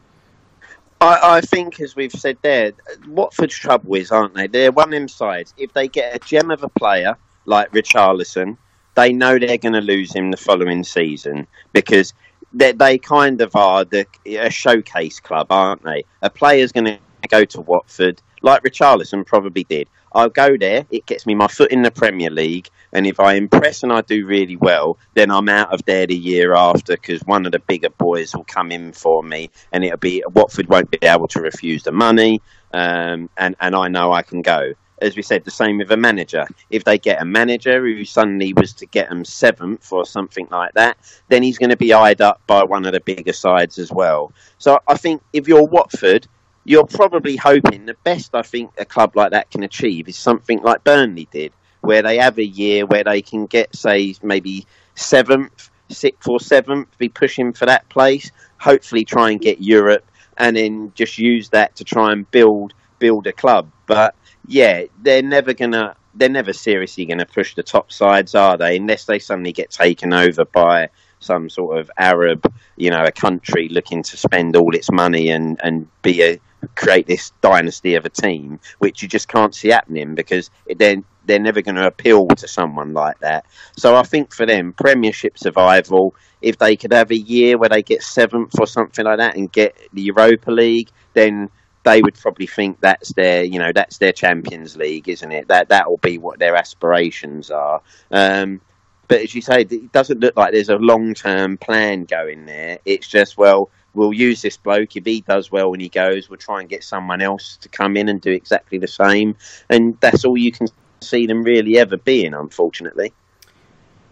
I, 1.01 1.37
I 1.37 1.41
think, 1.41 1.79
as 1.79 1.95
we've 1.95 2.11
said 2.11 2.37
there, 2.41 2.73
Watford's 3.07 3.55
trouble 3.55 3.95
is, 3.95 4.11
aren't 4.11 4.33
they? 4.33 4.47
They're 4.47 4.71
one 4.71 4.89
of 4.89 4.91
them 4.91 5.07
sides. 5.07 5.53
If 5.57 5.73
they 5.73 5.87
get 5.87 6.15
a 6.15 6.19
gem 6.19 6.51
of 6.51 6.63
a 6.63 6.69
player 6.69 7.17
like 7.45 7.71
Richarlison, 7.71 8.57
they 8.95 9.13
know 9.13 9.39
they're 9.39 9.57
going 9.57 9.73
to 9.73 9.81
lose 9.81 10.13
him 10.13 10.31
the 10.31 10.37
following 10.37 10.83
season 10.83 11.47
because 11.71 12.13
they, 12.51 12.73
they 12.73 12.97
kind 12.97 13.39
of 13.41 13.55
are 13.55 13.85
the, 13.85 14.05
a 14.25 14.49
showcase 14.49 15.19
club, 15.19 15.47
aren't 15.51 15.83
they? 15.83 16.03
A 16.21 16.29
player's 16.29 16.71
going 16.71 16.85
to 16.85 16.99
go 17.29 17.45
to 17.45 17.61
Watford, 17.61 18.21
like 18.41 18.63
Richarlison 18.63 19.25
probably 19.25 19.63
did. 19.63 19.87
I'll 20.13 20.29
go 20.29 20.57
there, 20.57 20.85
it 20.89 21.05
gets 21.05 21.25
me 21.25 21.35
my 21.35 21.47
foot 21.47 21.71
in 21.71 21.81
the 21.81 21.91
Premier 21.91 22.29
League, 22.29 22.69
and 22.93 23.05
if 23.05 23.19
I 23.19 23.33
impress 23.33 23.83
and 23.83 23.91
I 23.91 24.01
do 24.01 24.25
really 24.25 24.55
well, 24.55 24.97
then 25.13 25.31
I'm 25.31 25.49
out 25.49 25.73
of 25.73 25.85
there 25.85 26.07
the 26.07 26.15
year 26.15 26.53
after 26.53 26.93
because 26.93 27.21
one 27.23 27.45
of 27.45 27.51
the 27.51 27.59
bigger 27.59 27.89
boys 27.89 28.35
will 28.35 28.45
come 28.45 28.71
in 28.71 28.93
for 28.93 29.23
me, 29.23 29.49
and 29.71 29.83
it'll 29.83 29.97
be 29.97 30.23
Watford 30.33 30.67
won't 30.67 30.91
be 30.91 31.05
able 31.05 31.27
to 31.29 31.41
refuse 31.41 31.83
the 31.83 31.91
money, 31.91 32.41
um, 32.73 33.29
and 33.37 33.55
and 33.59 33.75
I 33.75 33.87
know 33.87 34.11
I 34.11 34.23
can 34.23 34.41
go. 34.41 34.73
As 35.01 35.15
we 35.15 35.21
said, 35.21 35.45
the 35.45 35.51
same 35.51 35.77
with 35.77 35.89
a 35.91 35.97
manager. 35.97 36.45
If 36.69 36.83
they 36.83 36.97
get 36.97 37.21
a 37.21 37.25
manager 37.25 37.81
who 37.81 38.03
suddenly 38.03 38.51
was 38.51 38.73
to 38.73 38.85
get 38.85 39.07
them 39.07 39.23
seventh 39.23 39.93
or 39.93 40.05
something 40.05 40.45
like 40.51 40.73
that, 40.73 40.97
then 41.29 41.41
he's 41.41 41.57
going 41.57 41.69
to 41.69 41.77
be 41.77 41.93
eyed 41.93 42.19
up 42.19 42.41
by 42.47 42.63
one 42.63 42.85
of 42.85 42.91
the 42.91 42.99
bigger 42.99 43.31
sides 43.31 43.79
as 43.79 43.93
well. 43.93 44.33
So 44.57 44.79
I 44.89 44.97
think 44.97 45.21
if 45.31 45.47
you're 45.47 45.63
Watford, 45.63 46.27
you're 46.69 46.85
probably 46.85 47.35
hoping 47.35 47.87
the 47.87 47.95
best 48.03 48.35
I 48.35 48.43
think 48.43 48.69
a 48.77 48.85
club 48.85 49.15
like 49.15 49.31
that 49.31 49.49
can 49.49 49.63
achieve 49.63 50.07
is 50.07 50.15
something 50.15 50.61
like 50.61 50.83
Burnley 50.83 51.27
did, 51.31 51.51
where 51.81 52.03
they 52.03 52.19
have 52.19 52.37
a 52.37 52.45
year 52.45 52.85
where 52.85 53.03
they 53.03 53.23
can 53.23 53.47
get, 53.47 53.75
say, 53.75 54.13
maybe 54.21 54.67
seventh, 54.93 55.71
sixth 55.89 56.27
or 56.27 56.39
seventh, 56.39 56.95
be 56.99 57.09
pushing 57.09 57.53
for 57.53 57.65
that 57.65 57.89
place. 57.89 58.31
Hopefully, 58.59 59.03
try 59.03 59.31
and 59.31 59.41
get 59.41 59.63
Europe, 59.63 60.05
and 60.37 60.55
then 60.55 60.91
just 60.93 61.17
use 61.17 61.49
that 61.49 61.75
to 61.77 61.83
try 61.83 62.11
and 62.11 62.29
build 62.29 62.75
build 62.99 63.25
a 63.25 63.31
club. 63.33 63.71
But 63.87 64.13
yeah, 64.45 64.83
they're 65.01 65.23
never 65.23 65.55
gonna. 65.55 65.95
They're 66.13 66.29
never 66.29 66.53
seriously 66.53 67.07
to 67.07 67.25
push 67.25 67.55
the 67.55 67.63
top 67.63 67.91
sides, 67.91 68.35
are 68.35 68.57
they? 68.57 68.77
Unless 68.77 69.05
they 69.05 69.17
suddenly 69.17 69.53
get 69.53 69.71
taken 69.71 70.13
over 70.13 70.45
by 70.45 70.89
some 71.19 71.49
sort 71.49 71.79
of 71.79 71.89
Arab, 71.97 72.53
you 72.77 72.91
know, 72.91 73.03
a 73.03 73.11
country 73.11 73.69
looking 73.69 74.03
to 74.03 74.17
spend 74.17 74.55
all 74.55 74.75
its 74.75 74.91
money 74.91 75.29
and, 75.29 75.59
and 75.63 75.87
be 76.01 76.21
a 76.21 76.39
create 76.75 77.07
this 77.07 77.31
dynasty 77.41 77.95
of 77.95 78.05
a 78.05 78.09
team, 78.09 78.59
which 78.79 79.01
you 79.01 79.07
just 79.07 79.27
can't 79.27 79.55
see 79.55 79.69
happening 79.69 80.15
because 80.15 80.49
they're 80.77 81.03
they're 81.25 81.39
never 81.39 81.61
going 81.61 81.75
to 81.75 81.85
appeal 81.85 82.27
to 82.27 82.47
someone 82.47 82.93
like 82.93 83.19
that. 83.19 83.45
So 83.77 83.95
I 83.95 84.03
think 84.03 84.33
for 84.33 84.45
them, 84.47 84.73
Premiership 84.73 85.37
survival, 85.37 86.15
if 86.41 86.57
they 86.57 86.75
could 86.75 86.91
have 86.91 87.11
a 87.11 87.17
year 87.17 87.57
where 87.57 87.69
they 87.69 87.83
get 87.83 88.01
seventh 88.01 88.59
or 88.59 88.65
something 88.65 89.05
like 89.05 89.19
that 89.19 89.35
and 89.35 89.51
get 89.51 89.77
the 89.93 90.01
Europa 90.01 90.49
League, 90.51 90.89
then 91.13 91.49
they 91.83 92.01
would 92.01 92.15
probably 92.15 92.47
think 92.47 92.79
that's 92.81 93.13
their, 93.13 93.43
you 93.43 93.59
know, 93.59 93.71
that's 93.73 93.99
their 93.99 94.11
Champions 94.11 94.75
League, 94.75 95.07
isn't 95.07 95.31
it? 95.31 95.47
That 95.47 95.69
that 95.69 95.89
will 95.89 95.97
be 95.97 96.17
what 96.17 96.39
their 96.39 96.55
aspirations 96.55 97.51
are. 97.51 97.81
Um, 98.11 98.61
but 99.07 99.21
as 99.21 99.33
you 99.33 99.41
say, 99.41 99.61
it 99.61 99.91
doesn't 99.91 100.19
look 100.19 100.35
like 100.35 100.53
there's 100.53 100.69
a 100.69 100.75
long 100.75 101.13
term 101.13 101.57
plan 101.57 102.05
going 102.05 102.45
there. 102.45 102.79
It's 102.85 103.07
just 103.07 103.37
well, 103.37 103.69
we'll 103.93 104.13
use 104.13 104.41
this 104.41 104.57
bloke. 104.57 104.95
If 104.95 105.05
he 105.05 105.21
does 105.21 105.51
well 105.51 105.71
when 105.71 105.79
he 105.79 105.89
goes, 105.89 106.29
we'll 106.29 106.37
try 106.37 106.59
and 106.59 106.69
get 106.69 106.83
someone 106.83 107.21
else 107.21 107.57
to 107.57 107.69
come 107.69 107.97
in 107.97 108.09
and 108.09 108.21
do 108.21 108.31
exactly 108.31 108.77
the 108.77 108.87
same. 108.87 109.35
And 109.69 109.99
that's 109.99 110.25
all 110.25 110.37
you 110.37 110.51
can 110.51 110.67
see 111.01 111.25
them 111.25 111.43
really 111.43 111.77
ever 111.77 111.97
being, 111.97 112.33
unfortunately. 112.33 113.13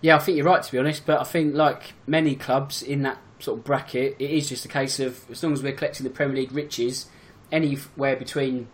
Yeah, 0.01 0.15
I 0.15 0.19
think 0.19 0.37
you're 0.37 0.45
right 0.45 0.61
to 0.61 0.71
be 0.71 0.77
honest, 0.77 1.05
but 1.05 1.19
I 1.19 1.23
think 1.23 1.55
like 1.55 1.93
many 2.05 2.35
clubs 2.35 2.81
in 2.81 3.03
that 3.03 3.17
sort 3.39 3.59
of 3.59 3.65
bracket, 3.65 4.15
it 4.19 4.29
is 4.29 4.49
just 4.49 4.65
a 4.65 4.67
case 4.67 4.99
of 4.99 5.29
as 5.29 5.41
long 5.43 5.53
as 5.53 5.63
we're 5.63 5.73
collecting 5.73 6.03
the 6.03 6.09
Premier 6.09 6.37
League 6.37 6.51
riches, 6.51 7.07
anywhere 7.51 8.15
between 8.15 8.67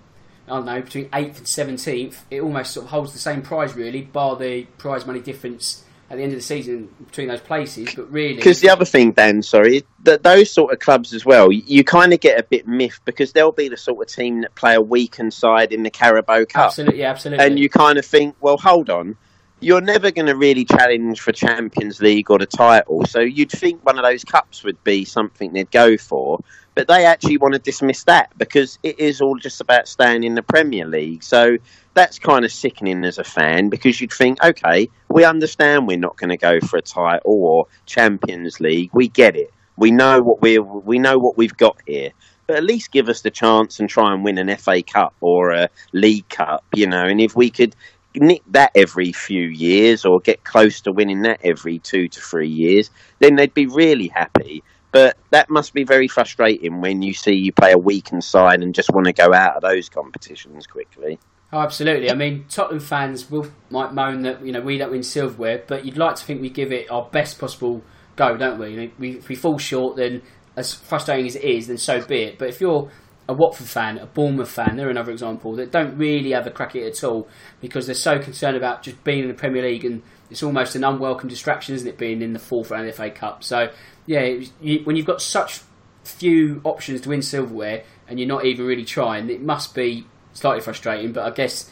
I 0.47 0.57
don't 0.57 0.65
know 0.65 0.81
between 0.81 1.09
eighth 1.13 1.37
and 1.37 1.47
seventeenth, 1.47 2.25
it 2.29 2.41
almost 2.41 2.73
sort 2.73 2.85
of 2.85 2.91
holds 2.91 3.13
the 3.13 3.19
same 3.19 3.41
prize 3.41 3.75
really, 3.75 4.01
bar 4.01 4.35
the 4.35 4.63
prize 4.77 5.05
money 5.05 5.21
difference 5.21 5.85
at 6.13 6.17
the 6.17 6.23
end 6.23 6.33
of 6.33 6.37
the 6.37 6.43
season 6.43 6.89
between 7.05 7.27
those 7.27 7.41
places. 7.41 7.93
But 7.95 8.11
really, 8.11 8.35
Because 8.35 8.61
the 8.61 8.69
other 8.69 8.85
thing, 8.85 9.13
Dan, 9.13 9.41
sorry, 9.41 9.83
that 10.03 10.21
those 10.21 10.51
sort 10.51 10.71
of 10.71 10.79
clubs 10.79 11.11
as 11.11 11.25
well, 11.25 11.51
you, 11.51 11.63
you 11.65 11.83
kind 11.83 12.13
of 12.13 12.19
get 12.19 12.39
a 12.39 12.43
bit 12.43 12.67
miffed 12.67 13.03
because 13.03 13.33
they'll 13.33 13.51
be 13.51 13.67
the 13.67 13.77
sort 13.77 14.07
of 14.07 14.13
team 14.13 14.41
that 14.41 14.53
play 14.53 14.75
a 14.75 14.81
weakened 14.81 15.33
side 15.33 15.73
in 15.73 15.81
the 15.81 15.89
Carabao 15.89 16.45
Cup. 16.45 16.65
absolutely, 16.67 16.99
yeah, 16.99 17.09
absolutely, 17.09 17.43
and 17.43 17.59
you 17.59 17.67
kind 17.67 17.97
of 17.97 18.05
think, 18.05 18.35
well, 18.41 18.57
hold 18.57 18.91
on, 18.91 19.17
you're 19.59 19.81
never 19.81 20.11
going 20.11 20.27
to 20.27 20.35
really 20.35 20.65
challenge 20.65 21.19
for 21.19 21.31
Champions 21.31 21.99
League 21.99 22.29
or 22.29 22.37
the 22.37 22.45
title. 22.45 23.05
So 23.05 23.19
you'd 23.19 23.51
think 23.51 23.83
one 23.83 23.97
of 23.97 24.03
those 24.03 24.23
cups 24.23 24.63
would 24.63 24.83
be 24.83 25.05
something 25.05 25.51
they'd 25.51 25.71
go 25.71 25.97
for, 25.97 26.39
but 26.75 26.87
they 26.87 27.05
actually 27.05 27.37
want 27.37 27.53
to 27.55 27.59
dismiss 27.59 28.03
that 28.03 28.37
because 28.37 28.77
it 28.83 28.99
is 28.99 29.19
all 29.19 29.37
just 29.37 29.61
about 29.61 29.87
staying 29.87 30.23
in 30.23 30.35
the 30.35 30.43
Premier 30.43 30.85
League. 30.85 31.23
So 31.23 31.57
that's 31.93 32.19
kind 32.19 32.43
of 32.45 32.51
sickening 32.51 33.03
as 33.05 33.17
a 33.17 33.23
fan 33.23 33.69
because 33.69 34.01
you'd 34.01 34.11
think, 34.11 34.43
okay, 34.43 34.89
we 35.09 35.25
understand 35.25 35.87
we're 35.87 35.97
not 35.97 36.17
going 36.17 36.29
to 36.29 36.37
go 36.37 36.59
for 36.59 36.77
a 36.77 36.81
title 36.81 37.21
or 37.25 37.67
Champions 37.85 38.59
League. 38.59 38.89
We 38.93 39.07
get 39.07 39.35
it. 39.35 39.53
We 39.77 39.91
know 39.91 40.21
what 40.21 40.41
we 40.41 40.59
we 40.59 40.99
know 40.99 41.17
what 41.17 41.37
we've 41.37 41.55
got 41.55 41.77
here. 41.85 42.11
But 42.45 42.57
at 42.57 42.63
least 42.63 42.91
give 42.91 43.07
us 43.07 43.21
the 43.21 43.31
chance 43.31 43.79
and 43.79 43.89
try 43.89 44.13
and 44.13 44.23
win 44.23 44.37
an 44.37 44.55
FA 44.57 44.83
Cup 44.83 45.15
or 45.21 45.51
a 45.51 45.69
League 45.93 46.27
Cup, 46.27 46.65
you 46.75 46.87
know. 46.87 47.03
And 47.03 47.21
if 47.21 47.35
we 47.35 47.49
could 47.49 47.75
nick 48.15 48.41
that 48.51 48.71
every 48.75 49.11
few 49.11 49.43
years 49.47 50.05
or 50.05 50.19
get 50.19 50.43
close 50.43 50.81
to 50.81 50.91
winning 50.91 51.21
that 51.23 51.39
every 51.43 51.79
two 51.79 52.07
to 52.09 52.19
three 52.19 52.49
years, 52.49 52.91
then 53.19 53.35
they'd 53.35 53.53
be 53.53 53.67
really 53.67 54.09
happy. 54.09 54.63
But 54.91 55.17
that 55.31 55.49
must 55.49 55.73
be 55.73 55.85
very 55.85 56.07
frustrating 56.07 56.81
when 56.81 57.01
you 57.01 57.13
see 57.13 57.33
you 57.33 57.51
play 57.51 57.71
a 57.71 57.77
weakened 57.77 58.23
side 58.23 58.61
and 58.61 58.75
just 58.75 58.91
want 58.91 59.07
to 59.07 59.13
go 59.13 59.33
out 59.33 59.55
of 59.55 59.61
those 59.61 59.89
competitions 59.89 60.67
quickly. 60.67 61.17
Oh, 61.53 61.59
absolutely. 61.59 62.09
I 62.09 62.15
mean, 62.15 62.45
Tottenham 62.49 62.79
fans 62.79 63.29
will 63.29 63.45
might 63.69 63.93
moan 63.93 64.23
that 64.23 64.43
you 64.43 64.51
know 64.51 64.59
we 64.59 64.79
don't 64.79 64.89
win 64.89 65.03
silverware, 65.03 65.63
but 65.67 65.85
you'd 65.85 65.97
like 65.97 66.15
to 66.15 66.25
think 66.25 66.41
we 66.41 66.49
give 66.49 66.71
it 66.71 66.89
our 66.89 67.07
best 67.11 67.37
possible 67.37 67.83
go, 68.15 68.35
don't 68.35 68.57
we? 68.57 68.69
You 68.69 68.77
know, 68.77 68.91
we 68.97 69.11
if 69.17 69.29
we 69.29 69.35
fall 69.35 69.59
short, 69.59 69.95
then 69.95 70.23
as 70.57 70.73
frustrating 70.73 71.27
as 71.27 71.35
it 71.35 71.43
is, 71.43 71.67
then 71.67 71.77
so 71.77 72.03
be 72.03 72.23
it. 72.23 72.39
But 72.39 72.49
if 72.49 72.59
you're 72.59 72.89
a 73.29 73.35
Watford 73.35 73.67
fan, 73.67 73.99
a 73.99 74.07
Bournemouth 74.07 74.49
fan, 74.49 74.77
they're 74.77 74.89
another 74.89 75.11
example 75.11 75.55
that 75.57 75.71
don't 75.71 75.95
really 75.95 76.31
have 76.31 76.47
a 76.47 76.51
crack 76.51 76.75
at 76.75 76.81
it 76.81 76.97
at 76.97 77.03
all 77.03 77.27
because 77.61 77.85
they're 77.85 77.93
so 77.93 78.17
concerned 78.17 78.57
about 78.57 78.81
just 78.81 79.03
being 79.03 79.19
in 79.19 79.27
the 79.27 79.35
Premier 79.35 79.61
League 79.61 79.85
and 79.85 80.01
it's 80.31 80.41
almost 80.41 80.75
an 80.75 80.83
unwelcome 80.83 81.29
distraction, 81.29 81.75
isn't 81.75 81.87
it, 81.87 81.99
being 81.99 82.23
in 82.23 82.33
the 82.33 82.39
fourth 82.39 82.71
round 82.71 82.87
of 82.87 82.97
the 82.97 82.97
FA 82.97 83.11
Cup? 83.11 83.43
So, 83.43 83.69
yeah, 84.07 84.21
it 84.21 84.39
was, 84.39 84.53
you, 84.59 84.79
when 84.85 84.95
you've 84.95 85.05
got 85.05 85.21
such 85.21 85.61
few 86.03 86.61
options 86.63 87.01
to 87.01 87.09
win 87.09 87.21
silverware 87.21 87.83
and 88.07 88.19
you're 88.19 88.27
not 88.27 88.43
even 88.43 88.65
really 88.65 88.85
trying, 88.85 89.29
it 89.29 89.41
must 89.41 89.75
be 89.75 90.07
slightly 90.33 90.61
frustrating. 90.61 91.13
But 91.13 91.25
I 91.25 91.31
guess 91.31 91.69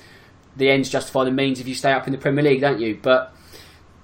the 0.55 0.69
ends 0.69 0.89
justify 0.89 1.25
the 1.25 1.31
means 1.31 1.59
if 1.59 1.67
you 1.67 1.75
stay 1.75 1.91
up 1.91 2.07
in 2.07 2.13
the 2.13 2.19
Premier 2.19 2.43
League, 2.43 2.61
don't 2.61 2.79
you? 2.79 2.99
But 3.01 3.33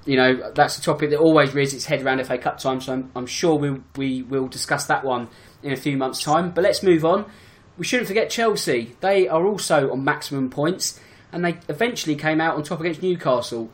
you 0.05 0.15
know 0.15 0.51
that's 0.55 0.77
a 0.77 0.81
topic 0.81 1.09
that 1.09 1.19
always 1.19 1.53
rears 1.53 1.73
its 1.73 1.85
head 1.85 2.01
around 2.01 2.25
FA 2.25 2.37
Cup 2.37 2.57
time. 2.57 2.79
So 2.81 2.93
I'm, 2.93 3.11
I'm 3.15 3.25
sure 3.25 3.55
we 3.55 3.81
we 3.95 4.23
will 4.23 4.47
discuss 4.47 4.85
that 4.85 5.03
one 5.03 5.29
in 5.63 5.71
a 5.71 5.77
few 5.77 5.97
months' 5.97 6.23
time. 6.23 6.51
But 6.51 6.63
let's 6.63 6.81
move 6.81 7.05
on. 7.05 7.29
We 7.77 7.85
shouldn't 7.85 8.07
forget 8.07 8.29
Chelsea. 8.29 8.95
They 9.01 9.27
are 9.27 9.45
also 9.45 9.91
on 9.91 10.03
maximum 10.03 10.49
points, 10.49 10.99
and 11.31 11.45
they 11.45 11.59
eventually 11.69 12.15
came 12.15 12.41
out 12.41 12.55
on 12.55 12.63
top 12.63 12.79
against 12.79 13.03
Newcastle. 13.03 13.69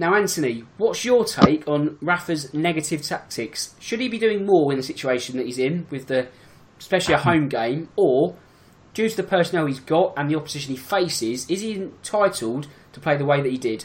Now, 0.00 0.14
Anthony, 0.14 0.64
what's 0.76 1.04
your 1.04 1.24
take 1.24 1.66
on 1.66 1.98
Rafa's 2.00 2.54
negative 2.54 3.02
tactics? 3.02 3.74
Should 3.80 3.98
he 3.98 4.08
be 4.08 4.18
doing 4.18 4.46
more 4.46 4.70
in 4.70 4.76
the 4.76 4.84
situation 4.84 5.36
that 5.38 5.46
he's 5.46 5.58
in, 5.58 5.88
with 5.90 6.06
the 6.06 6.28
especially 6.78 7.14
a 7.14 7.18
home 7.18 7.48
game, 7.48 7.88
or 7.96 8.36
due 8.98 9.08
to 9.08 9.16
the 9.16 9.22
personnel 9.22 9.66
he's 9.66 9.78
got 9.78 10.12
and 10.16 10.28
the 10.28 10.34
opposition 10.34 10.72
he 10.72 10.76
faces, 10.76 11.48
is 11.48 11.60
he 11.60 11.74
entitled 11.74 12.66
to 12.92 12.98
play 12.98 13.16
the 13.16 13.24
way 13.24 13.40
that 13.40 13.48
he 13.48 13.56
did? 13.56 13.84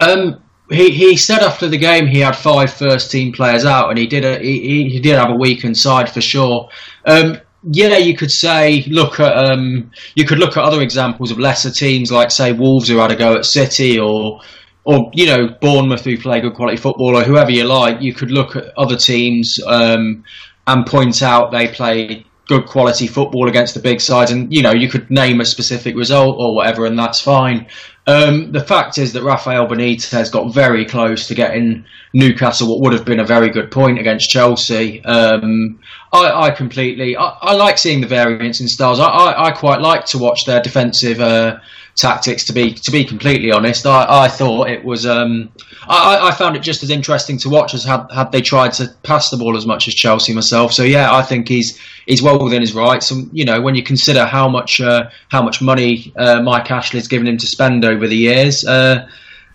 Um, 0.00 0.42
he, 0.70 0.88
he 0.88 1.14
said 1.18 1.40
after 1.40 1.68
the 1.68 1.76
game 1.76 2.06
he 2.06 2.20
had 2.20 2.34
five 2.34 2.72
first 2.72 3.10
team 3.10 3.34
players 3.34 3.66
out, 3.66 3.90
and 3.90 3.98
he 3.98 4.06
did 4.06 4.24
a, 4.24 4.38
he, 4.38 4.88
he 4.88 4.98
did 4.98 5.18
have 5.18 5.28
a 5.28 5.36
weakened 5.36 5.76
side 5.76 6.10
for 6.10 6.22
sure. 6.22 6.70
Um, 7.04 7.36
yeah, 7.64 7.98
you 7.98 8.16
could 8.16 8.30
say 8.30 8.82
look 8.88 9.20
at 9.20 9.36
um, 9.36 9.90
you 10.14 10.24
could 10.24 10.38
look 10.38 10.56
at 10.56 10.64
other 10.64 10.80
examples 10.80 11.30
of 11.30 11.38
lesser 11.38 11.70
teams 11.70 12.10
like 12.10 12.30
say 12.30 12.52
Wolves 12.52 12.88
who 12.88 12.96
had 12.96 13.12
a 13.12 13.16
go 13.16 13.34
at 13.34 13.44
City 13.44 13.98
or 14.00 14.40
or 14.84 15.10
you 15.12 15.26
know 15.26 15.48
Bournemouth 15.60 16.06
who 16.06 16.16
play 16.16 16.40
good 16.40 16.54
quality 16.54 16.78
football 16.78 17.14
or 17.14 17.24
whoever 17.24 17.50
you 17.50 17.64
like, 17.64 18.00
you 18.00 18.14
could 18.14 18.30
look 18.30 18.56
at 18.56 18.72
other 18.78 18.96
teams 18.96 19.60
um, 19.66 20.24
and 20.66 20.86
point 20.86 21.22
out 21.22 21.52
they 21.52 21.68
play 21.68 22.24
good 22.48 22.66
quality 22.66 23.06
football 23.06 23.48
against 23.48 23.74
the 23.74 23.80
big 23.80 24.00
sides, 24.00 24.30
and 24.30 24.52
you 24.52 24.62
know 24.62 24.72
you 24.72 24.88
could 24.88 25.10
name 25.10 25.40
a 25.40 25.44
specific 25.44 25.96
result 25.96 26.36
or 26.38 26.54
whatever, 26.54 26.86
and 26.86 26.98
that's 26.98 27.20
fine. 27.20 27.66
Um, 28.06 28.50
the 28.50 28.64
fact 28.64 28.98
is 28.98 29.12
that 29.12 29.22
Rafael 29.22 29.68
Benitez 29.68 30.32
got 30.32 30.52
very 30.52 30.84
close 30.84 31.28
to 31.28 31.36
getting 31.36 31.84
Newcastle 32.12 32.68
what 32.68 32.80
would 32.80 32.92
have 32.92 33.04
been 33.04 33.20
a 33.20 33.24
very 33.24 33.48
good 33.50 33.70
point 33.70 34.00
against 34.00 34.28
Chelsea. 34.28 35.04
Um, 35.04 35.78
I, 36.12 36.46
I, 36.46 36.50
completely, 36.50 37.16
I, 37.16 37.36
I, 37.40 37.54
like 37.54 37.78
seeing 37.78 38.00
the 38.00 38.08
variance 38.08 38.60
in 38.60 38.66
styles. 38.66 38.98
I, 38.98 39.06
I, 39.06 39.50
quite 39.52 39.80
like 39.80 40.04
to 40.06 40.18
watch 40.18 40.46
their 40.46 40.60
defensive. 40.60 41.20
Uh, 41.20 41.58
tactics. 41.96 42.44
To 42.46 42.52
be 42.52 42.74
to 42.74 42.90
be 42.90 43.04
completely 43.04 43.52
honest, 43.52 43.86
I, 43.86 44.24
I 44.24 44.28
thought 44.28 44.68
it 44.68 44.84
was. 44.84 45.06
Um, 45.06 45.50
I, 45.88 46.28
I 46.28 46.32
found 46.32 46.56
it 46.56 46.60
just 46.60 46.82
as 46.82 46.90
interesting 46.90 47.38
to 47.38 47.48
watch 47.48 47.74
as 47.74 47.84
had 47.84 48.06
had 48.12 48.32
they 48.32 48.40
tried 48.40 48.72
to 48.74 48.88
pass 49.02 49.30
the 49.30 49.36
ball 49.36 49.56
as 49.56 49.66
much 49.66 49.88
as 49.88 49.94
Chelsea 49.94 50.32
myself. 50.34 50.72
So 50.72 50.82
yeah, 50.82 51.14
I 51.14 51.22
think 51.22 51.48
he's 51.48 51.78
he's 52.06 52.22
well 52.22 52.42
within 52.42 52.60
his 52.60 52.74
rights. 52.74 53.10
And 53.10 53.28
you 53.32 53.44
know, 53.44 53.60
when 53.60 53.74
you 53.74 53.82
consider 53.82 54.24
how 54.24 54.48
much 54.48 54.80
uh, 54.80 55.10
how 55.28 55.42
much 55.42 55.60
money 55.60 56.12
uh, 56.16 56.42
Mike 56.42 56.70
Ashley's 56.70 57.08
given 57.08 57.28
him 57.28 57.38
to 57.38 57.46
spend 57.46 57.84
over 57.84 58.06
the 58.06 58.16
years, 58.16 58.64
uh, 58.64 59.08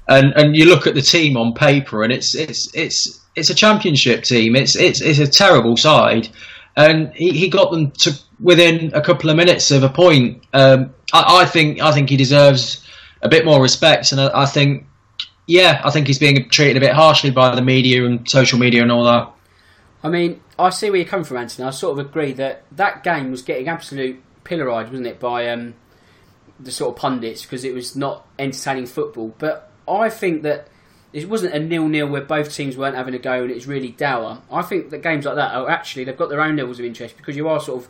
and 0.07 0.33
and 0.35 0.55
you 0.55 0.65
look 0.65 0.87
at 0.87 0.95
the 0.95 1.01
team 1.01 1.37
on 1.37 1.53
paper, 1.53 2.03
and 2.03 2.11
it's 2.11 2.35
it's 2.35 2.73
it's 2.73 3.19
it's 3.35 3.49
a 3.49 3.55
championship 3.55 4.23
team. 4.23 4.55
It's 4.55 4.75
it's 4.75 5.01
it's 5.01 5.19
a 5.19 5.27
terrible 5.27 5.77
side 5.77 6.29
and 6.77 7.11
he, 7.13 7.31
he 7.31 7.49
got 7.49 7.71
them 7.71 7.91
to 7.91 8.17
within 8.39 8.93
a 8.93 9.01
couple 9.01 9.29
of 9.29 9.35
minutes 9.35 9.71
of 9.71 9.83
a 9.83 9.89
point. 9.89 10.43
Um, 10.53 10.93
I, 11.13 11.41
I, 11.41 11.45
think 11.45 11.81
I 11.81 11.91
think 11.91 12.09
he 12.09 12.17
deserves 12.17 12.85
a 13.21 13.29
bit 13.29 13.45
more 13.45 13.61
respect, 13.61 14.11
and 14.11 14.21
I, 14.21 14.43
I, 14.43 14.45
think, 14.45 14.85
yeah, 15.45 15.81
I 15.83 15.91
think 15.91 16.07
he's 16.07 16.19
being 16.19 16.49
treated 16.49 16.77
a 16.77 16.79
bit 16.79 16.93
harshly 16.93 17.31
by 17.31 17.55
the 17.55 17.61
media 17.61 18.05
and 18.05 18.29
social 18.29 18.59
media 18.59 18.81
and 18.81 18.91
all 18.91 19.03
that. 19.05 19.31
I 20.03 20.09
mean, 20.09 20.41
I 20.59 20.69
see 20.69 20.89
where 20.89 20.99
you're 20.99 21.07
coming 21.07 21.25
from, 21.25 21.37
Anthony. 21.37 21.67
I 21.67 21.71
sort 21.71 21.99
of 21.99 22.05
agree 22.05 22.33
that 22.33 22.63
that 22.71 23.03
game 23.03 23.31
was 23.31 23.41
getting 23.41 23.67
absolute 23.67 24.21
pillarised, 24.43 24.89
wasn't 24.89 25.07
it, 25.07 25.19
by 25.19 25.49
um, 25.49 25.73
the 26.59 26.71
sort 26.71 26.95
of 26.95 27.01
pundits 27.01 27.43
because 27.43 27.63
it 27.63 27.73
was 27.73 27.95
not 27.95 28.25
entertaining 28.39 28.85
football. 28.85 29.33
But 29.37 29.71
I 29.87 30.09
think 30.09 30.43
that 30.43 30.67
it 31.13 31.29
wasn't 31.29 31.53
a 31.53 31.59
nil-nil 31.59 32.07
where 32.07 32.21
both 32.21 32.53
teams 32.53 32.77
weren't 32.77 32.95
having 32.95 33.13
a 33.13 33.19
go 33.19 33.41
and 33.41 33.51
it 33.51 33.55
was 33.55 33.67
really 33.67 33.89
dour. 33.89 34.41
I 34.51 34.61
think 34.61 34.89
that 34.89 35.01
games 35.01 35.25
like 35.25 35.35
that 35.35 35.55
are 35.55 35.69
actually 35.69 36.03
they've 36.03 36.17
got 36.17 36.29
their 36.29 36.41
own 36.41 36.55
levels 36.57 36.79
of 36.79 36.85
interest 36.85 37.17
because 37.17 37.35
you 37.35 37.47
are 37.47 37.59
sort 37.59 37.83
of 37.83 37.89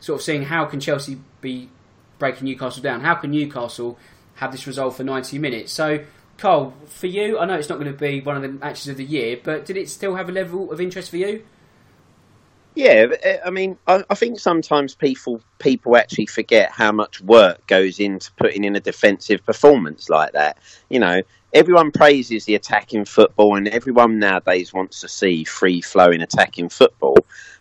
sort 0.00 0.20
of 0.20 0.24
seeing 0.24 0.44
how 0.44 0.64
can 0.64 0.78
Chelsea 0.80 1.18
be 1.40 1.70
breaking 2.18 2.44
Newcastle 2.44 2.82
down? 2.82 3.00
How 3.00 3.14
can 3.14 3.30
Newcastle 3.30 3.98
have 4.36 4.52
this 4.52 4.66
result 4.66 4.96
for 4.96 5.04
90 5.04 5.38
minutes? 5.38 5.72
So, 5.72 6.04
Cole, 6.36 6.74
for 6.86 7.06
you, 7.06 7.38
I 7.38 7.46
know 7.46 7.54
it's 7.54 7.68
not 7.68 7.78
going 7.78 7.92
to 7.92 7.98
be 7.98 8.20
one 8.20 8.36
of 8.36 8.42
the 8.42 8.48
matches 8.48 8.88
of 8.88 8.96
the 8.96 9.04
year, 9.04 9.38
but 9.42 9.64
did 9.64 9.76
it 9.76 9.88
still 9.88 10.14
have 10.14 10.28
a 10.28 10.32
level 10.32 10.70
of 10.70 10.80
interest 10.80 11.10
for 11.10 11.16
you? 11.16 11.44
Yeah, 12.78 13.06
uh, 13.24 13.36
I 13.44 13.50
mean, 13.50 13.76
I, 13.88 14.04
I, 14.08 14.14
think 14.14 14.38
sometimes 14.38 14.94
people 14.94 15.40
people 15.58 15.96
actually 15.96 16.26
forget 16.26 16.70
how 16.70 16.92
much 16.92 17.20
work 17.20 17.66
goes 17.66 17.98
into 17.98 18.32
putting 18.34 18.62
in 18.62 18.76
a 18.76 18.80
defensive 18.80 19.44
performance 19.44 20.08
like 20.08 20.32
that. 20.34 20.58
You 20.88 21.00
know, 21.00 21.22
everyone 21.52 21.90
praises 21.90 22.44
the 22.44 22.54
attacking 22.54 23.06
football, 23.06 23.56
and 23.56 23.66
everyone 23.66 24.20
nowadays 24.20 24.72
wants 24.72 25.00
to 25.00 25.08
see 25.08 25.42
free 25.42 25.80
flowing 25.80 26.20
attacking 26.20 26.68
football. 26.68 27.16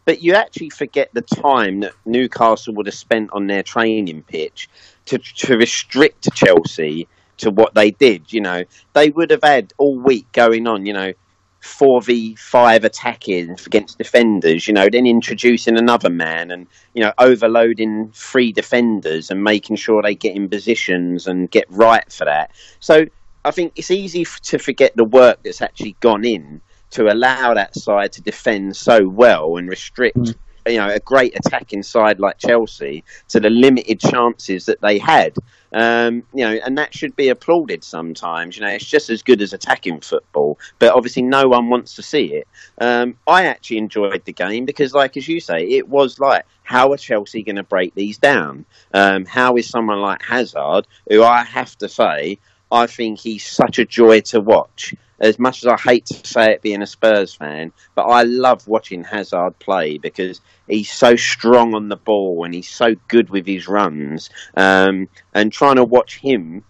But 0.07 0.21
you 0.23 0.35
actually 0.35 0.69
forget 0.69 1.09
the 1.11 1.21
time 1.21 1.81
that 1.81 1.91
Newcastle 2.05 2.73
would 2.75 2.85
have 2.85 2.95
spent 2.95 3.29
on 3.33 3.47
their 3.47 3.61
training 3.61 4.23
pitch 4.23 4.69
to 5.07 5.17
to 5.17 5.57
restrict 5.57 6.33
Chelsea 6.33 7.09
to 7.39 7.51
what 7.51 7.75
they 7.75 7.91
did. 7.91 8.31
You 8.31 8.39
know, 8.39 8.63
they 8.93 9.09
would 9.09 9.31
have 9.31 9.43
had 9.43 9.73
all 9.77 9.99
week 9.99 10.31
going 10.31 10.65
on. 10.65 10.85
You 10.85 10.93
know 10.93 11.13
4v5 11.61 12.85
attacking 12.85 13.57
against 13.65 13.97
defenders, 13.97 14.67
you 14.67 14.73
know, 14.73 14.87
then 14.89 15.05
introducing 15.05 15.77
another 15.77 16.09
man 16.09 16.51
and, 16.51 16.67
you 16.93 17.01
know, 17.01 17.11
overloading 17.17 18.09
three 18.13 18.53
defenders 18.53 19.29
and 19.29 19.43
making 19.43 19.75
sure 19.75 20.01
they 20.01 20.15
get 20.15 20.35
in 20.35 20.47
positions 20.47 21.27
and 21.27 21.51
get 21.51 21.65
right 21.69 22.09
for 22.09 22.23
that. 22.23 22.51
So 22.79 23.05
I 23.43 23.51
think 23.51 23.73
it's 23.75 23.91
easy 23.91 24.25
to 24.43 24.57
forget 24.59 24.95
the 24.95 25.03
work 25.03 25.39
that's 25.43 25.61
actually 25.61 25.97
gone 25.99 26.23
in 26.23 26.61
to 26.91 27.11
allow 27.11 27.53
that 27.53 27.75
side 27.75 28.11
to 28.13 28.21
defend 28.21 28.75
so 28.75 29.07
well 29.07 29.57
and 29.57 29.69
restrict. 29.69 30.17
Mm. 30.17 30.35
You 30.67 30.77
know, 30.79 30.89
a 30.89 30.99
great 30.99 31.33
attacking 31.33 31.81
side 31.81 32.19
like 32.19 32.39
Chelsea 32.39 33.05
to 33.29 33.39
the 33.39 33.49
limited 33.49 34.01
chances 34.01 34.65
that 34.65 34.81
they 34.81 34.97
had. 34.97 35.33
Um, 35.71 36.23
you 36.33 36.43
know, 36.43 36.59
and 36.65 36.77
that 36.77 36.93
should 36.93 37.15
be 37.15 37.29
applauded 37.29 37.85
sometimes. 37.85 38.57
You 38.57 38.65
know, 38.65 38.71
it's 38.71 38.85
just 38.85 39.09
as 39.09 39.23
good 39.23 39.41
as 39.41 39.53
attacking 39.53 40.01
football, 40.01 40.59
but 40.79 40.93
obviously 40.93 41.23
no 41.23 41.47
one 41.47 41.69
wants 41.69 41.95
to 41.95 42.03
see 42.03 42.33
it. 42.33 42.47
Um, 42.79 43.15
I 43.27 43.45
actually 43.45 43.77
enjoyed 43.77 44.25
the 44.25 44.33
game 44.33 44.65
because, 44.65 44.93
like 44.93 45.15
as 45.15 45.29
you 45.29 45.39
say, 45.39 45.63
it 45.63 45.87
was 45.87 46.19
like, 46.19 46.45
how 46.63 46.91
are 46.91 46.97
Chelsea 46.97 47.43
going 47.43 47.55
to 47.55 47.63
break 47.63 47.95
these 47.95 48.17
down? 48.17 48.65
Um, 48.93 49.25
how 49.25 49.55
is 49.55 49.69
someone 49.69 50.01
like 50.01 50.21
Hazard, 50.21 50.85
who 51.09 51.23
I 51.23 51.43
have 51.43 51.77
to 51.77 51.87
say, 51.87 52.39
I 52.71 52.87
think 52.87 53.19
he's 53.19 53.45
such 53.45 53.79
a 53.79 53.85
joy 53.85 54.19
to 54.21 54.41
watch 54.41 54.93
as 55.19 55.39
much 55.39 55.63
as 55.63 55.67
I 55.67 55.77
hate 55.77 56.05
to 56.07 56.27
say 56.27 56.51
it 56.51 56.61
being 56.61 56.81
a 56.81 56.87
Spurs 56.87 57.33
fan, 57.33 57.71
but 57.95 58.03
I 58.03 58.23
love 58.23 58.67
watching 58.67 59.03
Hazard 59.03 59.57
play 59.59 59.97
because 59.97 60.41
he's 60.67 60.91
so 60.91 61.15
strong 61.15 61.73
on 61.73 61.89
the 61.89 61.95
ball 61.95 62.43
and 62.43 62.53
he's 62.53 62.69
so 62.69 62.95
good 63.07 63.29
with 63.29 63.45
his 63.45 63.67
runs. 63.67 64.29
Um, 64.55 65.09
and 65.33 65.51
trying 65.51 65.77
to 65.77 65.83
watch 65.83 66.17
him 66.17 66.63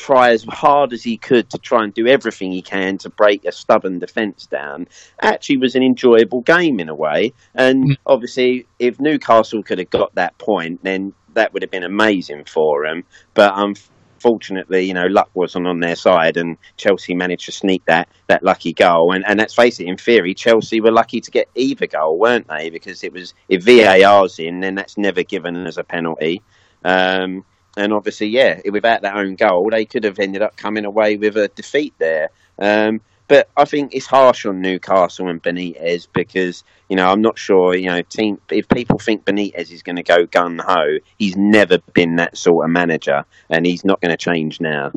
try 0.00 0.30
as 0.30 0.44
hard 0.44 0.94
as 0.94 1.02
he 1.02 1.18
could 1.18 1.50
to 1.50 1.58
try 1.58 1.84
and 1.84 1.92
do 1.92 2.06
everything 2.06 2.50
he 2.50 2.62
can 2.62 2.96
to 2.96 3.10
break 3.10 3.44
a 3.44 3.52
stubborn 3.52 3.98
defence 3.98 4.46
down 4.46 4.88
actually 5.20 5.58
was 5.58 5.74
an 5.74 5.82
enjoyable 5.82 6.40
game 6.40 6.80
in 6.80 6.88
a 6.88 6.94
way. 6.94 7.34
And 7.54 7.90
mm. 7.90 7.96
obviously, 8.06 8.66
if 8.78 8.98
Newcastle 8.98 9.62
could 9.62 9.78
have 9.78 9.90
got 9.90 10.14
that 10.14 10.38
point, 10.38 10.82
then 10.82 11.12
that 11.34 11.52
would 11.52 11.62
have 11.62 11.70
been 11.70 11.84
amazing 11.84 12.44
for 12.46 12.86
him. 12.86 13.04
But 13.34 13.52
um, 13.52 13.74
fortunately, 14.20 14.82
you 14.82 14.94
know, 14.94 15.06
luck 15.06 15.30
wasn't 15.34 15.66
on 15.66 15.80
their 15.80 15.96
side, 15.96 16.36
and 16.36 16.56
Chelsea 16.76 17.14
managed 17.14 17.46
to 17.46 17.52
sneak 17.52 17.84
that 17.86 18.08
that 18.28 18.42
lucky 18.42 18.72
goal. 18.72 19.12
And, 19.12 19.26
and 19.26 19.38
let's 19.38 19.54
face 19.54 19.80
it, 19.80 19.86
in 19.86 19.96
theory, 19.96 20.34
Chelsea 20.34 20.80
were 20.80 20.92
lucky 20.92 21.20
to 21.20 21.30
get 21.30 21.48
either 21.54 21.86
goal, 21.86 22.18
weren't 22.18 22.48
they? 22.48 22.70
Because 22.70 23.02
it 23.02 23.12
was 23.12 23.34
if 23.48 23.64
VAR's 23.64 24.38
in, 24.38 24.60
then 24.60 24.74
that's 24.74 24.96
never 24.96 25.22
given 25.22 25.66
as 25.66 25.78
a 25.78 25.84
penalty. 25.84 26.42
Um, 26.84 27.44
and 27.76 27.92
obviously, 27.92 28.28
yeah, 28.28 28.60
without 28.70 29.02
that 29.02 29.16
own 29.16 29.36
goal, 29.36 29.70
they 29.70 29.84
could 29.84 30.04
have 30.04 30.18
ended 30.18 30.42
up 30.42 30.56
coming 30.56 30.84
away 30.84 31.16
with 31.16 31.36
a 31.36 31.48
defeat 31.48 31.94
there. 31.98 32.30
Um, 32.58 33.00
but 33.30 33.48
I 33.56 33.64
think 33.64 33.94
it's 33.94 34.06
harsh 34.06 34.44
on 34.44 34.60
Newcastle 34.60 35.28
and 35.28 35.40
Benitez 35.40 36.08
because 36.12 36.64
you 36.88 36.96
know 36.96 37.08
I'm 37.08 37.22
not 37.22 37.38
sure. 37.38 37.76
You 37.76 37.88
know, 37.88 38.02
team 38.02 38.40
if 38.50 38.68
people 38.68 38.98
think 38.98 39.24
Benitez 39.24 39.70
is 39.70 39.84
going 39.84 39.94
to 39.96 40.02
go 40.02 40.26
gun 40.26 40.58
ho, 40.58 40.98
he's 41.16 41.36
never 41.36 41.78
been 41.94 42.16
that 42.16 42.36
sort 42.36 42.64
of 42.64 42.72
manager, 42.72 43.24
and 43.48 43.64
he's 43.64 43.84
not 43.84 44.00
going 44.00 44.10
to 44.10 44.16
change 44.16 44.60
now. 44.60 44.90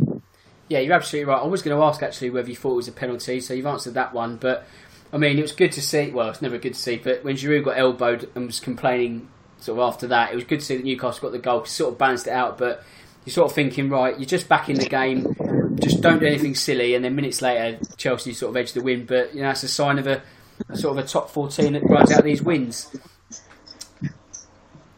Yeah, 0.68 0.80
you're 0.80 0.96
absolutely 0.96 1.32
right. 1.32 1.44
I 1.44 1.46
was 1.46 1.62
going 1.62 1.78
to 1.78 1.84
ask 1.84 2.02
actually 2.02 2.32
whether 2.32 2.50
you 2.50 2.56
thought 2.56 2.72
it 2.72 2.78
was 2.78 2.88
a 2.88 2.92
penalty, 2.92 3.40
so 3.40 3.54
you've 3.54 3.68
answered 3.68 3.94
that 3.94 4.16
one. 4.16 4.38
But 4.38 4.66
I 5.14 5.18
mean, 5.18 5.38
it 5.38 5.44
was 5.44 5.52
good 5.52 5.72
to 5.74 5.82
see. 5.84 6.10
Well, 6.10 6.30
it's 6.30 6.42
never 6.42 6.58
good 6.58 6.74
to 6.74 6.80
see, 6.80 6.96
but 6.96 7.24
when 7.24 7.36
Giroud 7.36 7.66
got 7.66 7.78
elbowed 7.78 8.32
and 8.34 8.48
was 8.48 8.60
complaining 8.60 9.30
sort 9.60 9.78
of 9.78 9.94
after 9.94 10.08
that, 10.08 10.32
it 10.32 10.36
was 10.36 10.46
good 10.46 10.60
to 10.60 10.66
see 10.66 10.78
that 10.78 10.86
Newcastle 10.86 11.22
got 11.22 11.34
the 11.34 11.38
goal, 11.38 11.66
sort 11.66 11.94
of 11.94 12.00
balanced 12.00 12.26
it 12.26 12.34
out. 12.34 12.58
But 12.58 12.84
you're 13.26 13.34
sort 13.34 13.52
of 13.52 13.56
thinking, 13.56 13.90
right, 13.90 14.18
you're 14.18 14.26
just 14.26 14.50
back 14.50 14.70
in 14.70 14.80
the 14.80 14.90
game 14.90 15.36
just 15.80 16.02
don't 16.02 16.20
do 16.20 16.26
anything 16.26 16.56
silly, 16.56 16.96
and 16.96 17.04
then 17.04 17.16
minutes 17.16 17.42
later, 17.42 17.80
Chelsea 17.98 18.34
sort 18.34 18.52
of 18.52 18.58
edge 18.58 18.74
the 18.74 18.82
win. 18.82 19.06
But 19.06 19.34
you 19.34 19.42
know, 19.42 19.48
that's 19.48 19.64
a 19.64 19.68
sign 19.68 20.00
of 20.00 20.08
a, 20.08 20.22
a 20.70 20.78
sort 20.78 20.98
of 20.98 21.04
a 21.04 21.08
top 21.08 21.30
fourteen 21.30 21.74
that 21.74 21.84
runs 21.84 22.12
out 22.12 22.24
these 22.24 22.42
wins. 22.42 22.96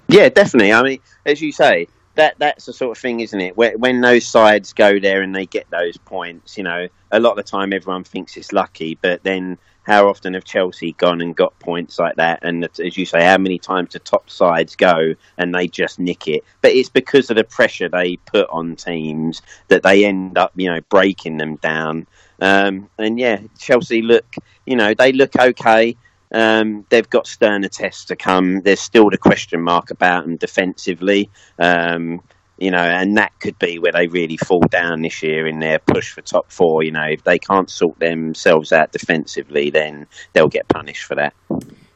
Yeah, 0.08 0.30
definitely. 0.30 0.72
I 0.72 0.84
mean, 0.84 1.00
as 1.26 1.42
you 1.42 1.52
say, 1.52 1.88
that 2.16 2.36
that's 2.38 2.66
the 2.66 2.74
sort 2.74 2.98
of 2.98 3.02
thing, 3.02 3.20
isn't 3.20 3.40
it? 3.40 3.58
When, 3.58 3.80
when 3.80 4.02
those 4.02 4.26
sides 4.26 4.74
go 4.74 5.00
there 5.00 5.22
and 5.22 5.36
they 5.36 5.46
get 5.46 5.70
those 5.70 5.98
points, 5.98 6.58
you 6.58 6.64
know, 6.64 6.88
a 7.12 7.20
lot 7.20 7.32
of 7.32 7.38
the 7.38 7.44
time 7.44 7.74
everyone 7.74 8.04
thinks 8.04 8.38
it's 8.38 8.52
lucky, 8.52 8.98
but 9.02 9.24
then 9.24 9.58
how 9.86 10.08
often 10.10 10.34
have 10.34 10.44
Chelsea 10.44 10.94
gone 10.94 11.22
and 11.22 11.36
got 11.36 11.58
points 11.60 12.00
like 12.00 12.16
that? 12.16 12.40
And 12.44 12.68
as 12.80 12.98
you 12.98 13.06
say, 13.06 13.24
how 13.24 13.38
many 13.38 13.60
times 13.60 13.94
the 13.94 14.00
top 14.00 14.30
sides 14.30 14.76
go 14.76 15.14
and 15.38 15.54
they 15.54 15.68
just 15.68 16.00
nick 16.00 16.28
it? 16.28 16.44
But 16.62 16.72
it's 16.72 16.90
because 16.90 17.30
of 17.30 17.38
the 17.38 17.44
pressure 17.44 17.88
they 17.88 18.18
put 18.18 18.50
on 18.50 18.76
teams 18.76 19.42
that 19.68 19.84
they 19.84 20.06
end 20.06 20.38
up, 20.38 20.52
you 20.56 20.72
know, 20.72 20.82
breaking 20.90 21.38
them 21.38 21.58
down. 21.58 22.08
Um, 22.42 22.90
and 22.98 23.20
yeah, 23.20 23.40
Chelsea 23.60 24.02
look, 24.02 24.36
you 24.66 24.76
know, 24.76 24.94
they 24.94 25.12
look 25.12 25.36
okay. 25.36 25.96
Um, 26.32 26.86
they've 26.90 27.10
got 27.10 27.28
sterner 27.28 27.70
tests 27.70 28.06
to 28.06 28.16
come. 28.16 28.62
There's 28.62 28.82
still 28.82 29.10
the 29.10 29.18
question 29.18 29.62
mark 29.62 29.92
about 29.92 30.26
them 30.26 30.36
defensively. 30.38 31.30
Um, 31.60 32.22
you 32.58 32.72
know, 32.72 32.78
and 32.78 33.18
that 33.18 33.38
could 33.40 33.60
be 33.60 33.80
where 33.80 33.92
they 33.92 34.08
really 34.08 34.38
fall 34.38 34.62
down 34.70 35.02
this 35.02 35.22
year 35.22 35.46
in 35.46 35.60
their 35.60 35.80
push 35.80 36.12
for 36.12 36.22
top 36.22 36.52
four. 36.52 36.84
You 36.84 36.92
know, 36.92 37.06
if 37.10 37.24
they 37.24 37.38
can't 37.38 37.70
sort 37.70 38.00
themselves 38.00 38.72
out 38.72 38.92
defensively, 38.92 39.70
then 39.70 40.08
they'll 40.34 40.48
get 40.48 40.68
punished 40.68 41.04
for 41.04 41.16
that. 41.16 41.34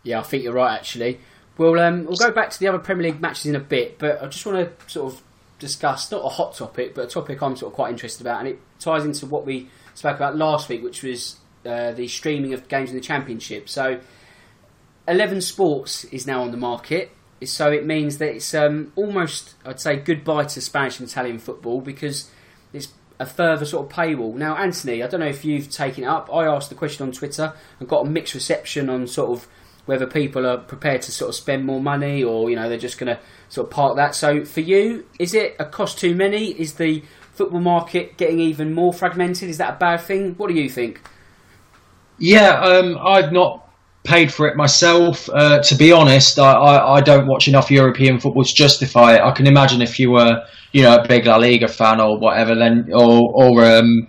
Yeah, 0.04 0.20
I 0.20 0.24
think 0.24 0.44
you're 0.44 0.54
right. 0.54 0.78
Actually, 0.78 1.20
well, 1.58 1.80
um, 1.80 2.06
we'll 2.06 2.18
go 2.18 2.32
back 2.32 2.50
to 2.52 2.60
the 2.60 2.68
other 2.68 2.80
Premier 2.80 3.12
League 3.12 3.22
matches 3.22 3.46
in 3.46 3.56
a 3.56 3.60
bit, 3.60 4.00
but 4.00 4.22
I 4.22 4.28
just 4.28 4.46
want 4.46 4.80
to 4.80 4.90
sort 4.92 5.14
of 5.14 5.22
discuss 5.60 6.12
not 6.12 6.26
a 6.26 6.30
hot 6.30 6.56
topic, 6.56 6.96
but 6.96 7.06
a 7.06 7.08
topic 7.08 7.42
I'm 7.42 7.56
sort 7.56 7.72
of 7.72 7.76
quite 7.76 7.92
interested 7.92 8.26
about, 8.26 8.40
and 8.40 8.50
it 8.50 8.60
ties 8.80 9.06
into 9.06 9.26
what 9.26 9.46
we 9.46 9.70
spoke 9.94 10.16
about 10.16 10.36
last 10.36 10.68
week, 10.68 10.84
which 10.84 11.04
was 11.04 11.38
uh, 11.66 11.92
the 11.92 12.08
streaming 12.08 12.54
of 12.54 12.68
games 12.68 12.90
in 12.90 12.96
the 12.96 13.02
Championship. 13.02 13.70
So, 13.70 14.00
Eleven 15.08 15.42
Sports 15.42 16.04
is 16.06 16.28
now 16.28 16.44
on 16.44 16.52
the 16.52 16.58
market 16.58 17.12
so 17.46 17.72
it 17.72 17.86
means 17.86 18.18
that 18.18 18.36
it's 18.36 18.54
um, 18.54 18.92
almost, 18.96 19.56
I'd 19.66 19.80
say, 19.80 19.98
goodbye 19.98 20.46
to 20.46 20.62
Spanish 20.62 21.00
and 21.00 21.08
Italian 21.08 21.40
football 21.40 21.82
because 21.82 22.30
it's 22.74 22.90
a 23.20 23.26
further 23.26 23.66
sort 23.66 23.90
of 23.90 23.96
paywall. 23.96 24.36
Now, 24.36 24.56
Anthony, 24.56 25.04
I 25.04 25.08
don't 25.08 25.20
know 25.20 25.28
if 25.28 25.46
you've 25.46 25.70
taken 25.70 26.04
it 26.04 26.08
up. 26.08 26.34
I 26.34 26.46
asked 26.46 26.70
the 26.70 26.76
question 26.76 27.06
on 27.06 27.12
Twitter 27.12 27.54
and 27.80 27.88
got 27.88 28.06
a 28.06 28.10
mixed 28.10 28.34
reception 28.34 28.90
on 28.90 29.08
sort 29.08 29.32
of 29.32 29.48
whether 29.86 30.06
people 30.06 30.46
are 30.46 30.58
prepared 30.58 31.02
to 31.02 31.12
sort 31.12 31.30
of 31.30 31.36
spend 31.36 31.66
more 31.66 31.82
money 31.82 32.24
or 32.24 32.48
you 32.50 32.56
know 32.56 32.70
they're 32.70 32.78
just 32.78 33.00
going 33.00 33.08
to 33.16 33.20
sort 33.50 33.68
of 33.68 33.72
park 33.72 33.96
that. 33.96 34.14
So 34.16 34.46
for 34.46 34.60
you, 34.60 35.06
is 35.18 35.34
it 35.34 35.56
a 35.60 35.66
cost 35.66 35.98
too 35.98 36.14
many? 36.14 36.52
Is 36.52 36.74
the 36.76 37.04
football 37.34 37.60
market 37.60 38.18
getting 38.18 38.40
even 38.40 38.74
more 38.74 38.94
fragmented? 38.94 39.50
Is 39.50 39.58
that 39.58 39.74
a 39.74 39.78
bad 39.78 40.02
thing? 40.02 40.36
What 40.36 40.50
do 40.50 40.54
you 40.54 40.70
think? 40.70 41.02
Yeah, 42.20 42.60
um, 42.60 43.00
I've 43.02 43.32
not 43.32 43.69
paid 44.04 44.34
for 44.34 44.48
it 44.48 44.56
myself. 44.56 45.30
Uh, 45.30 45.62
to 45.62 45.76
be 45.76 45.92
honest, 45.92 46.40
I, 46.40 46.52
I, 46.52 46.96
I, 46.96 47.02
don't 47.02 47.28
watch 47.28 47.48
enough 47.48 47.70
European 47.70 48.20
football 48.20 48.44
to 48.44 48.54
justify 48.54 49.16
it. 49.16 49.22
I 49.22 49.32
can 49.32 49.48
imagine 49.48 49.82
if 49.82 50.00
you 50.00 50.12
were, 50.12 50.44
you 50.72 50.84
know, 50.84 50.96
a 50.96 51.08
big 51.08 51.26
La 51.26 51.36
Liga 51.36 51.68
fan 51.68 52.00
or 52.00 52.18
whatever, 52.18 52.56
then 52.56 52.90
or 52.94 53.32
or 53.34 53.66
um, 53.66 54.08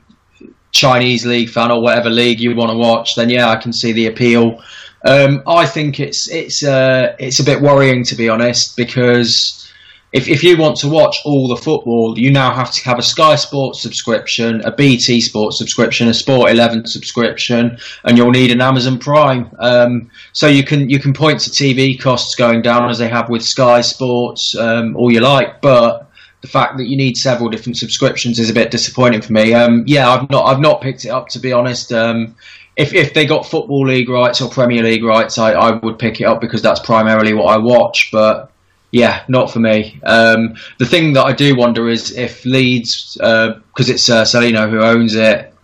Chinese 0.73 1.27
league 1.27 1.51
fan 1.51 1.71
or 1.71 1.83
whatever 1.83 2.11
league 2.11 2.41
you 2.41 2.55
want 2.55 2.71
to 2.71 2.77
watch, 2.77 3.15
then 3.17 3.29
yeah, 3.29 3.49
I 3.49 3.57
can 3.57 3.73
see 3.73 3.93
the 3.93 4.07
appeal. 4.07 4.63
Um, 5.05 5.43
I 5.47 5.67
think 5.67 5.99
it's 5.99 6.31
it's 6.31 6.63
uh, 6.63 7.17
it's 7.19 7.41
a 7.41 7.45
bit 7.45 7.61
worrying 7.61 8.05
to 8.05 8.15
be 8.15 8.29
honest 8.29 8.77
because 8.77 9.70
if, 10.13 10.29
if 10.29 10.43
you 10.43 10.57
want 10.57 10.77
to 10.79 10.89
watch 10.89 11.21
all 11.25 11.47
the 11.47 11.57
football, 11.57 12.19
you 12.19 12.31
now 12.33 12.53
have 12.53 12.73
to 12.73 12.85
have 12.85 12.99
a 12.99 13.03
Sky 13.03 13.37
Sports 13.37 13.81
subscription, 13.81 14.61
a 14.63 14.73
BT 14.73 15.21
Sports 15.21 15.59
subscription, 15.59 16.09
a 16.09 16.15
Sport 16.15 16.51
11 16.51 16.87
subscription, 16.87 17.79
and 18.05 18.19
you'll 18.19 18.31
need 18.31 18.51
an 18.51 18.61
Amazon 18.61 18.99
Prime. 18.99 19.51
Um, 19.61 20.11
so 20.33 20.49
you 20.49 20.65
can 20.65 20.91
you 20.91 20.99
can 20.99 21.13
point 21.13 21.41
to 21.41 21.51
TV 21.51 22.01
costs 22.01 22.35
going 22.35 22.61
down 22.63 22.91
as 22.91 22.99
they 22.99 23.09
have 23.09 23.29
with 23.29 23.43
Sky 23.43 23.81
Sports, 23.83 24.57
um, 24.57 24.97
all 24.97 25.13
you 25.13 25.21
like, 25.21 25.61
but 25.61 26.11
the 26.41 26.49
fact 26.49 26.79
that 26.79 26.87
you 26.87 26.97
need 26.97 27.17
several 27.17 27.49
different 27.49 27.77
subscriptions 27.77 28.39
is 28.39 28.51
a 28.51 28.55
bit 28.55 28.71
disappointing 28.71 29.21
for 29.21 29.33
me. 29.33 29.55
Um, 29.55 29.85
yeah, 29.87 30.09
I've 30.11 30.29
not 30.29 30.47
I've 30.47 30.61
not 30.61 30.81
picked 30.81 31.05
it 31.05 31.11
up 31.11 31.29
to 31.29 31.39
be 31.39 31.53
honest. 31.53 31.93
Um, 31.93 32.35
if 32.77 32.95
if 32.95 33.15
they 33.15 33.27
got 33.27 33.47
Football 33.47 33.87
League 33.87 34.09
rights 34.09 34.41
or 34.41 34.51
Premier 34.51 34.83
League 34.83 35.05
rights, 35.05 35.39
I, 35.39 35.53
I 35.53 35.71
would 35.71 36.01
pick 36.01 36.21
it 36.21 36.25
up 36.25 36.41
because 36.41 36.63
that's 36.63 36.81
primarily 36.81 37.33
what 37.33 37.47
I 37.47 37.59
watch, 37.59 38.11
but 38.11 38.50
yeah, 38.93 39.25
not 39.29 39.51
for 39.51 39.61
me. 39.61 40.01
Um, 40.03 40.57
the 40.79 40.87
thing 40.87 41.13
that 41.13 41.25
I 41.25 41.33
do 41.33 41.55
wonder 41.55 41.89
is 41.89 42.17
if 42.17 42.45
Leeds, 42.45 43.15
because 43.15 43.91
uh, 43.91 43.93
it's 43.93 44.09
uh, 44.09 44.25
Cellino 44.25 44.69
who 44.69 44.81
owns 44.81 45.15
it, 45.15 45.55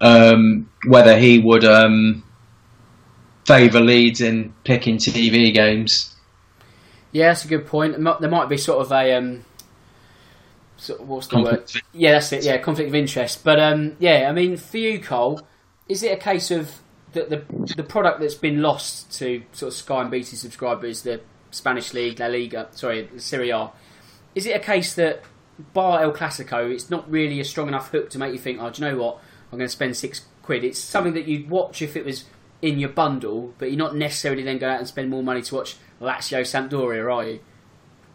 um, 0.00 0.70
whether 0.86 1.18
he 1.18 1.38
would 1.38 1.64
um, 1.64 2.22
favour 3.44 3.80
Leeds 3.80 4.20
in 4.20 4.52
picking 4.64 4.98
TV 4.98 5.52
games. 5.52 6.14
Yeah, 7.12 7.28
that's 7.28 7.44
a 7.44 7.48
good 7.48 7.66
point. 7.66 7.96
There 8.20 8.30
might 8.30 8.48
be 8.48 8.56
sort 8.56 8.84
of 8.84 8.92
a 8.92 9.14
um, 9.14 9.44
sort 10.76 11.00
of, 11.00 11.08
what's 11.08 11.26
the 11.26 11.36
conflict. 11.36 11.74
word? 11.74 11.82
Yeah, 11.92 12.12
that's 12.12 12.32
it. 12.32 12.44
Yeah, 12.44 12.58
conflict 12.58 12.88
of 12.88 12.94
interest. 12.94 13.42
But 13.42 13.58
um, 13.58 13.96
yeah, 13.98 14.26
I 14.28 14.32
mean, 14.32 14.56
for 14.56 14.78
you, 14.78 15.00
Cole, 15.00 15.40
is 15.88 16.02
it 16.02 16.12
a 16.12 16.16
case 16.16 16.50
of 16.50 16.78
the, 17.12 17.24
the 17.24 17.74
the 17.76 17.82
product 17.82 18.20
that's 18.20 18.34
been 18.34 18.62
lost 18.62 19.10
to 19.18 19.42
sort 19.52 19.72
of 19.72 19.74
Sky 19.74 20.02
and 20.02 20.10
BT 20.10 20.36
subscribers, 20.36 21.02
the 21.02 21.20
Spanish 21.50 21.94
League, 21.94 22.18
La 22.20 22.26
Liga, 22.26 22.68
sorry, 22.72 23.08
Serie 23.16 23.50
A. 23.50 23.70
Is 24.34 24.46
it 24.46 24.56
a 24.56 24.60
case 24.60 24.94
that 24.94 25.22
bar 25.72 26.02
El 26.02 26.12
Clasico, 26.12 26.70
it's 26.70 26.90
not 26.90 27.10
really 27.10 27.40
a 27.40 27.44
strong 27.44 27.68
enough 27.68 27.90
hook 27.90 28.10
to 28.10 28.18
make 28.18 28.32
you 28.32 28.38
think, 28.38 28.60
oh, 28.60 28.70
do 28.70 28.82
you 28.82 28.90
know 28.90 28.98
what? 28.98 29.18
I'm 29.50 29.58
going 29.58 29.68
to 29.68 29.72
spend 29.72 29.96
six 29.96 30.26
quid. 30.42 30.64
It's 30.64 30.78
something 30.78 31.14
that 31.14 31.26
you'd 31.26 31.48
watch 31.48 31.82
if 31.82 31.96
it 31.96 32.04
was 32.04 32.24
in 32.62 32.78
your 32.78 32.88
bundle, 32.88 33.54
but 33.58 33.70
you're 33.70 33.78
not 33.78 33.96
necessarily 33.96 34.42
then 34.42 34.58
go 34.58 34.68
out 34.68 34.78
and 34.78 34.88
spend 34.88 35.10
more 35.10 35.22
money 35.22 35.42
to 35.42 35.54
watch 35.54 35.76
Lazio 36.00 36.40
Sampdoria, 36.40 37.12
are 37.12 37.24
you? 37.24 37.40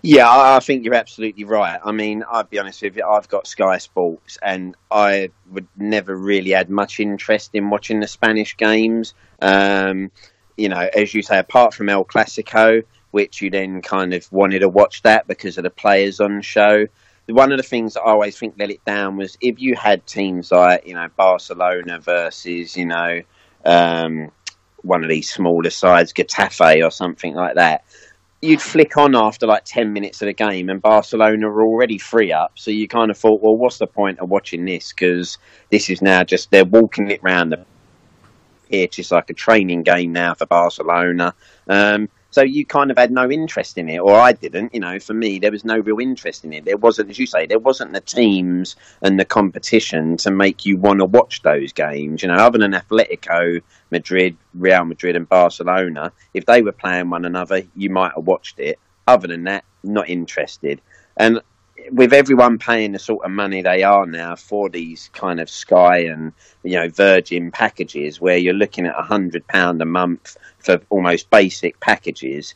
Yeah, 0.04 0.28
I 0.28 0.60
think 0.60 0.84
you're 0.84 0.96
absolutely 0.96 1.44
right. 1.44 1.80
I 1.84 1.92
mean, 1.92 2.24
I'll 2.30 2.44
be 2.44 2.58
honest 2.58 2.82
with 2.82 2.98
you, 2.98 3.06
I've 3.06 3.28
got 3.28 3.46
Sky 3.46 3.78
Sports, 3.78 4.40
and 4.42 4.76
I 4.90 5.30
would 5.52 5.68
never 5.78 6.16
really 6.16 6.52
had 6.52 6.72
much 6.72 7.00
interest 7.00 7.52
in 7.54 7.70
watching 7.70 8.00
the 8.00 8.08
Spanish 8.08 8.58
games. 8.58 9.14
Um, 9.42 10.12
you 10.58 10.70
know, 10.70 10.90
as 10.96 11.14
you 11.14 11.22
say, 11.22 11.38
apart 11.38 11.76
from 11.76 11.88
El 11.88 12.04
Clasico, 12.04 12.84
which 13.12 13.41
you 13.41 13.49
then 13.49 13.82
kind 13.82 14.14
of 14.14 14.32
wanted 14.32 14.59
to 14.59 14.70
watch 14.70 15.01
that 15.03 15.28
because 15.28 15.57
of 15.57 15.64
the 15.64 15.70
players 15.70 16.20
on 16.20 16.38
the 16.38 16.43
show. 16.43 16.88
One 17.28 17.51
of 17.51 17.57
the 17.57 17.64
things 17.64 17.95
I 17.95 18.01
always 18.01 18.38
think 18.38 18.55
let 18.57 18.72
it 18.72 18.84
down 18.84 19.16
was 19.16 19.38
if 19.39 19.62
you 19.62 19.76
had 19.76 20.05
teams 20.05 20.51
like 20.51 20.86
you 20.86 20.95
know 20.95 21.07
Barcelona 21.16 21.99
versus 21.99 22.76
you 22.76 22.86
know 22.86 23.22
um, 23.64 24.32
one 24.84 25.03
of 25.03 25.09
these 25.09 25.32
smaller 25.32 25.70
sides, 25.70 26.14
Getafe 26.14 26.86
or 26.86 26.91
something 26.91 27.34
like 27.34 27.55
that. 27.55 27.84
You'd 28.41 28.62
flick 28.62 28.97
on 28.97 29.16
after 29.16 29.45
like 29.45 29.66
10 29.66 29.93
minutes 29.93 30.22
of 30.22 30.26
the 30.26 30.34
game, 30.34 30.70
and 30.70 30.82
Barcelona 30.82 31.47
were 31.47 31.64
already 31.64 31.99
free 31.99 32.32
up. 32.32 32.53
So 32.55 32.72
you 32.72 32.88
kind 32.88 33.12
of 33.12 33.18
thought, 33.18 33.41
well, 33.41 33.55
what's 33.55 33.78
the 33.78 33.86
point 33.86 34.20
of 34.20 34.30
watching 34.30 34.66
this? 34.66 34.91
Because 34.91 35.38
this 35.70 35.89
is 35.91 36.01
now 36.01 36.24
just, 36.24 36.49
they're 36.49 36.66
walking 36.66 37.12
it 37.12 37.22
round 37.22 37.51
the 37.51 37.66
pitch. 38.72 38.97
It's 38.97 39.12
like 39.12 39.30
a 39.30 39.34
training 39.34 39.84
game 39.84 40.12
now 40.12 40.34
for 40.34 40.47
Barcelona. 40.47 41.36
Um, 41.68 42.09
so 42.32 42.42
you 42.42 42.66
kind 42.66 42.92
of 42.92 42.98
had 42.98 43.12
no 43.12 43.30
interest 43.30 43.78
in 43.78 43.90
it, 43.90 44.00
or 44.00 44.16
I 44.16 44.32
didn't. 44.32 44.74
You 44.74 44.80
know, 44.80 45.00
for 45.00 45.14
me, 45.14 45.40
there 45.40 45.52
was 45.52 45.66
no 45.66 45.78
real 45.78 46.00
interest 46.00 46.44
in 46.46 46.54
it. 46.54 46.66
There 46.66 46.78
wasn't, 46.78 47.10
as 47.10 47.20
you 47.20 47.26
say, 47.26 47.46
there 47.46 47.60
wasn't 47.60 47.94
the 47.94 48.02
teams 48.02 48.76
and 49.02 49.20
the 49.20 49.26
competition 49.26 50.18
to 50.18 50.32
make 50.32 50.66
you 50.66 50.78
want 50.78 51.00
to 51.00 51.06
watch 51.06 51.42
those 51.44 51.74
games. 51.74 52.24
You 52.24 52.30
know, 52.30 52.36
other 52.36 52.58
than 52.58 52.72
Atletico 52.72 53.62
Madrid, 53.92 54.38
Real 54.54 54.86
Madrid, 54.86 55.16
and 55.16 55.28
Barcelona, 55.28 56.14
if 56.34 56.46
they 56.46 56.62
were 56.62 56.72
playing 56.72 57.10
one 57.10 57.26
another, 57.26 57.64
you 57.76 57.90
might 57.90 58.14
have 58.16 58.26
watched 58.26 58.60
it. 58.60 58.80
Other 59.06 59.28
than 59.28 59.44
that, 59.44 59.66
not 59.84 60.10
interested. 60.10 60.82
And 61.18 61.42
with 61.92 62.14
everyone 62.14 62.58
paying 62.58 62.92
the 62.92 63.00
sort 63.00 63.26
of 63.26 63.32
money 63.32 63.62
they 63.62 63.84
are 63.84 64.06
now 64.06 64.36
for 64.36 64.70
these 64.70 65.10
kind 65.14 65.40
of 65.40 65.50
Sky 65.50 66.06
and 66.06 66.34
you 66.64 66.74
know 66.74 66.90
Virgin 66.90 67.52
packages, 67.52 68.20
where 68.20 68.38
you're 68.38 68.54
looking 68.54 68.86
at 68.86 68.98
a 68.98 69.04
hundred 69.04 69.48
pound 69.48 69.82
a 69.82 69.86
month 69.86 70.38
for 70.60 70.82
almost 70.90 71.30
basic 71.30 71.80
packages, 71.80 72.56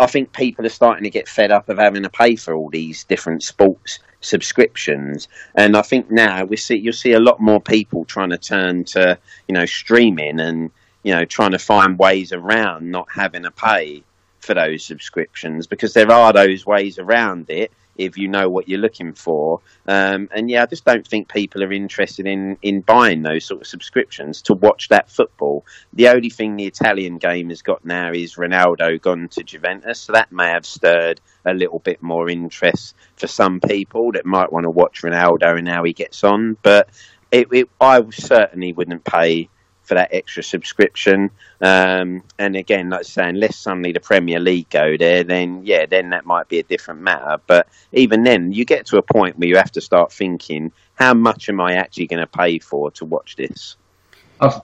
I 0.00 0.06
think 0.06 0.32
people 0.32 0.66
are 0.66 0.70
starting 0.70 1.04
to 1.04 1.10
get 1.10 1.28
fed 1.28 1.50
up 1.50 1.68
of 1.68 1.78
having 1.78 2.02
to 2.02 2.10
pay 2.10 2.36
for 2.36 2.54
all 2.54 2.70
these 2.70 3.04
different 3.04 3.42
sports 3.42 3.98
subscriptions, 4.20 5.28
and 5.54 5.76
I 5.76 5.82
think 5.82 6.10
now 6.10 6.44
we 6.44 6.56
see 6.56 6.76
you'll 6.76 6.92
see 6.92 7.12
a 7.12 7.20
lot 7.20 7.40
more 7.40 7.60
people 7.60 8.04
trying 8.04 8.30
to 8.30 8.38
turn 8.38 8.84
to 8.84 9.18
you 9.46 9.54
know 9.54 9.66
streaming 9.66 10.40
and 10.40 10.70
you 11.02 11.14
know 11.14 11.24
trying 11.24 11.52
to 11.52 11.58
find 11.58 11.98
ways 11.98 12.32
around 12.32 12.90
not 12.90 13.08
having 13.12 13.42
to 13.44 13.50
pay 13.50 14.02
for 14.40 14.54
those 14.54 14.84
subscriptions 14.84 15.66
because 15.66 15.92
there 15.92 16.10
are 16.10 16.32
those 16.32 16.64
ways 16.64 16.98
around 16.98 17.50
it 17.50 17.72
if 17.98 18.16
you 18.16 18.28
know 18.28 18.48
what 18.48 18.68
you're 18.68 18.78
looking 18.78 19.12
for. 19.12 19.60
Um, 19.86 20.28
and 20.32 20.48
yeah, 20.48 20.62
I 20.62 20.66
just 20.66 20.84
don't 20.84 21.06
think 21.06 21.28
people 21.28 21.62
are 21.62 21.72
interested 21.72 22.26
in, 22.26 22.56
in 22.62 22.80
buying 22.80 23.22
those 23.22 23.44
sort 23.44 23.60
of 23.60 23.66
subscriptions 23.66 24.42
to 24.42 24.54
watch 24.54 24.88
that 24.88 25.10
football. 25.10 25.66
The 25.92 26.08
only 26.08 26.30
thing 26.30 26.56
the 26.56 26.66
Italian 26.66 27.18
game 27.18 27.48
has 27.50 27.62
got 27.62 27.84
now 27.84 28.12
is 28.12 28.36
Ronaldo 28.36 29.00
gone 29.00 29.28
to 29.30 29.42
Juventus, 29.42 29.98
so 30.00 30.12
that 30.12 30.32
may 30.32 30.48
have 30.48 30.64
stirred 30.64 31.20
a 31.44 31.52
little 31.52 31.80
bit 31.80 32.02
more 32.02 32.30
interest 32.30 32.94
for 33.16 33.26
some 33.26 33.60
people 33.60 34.12
that 34.12 34.24
might 34.24 34.52
want 34.52 34.64
to 34.64 34.70
watch 34.70 35.02
Ronaldo 35.02 35.58
and 35.58 35.68
how 35.68 35.82
he 35.82 35.92
gets 35.92 36.22
on. 36.22 36.56
But 36.62 36.88
it, 37.32 37.48
it, 37.52 37.68
I 37.80 38.02
certainly 38.10 38.72
wouldn't 38.72 39.04
pay 39.04 39.48
for 39.88 39.94
that 39.94 40.12
extra 40.12 40.42
subscription. 40.42 41.30
Um, 41.60 42.22
and 42.38 42.54
again, 42.54 42.90
like 42.90 43.00
I 43.00 43.02
say, 43.02 43.28
unless 43.28 43.56
suddenly 43.56 43.92
the 43.92 44.00
Premier 44.00 44.38
League 44.38 44.68
go 44.68 44.96
there, 44.96 45.24
then 45.24 45.62
yeah, 45.64 45.86
then 45.86 46.10
that 46.10 46.26
might 46.26 46.48
be 46.48 46.58
a 46.58 46.62
different 46.62 47.00
matter. 47.00 47.40
But 47.46 47.66
even 47.92 48.22
then, 48.22 48.52
you 48.52 48.64
get 48.64 48.86
to 48.86 48.98
a 48.98 49.02
point 49.02 49.38
where 49.38 49.48
you 49.48 49.56
have 49.56 49.72
to 49.72 49.80
start 49.80 50.12
thinking, 50.12 50.70
how 50.94 51.14
much 51.14 51.48
am 51.48 51.60
I 51.60 51.74
actually 51.74 52.06
going 52.06 52.20
to 52.20 52.26
pay 52.26 52.58
for 52.58 52.90
to 52.92 53.04
watch 53.04 53.36
this? 53.36 53.76
I've 54.40 54.60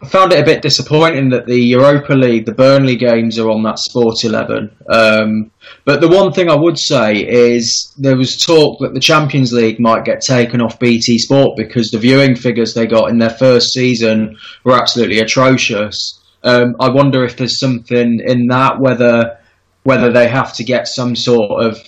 I 0.00 0.06
found 0.06 0.32
it 0.32 0.40
a 0.40 0.44
bit 0.44 0.62
disappointing 0.62 1.30
that 1.30 1.46
the 1.46 1.60
Europa 1.60 2.12
League, 2.12 2.46
the 2.46 2.52
Burnley 2.52 2.94
games 2.94 3.36
are 3.38 3.50
on 3.50 3.64
that 3.64 3.80
Sport 3.80 4.22
11. 4.22 4.70
Um, 4.88 5.50
but 5.84 6.00
the 6.00 6.08
one 6.08 6.32
thing 6.32 6.48
I 6.48 6.54
would 6.54 6.78
say 6.78 7.16
is 7.16 7.92
there 7.98 8.16
was 8.16 8.36
talk 8.36 8.78
that 8.80 8.94
the 8.94 9.00
Champions 9.00 9.52
League 9.52 9.80
might 9.80 10.04
get 10.04 10.20
taken 10.20 10.60
off 10.60 10.78
BT 10.78 11.18
Sport 11.18 11.56
because 11.56 11.90
the 11.90 11.98
viewing 11.98 12.36
figures 12.36 12.74
they 12.74 12.86
got 12.86 13.10
in 13.10 13.18
their 13.18 13.30
first 13.30 13.72
season 13.72 14.36
were 14.62 14.74
absolutely 14.80 15.18
atrocious. 15.18 16.20
Um, 16.44 16.76
I 16.78 16.90
wonder 16.90 17.24
if 17.24 17.36
there's 17.36 17.58
something 17.58 18.20
in 18.24 18.46
that, 18.48 18.78
whether 18.78 19.38
whether 19.82 20.12
they 20.12 20.28
have 20.28 20.52
to 20.52 20.64
get 20.64 20.86
some 20.86 21.16
sort 21.16 21.64
of 21.64 21.78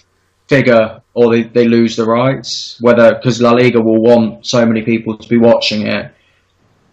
figure 0.49 1.01
or 1.15 1.31
they, 1.31 1.43
they 1.43 1.69
lose 1.69 1.97
the 1.97 2.05
rights, 2.05 2.77
whether 2.81 3.15
because 3.15 3.41
La 3.41 3.53
Liga 3.53 3.81
will 3.81 4.03
want 4.03 4.47
so 4.47 4.65
many 4.67 4.83
people 4.83 5.17
to 5.17 5.29
be 5.29 5.39
watching 5.39 5.87
it 5.87 6.13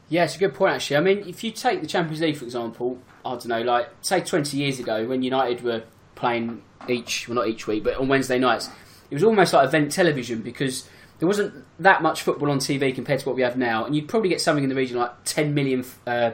yeah, 0.10 0.24
it's 0.24 0.36
a 0.36 0.40
good 0.40 0.54
point 0.54 0.74
actually. 0.74 0.98
I 0.98 1.02
mean, 1.02 1.20
if 1.28 1.44
you 1.44 1.52
take 1.52 1.82
the 1.82 1.88
Champions 1.88 2.22
League 2.22 2.38
for 2.38 2.46
example, 2.46 3.00
I 3.26 3.32
don't 3.32 3.48
know, 3.48 3.62
like 3.62 3.90
say 4.02 4.22
20 4.22 4.58
years 4.58 4.80
ago 4.80 5.06
when 5.06 5.22
United 5.22 5.64
were 5.64 5.84
playing 6.16 6.62
each, 6.88 7.28
well 7.28 7.36
not 7.36 7.48
each 7.48 7.68
week, 7.68 7.84
but 7.84 7.98
on 7.98 8.08
Wednesday 8.08 8.40
nights, 8.40 8.70
it 9.10 9.14
was 9.14 9.24
almost 9.24 9.54
like 9.54 9.68
event 9.68 9.92
television 9.92 10.42
because 10.42 10.88
there 11.20 11.28
wasn't 11.28 11.66
that 11.80 12.02
much 12.02 12.22
football 12.22 12.52
on 12.52 12.60
TV 12.60 12.94
compared 12.94 13.20
to 13.20 13.26
what 13.26 13.36
we 13.36 13.42
have 13.42 13.58
now, 13.58 13.86
and 13.86 13.96
you'd 13.96 14.08
probably 14.08 14.30
get 14.30 14.42
something 14.42 14.64
in 14.64 14.70
the 14.70 14.76
region 14.76 14.98
like 14.98 15.12
10 15.26 15.54
million 15.54 15.84
uh, 16.06 16.32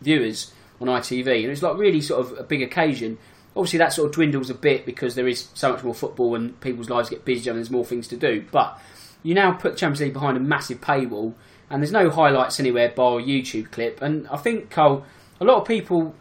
viewers 0.00 0.52
on 0.80 0.88
ITV, 0.88 1.26
and 1.26 1.46
it 1.46 1.50
was 1.50 1.62
like 1.62 1.76
really 1.76 2.00
sort 2.00 2.20
of 2.24 2.38
a 2.38 2.42
big 2.42 2.62
occasion. 2.62 3.18
Obviously, 3.56 3.78
that 3.78 3.92
sort 3.92 4.06
of 4.06 4.14
dwindles 4.14 4.50
a 4.50 4.54
bit 4.54 4.86
because 4.86 5.14
there 5.14 5.26
is 5.26 5.48
so 5.54 5.72
much 5.72 5.82
more 5.82 5.94
football 5.94 6.34
and 6.34 6.60
people's 6.60 6.90
lives 6.90 7.10
get 7.10 7.24
busier 7.24 7.50
and 7.50 7.58
there's 7.58 7.70
more 7.70 7.84
things 7.84 8.06
to 8.08 8.16
do. 8.16 8.44
But 8.52 8.80
you 9.22 9.34
now 9.34 9.52
put 9.52 9.76
Champions 9.76 10.00
League 10.00 10.12
behind 10.12 10.36
a 10.36 10.40
massive 10.40 10.80
paywall 10.80 11.34
and 11.70 11.82
there's 11.82 11.92
no 11.92 12.10
highlights 12.10 12.58
anywhere 12.60 12.90
bar 12.90 13.18
a 13.18 13.22
YouTube 13.22 13.70
clip. 13.70 14.00
And 14.00 14.26
I 14.28 14.36
think 14.36 14.70
Cole, 14.70 15.04
a 15.40 15.44
lot 15.44 15.60
of 15.60 15.66
people 15.66 16.14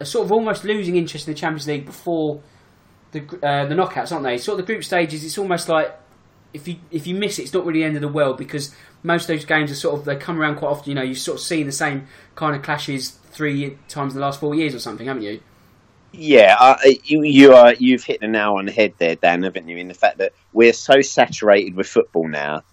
are 0.00 0.06
sort 0.06 0.24
of 0.24 0.32
almost 0.32 0.64
losing 0.64 0.96
interest 0.96 1.26
in 1.26 1.34
the 1.34 1.38
Champions 1.38 1.66
League 1.66 1.86
before 1.86 2.40
the 3.12 3.20
uh, 3.42 3.66
the 3.66 3.74
knockouts, 3.74 4.12
aren't 4.12 4.24
they? 4.24 4.38
Sort 4.38 4.58
of 4.58 4.66
the 4.66 4.72
group 4.72 4.84
stages. 4.84 5.24
It's 5.24 5.38
almost 5.38 5.68
like 5.68 5.98
if 6.52 6.66
you 6.66 6.76
if 6.90 7.06
you 7.06 7.14
miss 7.14 7.38
it, 7.38 7.42
it's 7.42 7.54
not 7.54 7.64
really 7.64 7.80
the 7.80 7.86
end 7.86 7.96
of 7.96 8.02
the 8.02 8.08
world 8.08 8.36
because 8.36 8.74
most 9.02 9.22
of 9.22 9.28
those 9.28 9.44
games 9.44 9.70
are 9.70 9.76
sort 9.76 9.98
of 9.98 10.04
they 10.04 10.16
come 10.16 10.40
around 10.40 10.56
quite 10.56 10.70
often. 10.70 10.90
You 10.90 10.94
know, 10.96 11.02
you've 11.02 11.18
sort 11.18 11.38
of 11.38 11.44
seen 11.44 11.66
the 11.66 11.72
same 11.72 12.06
kind 12.34 12.56
of 12.56 12.62
clashes 12.62 13.10
three 13.10 13.78
times 13.88 14.14
in 14.14 14.20
the 14.20 14.26
last 14.26 14.40
four 14.40 14.54
years 14.54 14.74
or 14.74 14.78
something, 14.78 15.06
haven't 15.06 15.22
you? 15.22 15.40
Yeah, 16.12 16.56
uh, 16.58 16.76
you 17.04 17.22
you 17.22 17.54
are 17.54 17.74
you've 17.74 18.02
hit 18.02 18.20
the 18.20 18.28
nail 18.28 18.54
on 18.54 18.66
the 18.66 18.72
head 18.72 18.94
there, 18.98 19.14
Dan, 19.14 19.42
haven't 19.42 19.68
you? 19.68 19.76
In 19.76 19.88
the 19.88 19.94
fact 19.94 20.18
that 20.18 20.32
we're 20.52 20.72
so 20.72 21.00
saturated 21.00 21.76
with 21.76 21.86
football 21.86 22.26
now 22.26 22.64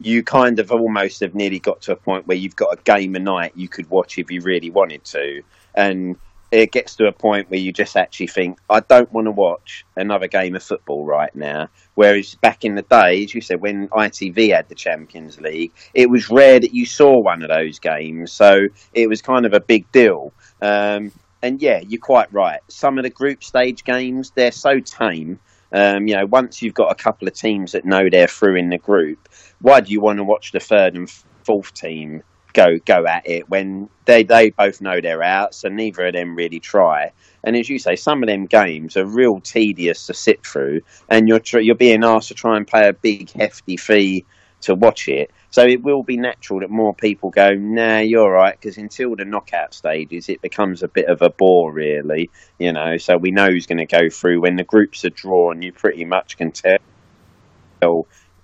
you 0.00 0.22
kind 0.22 0.58
of 0.58 0.72
almost 0.72 1.20
have 1.20 1.34
nearly 1.34 1.58
got 1.58 1.80
to 1.82 1.92
a 1.92 1.96
point 1.96 2.26
where 2.26 2.36
you've 2.36 2.56
got 2.56 2.78
a 2.78 2.82
game 2.82 3.14
a 3.14 3.20
night 3.20 3.52
you 3.54 3.68
could 3.68 3.88
watch 3.90 4.18
if 4.18 4.30
you 4.30 4.40
really 4.40 4.70
wanted 4.70 5.04
to, 5.04 5.42
and 5.74 6.16
it 6.54 6.70
gets 6.70 6.94
to 6.94 7.06
a 7.06 7.12
point 7.12 7.50
where 7.50 7.58
you 7.58 7.72
just 7.72 7.96
actually 7.96 8.28
think, 8.28 8.58
I 8.70 8.78
don't 8.78 9.12
want 9.12 9.26
to 9.26 9.32
watch 9.32 9.84
another 9.96 10.28
game 10.28 10.54
of 10.54 10.62
football 10.62 11.04
right 11.04 11.34
now. 11.34 11.68
Whereas 11.96 12.36
back 12.36 12.64
in 12.64 12.76
the 12.76 12.82
days, 12.82 13.34
you 13.34 13.40
said 13.40 13.60
when 13.60 13.88
ITV 13.88 14.54
had 14.54 14.68
the 14.68 14.76
Champions 14.76 15.40
League, 15.40 15.72
it 15.94 16.08
was 16.08 16.30
rare 16.30 16.60
that 16.60 16.72
you 16.72 16.86
saw 16.86 17.18
one 17.18 17.42
of 17.42 17.48
those 17.48 17.80
games, 17.80 18.30
so 18.30 18.68
it 18.92 19.08
was 19.08 19.20
kind 19.20 19.46
of 19.46 19.52
a 19.52 19.60
big 19.60 19.90
deal. 19.90 20.32
Um, 20.62 21.10
and 21.42 21.60
yeah, 21.60 21.80
you're 21.80 22.00
quite 22.00 22.32
right. 22.32 22.60
Some 22.68 22.98
of 22.98 23.04
the 23.04 23.10
group 23.10 23.42
stage 23.42 23.82
games, 23.82 24.30
they're 24.30 24.52
so 24.52 24.78
tame. 24.78 25.40
Um, 25.72 26.06
you 26.06 26.14
know, 26.14 26.26
once 26.26 26.62
you've 26.62 26.74
got 26.74 26.92
a 26.92 26.94
couple 26.94 27.26
of 27.26 27.34
teams 27.34 27.72
that 27.72 27.84
know 27.84 28.08
they're 28.08 28.28
through 28.28 28.56
in 28.56 28.70
the 28.70 28.78
group, 28.78 29.28
why 29.64 29.80
do 29.80 29.90
you 29.90 30.00
want 30.00 30.18
to 30.18 30.24
watch 30.24 30.52
the 30.52 30.60
third 30.60 30.94
and 30.94 31.10
fourth 31.42 31.72
team 31.72 32.22
go 32.52 32.78
go 32.84 33.06
at 33.06 33.26
it 33.26 33.48
when 33.48 33.88
they 34.04 34.22
they 34.22 34.50
both 34.50 34.82
know 34.82 35.00
they're 35.00 35.22
out, 35.22 35.54
so 35.54 35.70
neither 35.70 36.06
of 36.06 36.12
them 36.12 36.36
really 36.36 36.60
try. 36.60 37.12
And 37.42 37.56
as 37.56 37.70
you 37.70 37.78
say, 37.78 37.96
some 37.96 38.22
of 38.22 38.28
them 38.28 38.44
games 38.44 38.94
are 38.98 39.06
real 39.06 39.40
tedious 39.40 40.06
to 40.08 40.14
sit 40.14 40.44
through, 40.44 40.82
and 41.08 41.26
you're 41.26 41.40
tr- 41.40 41.60
you're 41.60 41.76
being 41.76 42.04
asked 42.04 42.28
to 42.28 42.34
try 42.34 42.58
and 42.58 42.66
pay 42.66 42.88
a 42.88 42.92
big 42.92 43.30
hefty 43.30 43.78
fee 43.78 44.26
to 44.60 44.74
watch 44.74 45.08
it. 45.08 45.30
So 45.48 45.62
it 45.64 45.82
will 45.82 46.02
be 46.02 46.18
natural 46.18 46.60
that 46.60 46.70
more 46.70 46.94
people 46.94 47.30
go, 47.30 47.54
nah, 47.54 48.00
you're 48.00 48.32
right, 48.32 48.60
because 48.60 48.76
until 48.76 49.16
the 49.16 49.24
knockout 49.24 49.72
stages, 49.72 50.28
it 50.28 50.42
becomes 50.42 50.82
a 50.82 50.88
bit 50.88 51.06
of 51.06 51.22
a 51.22 51.30
bore, 51.30 51.72
really. 51.72 52.28
You 52.58 52.74
know, 52.74 52.98
so 52.98 53.16
we 53.16 53.30
know 53.30 53.46
who's 53.46 53.66
going 53.66 53.78
to 53.78 53.86
go 53.86 54.10
through 54.10 54.42
when 54.42 54.56
the 54.56 54.64
groups 54.64 55.06
are 55.06 55.10
drawn. 55.10 55.62
You 55.62 55.72
pretty 55.72 56.04
much 56.04 56.36
can 56.36 56.52
tell 56.52 56.78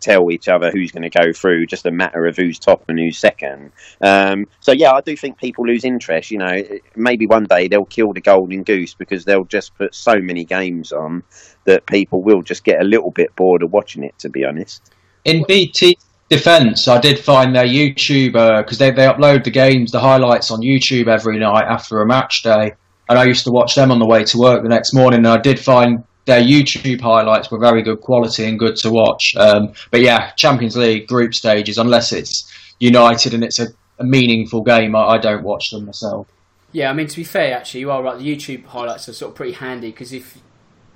tell 0.00 0.30
each 0.30 0.48
other 0.48 0.70
who's 0.70 0.90
going 0.90 1.08
to 1.08 1.10
go 1.10 1.32
through, 1.32 1.66
just 1.66 1.86
a 1.86 1.90
matter 1.90 2.26
of 2.26 2.36
who's 2.36 2.58
top 2.58 2.84
and 2.88 2.98
who's 2.98 3.18
second. 3.18 3.72
Um, 4.00 4.46
so 4.60 4.72
yeah, 4.72 4.92
I 4.92 5.00
do 5.00 5.16
think 5.16 5.38
people 5.38 5.66
lose 5.66 5.84
interest. 5.84 6.30
You 6.30 6.38
know, 6.38 6.62
maybe 6.96 7.26
one 7.26 7.44
day 7.44 7.68
they'll 7.68 7.84
kill 7.84 8.12
the 8.12 8.20
golden 8.20 8.62
goose 8.62 8.94
because 8.94 9.24
they'll 9.24 9.44
just 9.44 9.74
put 9.76 9.94
so 9.94 10.16
many 10.18 10.44
games 10.44 10.92
on 10.92 11.22
that 11.64 11.86
people 11.86 12.22
will 12.22 12.42
just 12.42 12.64
get 12.64 12.80
a 12.80 12.84
little 12.84 13.10
bit 13.10 13.34
bored 13.36 13.62
of 13.62 13.72
watching 13.72 14.02
it. 14.04 14.18
To 14.20 14.28
be 14.28 14.44
honest, 14.44 14.92
in 15.24 15.44
BT 15.46 15.96
defense, 16.28 16.88
I 16.88 17.00
did 17.00 17.18
find 17.18 17.54
their 17.54 17.66
YouTube 17.66 18.32
because 18.32 18.80
uh, 18.80 18.84
they 18.84 18.90
they 18.92 19.06
upload 19.06 19.44
the 19.44 19.50
games, 19.50 19.92
the 19.92 20.00
highlights 20.00 20.50
on 20.50 20.60
YouTube 20.60 21.08
every 21.08 21.38
night 21.38 21.66
after 21.66 22.00
a 22.00 22.06
match 22.06 22.42
day. 22.42 22.72
And 23.08 23.18
I 23.18 23.24
used 23.24 23.44
to 23.44 23.50
watch 23.50 23.74
them 23.74 23.90
on 23.90 23.98
the 23.98 24.06
way 24.06 24.22
to 24.22 24.38
work 24.38 24.62
the 24.62 24.68
next 24.68 24.94
morning. 24.94 25.18
And 25.18 25.28
I 25.28 25.38
did 25.38 25.58
find 25.58 26.04
their 26.26 26.42
YouTube 26.42 27.00
highlights 27.00 27.50
were 27.50 27.58
very 27.58 27.82
good 27.82 28.00
quality 28.00 28.44
and 28.44 28.58
good 28.58 28.76
to 28.76 28.90
watch. 28.90 29.34
Um, 29.36 29.72
but 29.90 30.00
yeah, 30.00 30.30
Champions 30.32 30.76
League 30.76 31.06
group 31.06 31.34
stages, 31.34 31.78
unless 31.78 32.12
it's 32.12 32.50
United 32.78 33.34
and 33.34 33.42
it's 33.42 33.58
a, 33.58 33.68
a 33.98 34.04
meaningful 34.04 34.62
game, 34.62 34.94
I, 34.94 35.00
I, 35.00 35.18
don't 35.18 35.42
watch 35.42 35.70
them 35.70 35.86
myself. 35.86 36.26
Yeah, 36.72 36.90
I 36.90 36.92
mean 36.92 37.08
to 37.08 37.16
be 37.16 37.24
fair, 37.24 37.56
actually, 37.56 37.80
you 37.80 37.90
are 37.90 38.02
right. 38.02 38.18
The 38.18 38.36
YouTube 38.36 38.66
highlights 38.66 39.08
are 39.08 39.12
sort 39.12 39.30
of 39.30 39.36
pretty 39.36 39.52
handy 39.52 39.90
because 39.90 40.12
if 40.12 40.38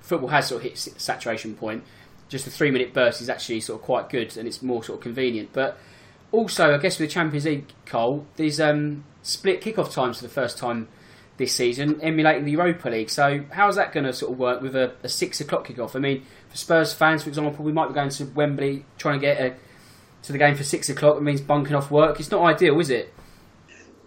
football 0.01 0.29
has 0.29 0.49
sort 0.49 0.63
of 0.65 0.71
hit 0.71 0.79
saturation 0.79 1.55
point, 1.55 1.85
just 2.29 2.47
a 2.47 2.51
three 2.51 2.71
minute 2.71 2.93
burst 2.93 3.21
is 3.21 3.29
actually 3.29 3.61
sort 3.61 3.81
of 3.81 3.85
quite 3.85 4.09
good 4.09 4.37
and 4.37 4.47
it's 4.47 4.63
more 4.63 4.85
sort 4.85 4.99
of 4.99 5.03
convenient. 5.03 5.51
But 5.53 5.79
also, 6.33 6.75
I 6.75 6.79
guess 6.79 6.99
with 6.99 7.09
the 7.09 7.13
Champions 7.13 7.45
League, 7.45 7.67
Cole, 7.87 8.27
there's 8.37 8.61
um, 8.61 9.05
split 9.23 9.61
kickoff 9.61 9.93
times 9.93 10.19
for 10.19 10.25
the 10.25 10.33
first 10.33 10.59
time 10.59 10.89
this 11.37 11.55
season, 11.55 12.01
emulating 12.01 12.45
the 12.45 12.53
Europa 12.53 12.89
League. 12.89 13.11
So, 13.11 13.45
how's 13.51 13.77
that 13.77 13.93
going 13.93 14.05
to 14.05 14.13
sort 14.13 14.33
of 14.33 14.39
work 14.39 14.63
with 14.63 14.77
a, 14.77 14.95
a 15.03 15.09
six 15.09 15.41
o'clock 15.41 15.67
kickoff? 15.67 15.97
I 15.97 15.99
mean, 15.99 16.25
for 16.49 16.57
Spurs 16.57 16.93
fans, 16.93 17.23
for 17.23 17.29
example, 17.29 17.65
we 17.65 17.73
might 17.73 17.89
be 17.89 17.95
going 17.95 18.11
to 18.11 18.25
Wembley 18.27 18.85
trying 18.99 19.21
to 19.21 19.27
get 19.27 19.41
a, 19.41 19.55
to 20.23 20.33
the 20.33 20.39
game 20.39 20.55
for 20.55 20.65
six 20.65 20.89
o'clock. 20.89 21.17
It 21.17 21.23
means 21.23 21.41
bunking 21.41 21.75
off 21.75 21.91
work. 21.91 22.21
It's 22.21 22.31
not 22.31 22.43
ideal, 22.45 22.79
is 22.81 22.91
it? 22.91 23.13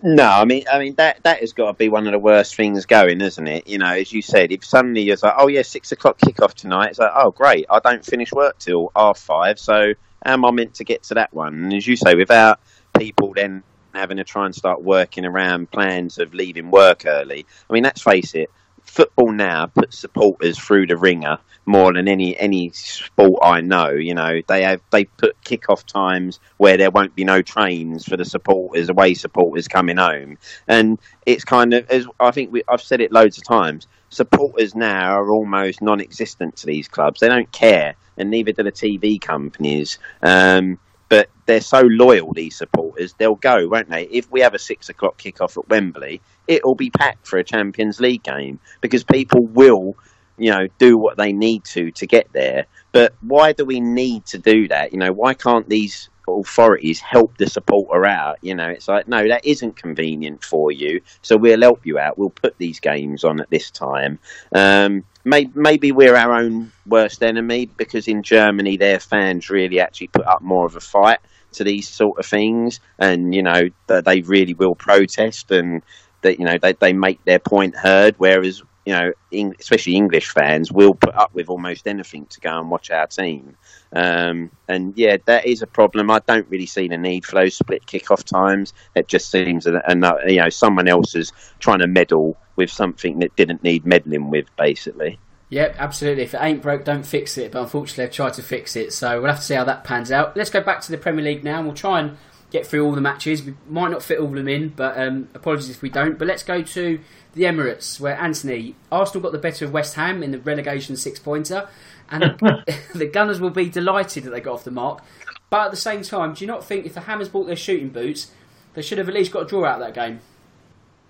No, 0.03 0.30
I 0.30 0.45
mean, 0.45 0.63
I 0.71 0.78
mean 0.78 0.93
that 0.95 1.23
that 1.23 1.39
has 1.39 1.53
got 1.53 1.71
to 1.71 1.73
be 1.73 1.89
one 1.89 2.05
of 2.05 2.11
the 2.11 2.19
worst 2.19 2.55
things 2.55 2.86
going, 2.86 3.19
isn't 3.19 3.47
it? 3.47 3.67
You 3.67 3.80
know, 3.80 3.93
as 3.93 4.13
you 4.13 4.21
said, 4.21 4.51
if 4.51 4.63
suddenly 4.63 5.01
you're 5.01 5.17
like, 5.23 5.34
oh 5.38 5.47
yeah, 5.47 5.63
six 5.63 5.91
o'clock 5.91 6.19
kickoff 6.19 6.53
tonight, 6.53 6.89
it's 6.89 6.99
like, 6.99 7.11
oh 7.15 7.32
great, 7.32 7.65
I 7.69 7.80
don't 7.80 8.05
finish 8.05 8.32
work 8.32 8.59
till 8.59 8.91
half 8.95 9.17
five, 9.17 9.57
so 9.59 9.93
how 10.23 10.34
am 10.34 10.45
I 10.45 10.51
meant 10.51 10.75
to 10.75 10.84
get 10.84 11.03
to 11.03 11.15
that 11.15 11.34
one? 11.34 11.55
And 11.55 11.73
as 11.73 11.88
you 11.88 11.95
say, 11.95 12.13
without 12.13 12.59
people 12.97 13.34
then 13.34 13.63
having 13.98 14.18
to 14.18 14.24
try 14.24 14.45
and 14.45 14.56
start 14.56 14.84
working 14.84 15.26
around 15.26 15.72
plans 15.72 16.18
of 16.18 16.34
leaving 16.34 16.72
work 16.72 17.06
early. 17.06 17.45
I 17.70 17.74
mean, 17.74 17.84
let's 17.84 18.02
face 18.02 18.34
it, 18.36 18.50
football 18.88 19.32
now 19.32 19.68
puts 19.68 20.00
supporters 20.00 20.58
through 20.58 20.88
the 20.88 20.98
ringer 20.98 21.38
more 21.66 21.93
than 21.93 22.08
any 22.08 22.38
any 22.38 22.72
sport 22.72 23.39
I 23.43 23.62
know. 23.62 23.89
You 23.89 24.16
know, 24.16 24.41
they 24.48 24.64
have 24.64 24.82
they 24.91 25.06
put 25.06 25.41
kick-off 25.43 25.86
times 25.86 26.39
where 26.58 26.78
there 26.78 26.89
won't 26.89 27.16
be 27.16 27.24
no 27.24 27.41
trains 27.41 28.06
for 28.06 28.18
the 28.18 28.26
supporters, 28.26 28.89
away 28.89 29.14
supporters 29.14 29.68
coming 29.68 29.98
home, 29.98 30.38
and 30.68 30.98
it's 31.26 31.43
kind 31.43 31.74
of 31.74 31.88
as 31.89 32.08
I 32.20 32.32
think 32.32 32.52
we, 32.52 32.64
I've 32.68 32.82
said 32.82 33.02
it 33.02 33.12
loads 33.12 33.38
of 33.38 33.43
times. 33.43 33.88
Supporters 34.10 34.74
now 34.74 35.16
are 35.16 35.30
almost 35.30 35.82
non-existent 35.82 36.56
to 36.56 36.66
these 36.66 36.88
clubs. 36.88 37.20
They 37.20 37.28
don't 37.28 37.52
care, 37.52 37.95
and 38.16 38.32
neither 38.32 38.54
do 38.54 38.64
the 38.64 38.72
TV 38.72 39.20
companies. 39.20 40.00
Um, 40.24 40.80
but 41.10 41.30
they're 41.45 41.62
so 41.62 41.82
loyal, 41.82 42.34
these 42.34 42.55
supporters, 42.55 43.14
they'll 43.14 43.36
go, 43.36 43.68
won't 43.68 43.89
they? 43.89 44.03
If 44.03 44.30
we 44.32 44.41
have 44.41 44.53
a 44.53 44.60
six 44.60 44.89
o'clock 44.89 45.18
kickoff 45.18 45.58
at 45.58 45.70
Wembley, 45.70 46.22
it'll 46.47 46.76
be 46.76 46.89
packed 46.89 47.28
for 47.28 47.38
a 47.38 47.43
Champions 47.43 47.99
League 47.99 48.24
game 48.24 48.60
because 48.82 49.03
people 49.03 49.45
will, 49.45 49.95
you 50.38 50.51
know, 50.51 50.68
do 50.78 50.97
what 50.97 51.18
they 51.18 51.32
need 51.32 51.64
to 51.66 51.91
to 51.91 52.08
get 52.08 52.32
there. 52.34 52.66
But 52.91 53.14
why 53.22 53.53
do 53.53 53.66
we 53.66 53.80
need 53.80 54.26
to 54.28 54.38
do 54.38 54.68
that? 54.68 54.91
You 54.91 54.99
know, 54.99 55.12
why 55.12 55.34
can't 55.34 55.70
these 55.70 56.10
authorities 56.28 56.99
help 56.99 57.38
the 57.38 57.47
supporter 57.47 58.05
out. 58.05 58.38
You 58.41 58.55
know, 58.55 58.68
it's 58.68 58.88
like, 58.88 59.08
no, 59.08 59.28
that 59.28 59.45
isn't 59.45 59.76
convenient 59.76 60.43
for 60.43 60.72
you, 60.72 61.01
so 61.22 61.38
we'll 61.38 61.62
help 61.62 61.86
you 61.86 61.99
out. 61.99 62.18
We'll 62.18 62.30
put 62.30 62.58
these 62.58 62.80
games 62.80 63.24
on 63.24 63.39
at 63.39 63.49
this 63.49 63.72
time. 63.72 64.20
Um, 64.53 65.03
may, 65.28 65.49
maybe 65.53 65.91
we're 65.91 66.15
our 66.15 66.34
own 66.34 66.71
worst 66.86 67.21
enemy 67.21 67.65
because 67.65 68.07
in 68.07 68.23
Germany, 68.23 68.78
their 68.78 68.99
fans 68.99 69.49
really 69.49 69.80
actually 69.80 70.07
put 70.07 70.25
up 70.25 70.41
more 70.41 70.65
of 70.65 70.75
a 70.75 70.80
fight. 70.80 71.19
to 71.53 71.63
these 71.63 71.89
sort 71.89 72.19
of 72.19 72.25
things, 72.25 72.80
and 72.99 73.34
you 73.34 73.43
know 73.43 73.69
they 73.88 74.21
really 74.21 74.53
will 74.53 74.75
protest 74.75 75.51
and 75.51 75.82
that 76.21 76.39
you 76.39 76.45
know 76.45 76.57
they, 76.57 76.73
they 76.73 76.93
make 76.93 77.23
their 77.25 77.39
point 77.39 77.75
heard. 77.75 78.15
Whereas 78.17 78.63
you 78.86 78.93
know, 78.93 79.11
especially 79.59 79.95
English 79.95 80.30
fans 80.30 80.71
will 80.71 80.93
put 80.93 81.13
up 81.13 81.34
with 81.34 81.49
almost 81.49 81.88
anything 81.88 82.25
to 82.28 82.39
go 82.39 82.57
and 82.57 82.71
watch 82.71 82.89
our 82.89 83.05
team. 83.05 83.57
Um, 83.91 84.49
and 84.69 84.97
yeah, 84.97 85.17
that 85.25 85.45
is 85.45 85.61
a 85.61 85.67
problem. 85.67 86.09
I 86.09 86.19
don't 86.25 86.47
really 86.49 86.67
see 86.67 86.88
the 86.88 86.97
need 86.97 87.25
for 87.25 87.36
those 87.36 87.57
split 87.57 87.86
kick-off 87.86 88.23
times. 88.23 88.73
It 88.95 89.09
just 89.09 89.30
seems 89.30 89.65
that 89.65 89.84
you 90.30 90.38
know 90.38 90.49
someone 90.49 90.88
else 90.88 91.15
is 91.15 91.34
trying 91.59 91.80
to 91.80 91.88
meddle 91.88 92.38
with 92.58 92.70
something 92.70 93.20
that 93.20 93.36
didn't 93.36 93.64
need 93.64 93.86
meddling 93.86 94.30
with, 94.30 94.53
basically. 94.58 95.20
Yep, 95.49 95.76
absolutely. 95.80 96.24
If 96.24 96.34
it 96.34 96.41
ain't 96.41 96.62
broke, 96.62 96.84
don't 96.84 97.05
fix 97.05 97.38
it. 97.38 97.51
But 97.51 97.62
unfortunately, 97.62 98.05
I've 98.05 98.12
tried 98.12 98.34
to 98.34 98.43
fix 98.43 98.76
it, 98.76 98.91
so 98.91 99.22
we'll 99.22 99.30
have 99.30 99.39
to 99.39 99.45
see 99.45 99.55
how 99.55 99.64
that 99.64 99.84
pans 99.84 100.12
out. 100.12 100.36
Let's 100.36 100.49
go 100.49 100.62
back 100.62 100.82
to 100.82 100.91
the 100.91 100.97
Premier 100.97 101.24
League 101.24 101.43
now, 101.43 101.58
and 101.58 101.68
we'll 101.68 101.76
try 101.76 102.01
and 102.01 102.18
get 102.51 102.66
through 102.66 102.86
all 102.86 102.93
the 102.93 103.01
matches. 103.01 103.43
We 103.43 103.55
might 103.70 103.91
not 103.91 104.03
fit 104.03 104.20
all 104.20 104.28
of 104.28 104.34
them 104.34 104.47
in, 104.47 104.70
but 104.70 104.97
um, 104.99 105.30
apologies 105.34 105.70
if 105.70 105.82
we 105.82 105.89
don't. 105.89 106.18
But 106.18 106.28
let's 106.28 106.43
go 106.43 106.62
to 106.62 106.99
the 107.34 107.43
Emirates, 107.43 107.99
where 107.99 108.20
Anthony 108.20 108.76
Arsenal 108.91 109.22
got 109.22 109.32
the 109.32 109.38
better 109.38 109.64
of 109.64 109.72
West 109.72 109.95
Ham 109.95 110.22
in 110.22 110.32
the 110.32 110.39
relegation 110.39 110.97
six 110.97 111.20
pointer, 111.20 111.70
and 112.10 112.24
the 112.95 113.10
Gunners 113.12 113.39
will 113.39 113.49
be 113.49 113.70
delighted 113.70 114.24
that 114.24 114.32
they 114.32 114.41
got 114.41 114.55
off 114.55 114.64
the 114.66 114.72
mark. 114.72 115.01
But 115.49 115.66
at 115.66 115.72
the 115.72 115.78
same 115.78 116.01
time, 116.01 116.34
do 116.34 116.43
you 116.43 116.47
not 116.47 116.66
think 116.66 116.86
if 116.86 116.93
the 116.93 117.01
Hammers 117.01 117.30
bought 117.30 117.47
their 117.47 117.55
shooting 117.55 117.89
boots, 117.89 118.32
they 118.74 118.82
should 118.82 118.97
have 118.97 119.08
at 119.08 119.16
least 119.16 119.32
got 119.32 119.43
a 119.43 119.45
draw 119.45 119.66
out 119.66 119.82
of 119.82 119.88
that 119.88 119.93
game? 119.93 120.20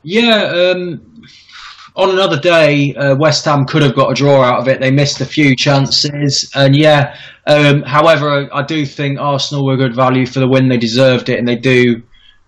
Yeah, 0.04 0.44
um, 0.46 1.02
on 1.98 2.12
another 2.12 2.40
day, 2.40 2.94
uh, 2.94 3.16
West 3.16 3.44
Ham 3.46 3.66
could 3.66 3.82
have 3.82 3.96
got 3.96 4.12
a 4.12 4.14
draw 4.14 4.44
out 4.44 4.60
of 4.60 4.68
it. 4.68 4.80
They 4.80 4.92
missed 4.92 5.20
a 5.20 5.26
few 5.26 5.56
chances, 5.56 6.50
and 6.56 6.76
yeah. 6.76 7.18
Um, 7.48 7.82
however, 7.82 8.48
I 8.54 8.62
do 8.62 8.86
think 8.86 9.20
Arsenal 9.20 9.66
were 9.66 9.78
good 9.78 9.96
value 9.96 10.26
for 10.26 10.40
the 10.40 10.48
win. 10.48 10.70
They 10.70 10.78
deserved 10.78 11.30
it, 11.30 11.40
and 11.40 11.48
they 11.48 11.56
do. 11.56 12.04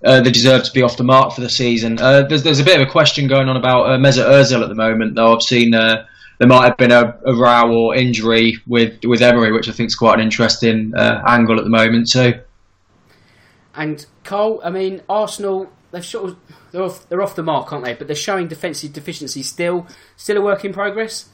Uh, 0.05 0.21
they 0.21 0.31
deserve 0.31 0.63
to 0.63 0.71
be 0.71 0.81
off 0.81 0.95
the 0.95 1.03
mark 1.03 1.33
for 1.33 1.41
the 1.41 1.49
season. 1.49 1.99
Uh, 1.99 2.21
there's, 2.21 2.43
there's 2.43 2.59
a 2.59 2.63
bit 2.63 2.79
of 2.79 2.87
a 2.87 2.89
question 2.89 3.27
going 3.27 3.49
on 3.49 3.57
about 3.57 3.89
uh, 3.89 3.97
Mesut 3.97 4.23
Ozil 4.23 4.61
at 4.63 4.69
the 4.69 4.75
moment, 4.75 5.15
though. 5.15 5.35
I've 5.35 5.41
seen 5.41 5.73
uh, 5.73 6.05
there 6.37 6.47
might 6.47 6.65
have 6.65 6.77
been 6.77 6.91
a, 6.91 7.19
a, 7.25 7.35
row 7.35 7.69
or 7.69 7.95
injury 7.95 8.57
with 8.65 8.99
with 9.03 9.21
Emery, 9.21 9.51
which 9.51 9.67
I 9.67 9.73
think 9.73 9.87
is 9.87 9.95
quite 9.95 10.15
an 10.15 10.21
interesting 10.21 10.93
uh, 10.95 11.21
angle 11.27 11.57
at 11.57 11.65
the 11.65 11.69
moment 11.69 12.09
too. 12.09 12.39
And 13.75 14.05
Cole, 14.23 14.61
I 14.63 14.69
mean, 14.69 15.01
Arsenal 15.09 15.69
they've 15.91 16.05
sort 16.05 16.29
of 16.29 16.37
they're 16.71 16.83
off, 16.83 17.07
they're 17.09 17.21
off 17.21 17.35
the 17.35 17.43
mark, 17.43 17.71
aren't 17.71 17.85
they? 17.85 17.93
But 17.93 18.07
they're 18.07 18.15
showing 18.15 18.47
defensive 18.47 18.93
deficiency 18.93 19.43
still. 19.43 19.87
Still 20.15 20.37
a 20.37 20.41
work 20.41 20.65
in 20.65 20.73
progress. 20.73 21.29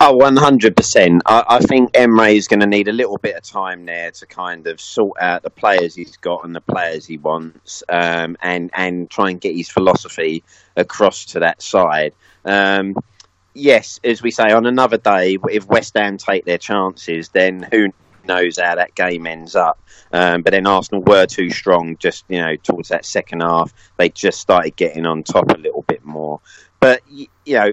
Oh, 0.00 0.18
100%. 0.18 1.20
I, 1.24 1.44
I 1.48 1.58
think 1.60 1.90
Emery 1.94 2.36
is 2.36 2.48
going 2.48 2.60
to 2.60 2.66
need 2.66 2.88
a 2.88 2.92
little 2.92 3.16
bit 3.16 3.36
of 3.36 3.42
time 3.42 3.86
there 3.86 4.10
to 4.10 4.26
kind 4.26 4.66
of 4.66 4.80
sort 4.80 5.16
out 5.20 5.42
the 5.42 5.50
players 5.50 5.94
he's 5.94 6.16
got 6.16 6.44
and 6.44 6.54
the 6.54 6.60
players 6.60 7.06
he 7.06 7.16
wants 7.16 7.82
um, 7.88 8.36
and, 8.42 8.70
and 8.74 9.08
try 9.08 9.30
and 9.30 9.40
get 9.40 9.56
his 9.56 9.70
philosophy 9.70 10.42
across 10.76 11.26
to 11.26 11.40
that 11.40 11.62
side. 11.62 12.12
Um, 12.44 12.96
yes, 13.54 14.00
as 14.04 14.20
we 14.20 14.30
say, 14.30 14.50
on 14.50 14.66
another 14.66 14.98
day, 14.98 15.38
if 15.50 15.66
West 15.66 15.96
Ham 15.96 16.18
take 16.18 16.44
their 16.44 16.58
chances, 16.58 17.28
then 17.30 17.66
who 17.70 17.88
knows 18.26 18.58
how 18.58 18.74
that 18.74 18.94
game 18.94 19.26
ends 19.26 19.56
up. 19.56 19.80
Um, 20.12 20.42
but 20.42 20.52
then 20.52 20.66
Arsenal 20.66 21.02
were 21.02 21.26
too 21.26 21.50
strong 21.50 21.96
just, 21.98 22.24
you 22.28 22.40
know, 22.40 22.56
towards 22.56 22.88
that 22.90 23.04
second 23.04 23.40
half. 23.40 23.72
They 23.96 24.08
just 24.08 24.40
started 24.40 24.76
getting 24.76 25.06
on 25.06 25.22
top 25.22 25.50
a 25.50 25.58
little 25.58 25.82
bit 25.82 26.04
more. 26.04 26.40
But, 26.80 27.02
you 27.08 27.28
know, 27.46 27.72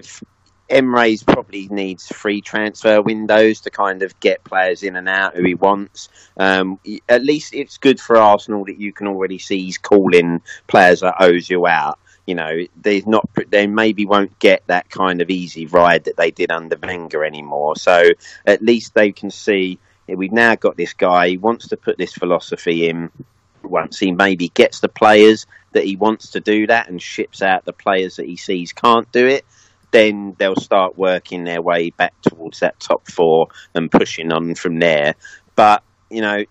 Emery's 0.72 1.22
probably 1.22 1.68
needs 1.68 2.08
free 2.08 2.40
transfer 2.40 3.02
windows 3.02 3.60
to 3.60 3.70
kind 3.70 4.02
of 4.02 4.18
get 4.20 4.42
players 4.42 4.82
in 4.82 4.96
and 4.96 5.08
out 5.08 5.36
who 5.36 5.44
he 5.44 5.54
wants. 5.54 6.08
Um, 6.38 6.80
at 7.08 7.22
least 7.22 7.54
it's 7.54 7.76
good 7.76 8.00
for 8.00 8.16
Arsenal 8.16 8.64
that 8.64 8.78
you 8.78 8.92
can 8.92 9.06
already 9.06 9.38
see 9.38 9.62
he's 9.62 9.78
calling 9.78 10.40
players 10.66 11.00
that 11.00 11.20
like 11.20 11.30
Ozil 11.30 11.68
out. 11.68 11.98
You 12.26 12.36
know, 12.36 12.66
they 12.80 13.02
not 13.02 13.28
they 13.48 13.66
maybe 13.66 14.06
won't 14.06 14.38
get 14.38 14.62
that 14.68 14.88
kind 14.88 15.20
of 15.20 15.28
easy 15.28 15.66
ride 15.66 16.04
that 16.04 16.16
they 16.16 16.30
did 16.30 16.50
under 16.52 16.76
Wenger 16.80 17.24
anymore. 17.24 17.76
So 17.76 18.10
at 18.46 18.62
least 18.62 18.94
they 18.94 19.12
can 19.12 19.30
see 19.30 19.78
we've 20.16 20.32
now 20.32 20.54
got 20.54 20.76
this 20.76 20.92
guy. 20.92 21.28
He 21.28 21.38
wants 21.38 21.68
to 21.68 21.76
put 21.76 21.98
this 21.98 22.12
philosophy 22.12 22.88
in. 22.88 23.10
Once 23.62 23.98
he 23.98 24.10
maybe 24.10 24.48
gets 24.48 24.80
the 24.80 24.88
players 24.88 25.46
that 25.72 25.84
he 25.84 25.96
wants 25.96 26.32
to 26.32 26.40
do 26.40 26.66
that 26.66 26.88
and 26.88 27.00
ships 27.00 27.42
out 27.42 27.64
the 27.64 27.72
players 27.72 28.16
that 28.16 28.26
he 28.26 28.36
sees 28.36 28.72
can't 28.72 29.10
do 29.12 29.26
it, 29.26 29.44
then 29.92 30.34
they'll 30.38 30.56
start 30.56 30.98
working 30.98 31.44
their 31.44 31.62
way 31.62 31.90
back 31.90 32.12
towards 32.22 32.60
that 32.60 32.80
top 32.80 33.08
four 33.08 33.48
and 33.74 33.90
pushing 33.90 34.32
on 34.32 34.54
from 34.54 34.78
there. 34.78 35.14
But 35.54 35.84
you 36.10 36.22
know, 36.22 36.44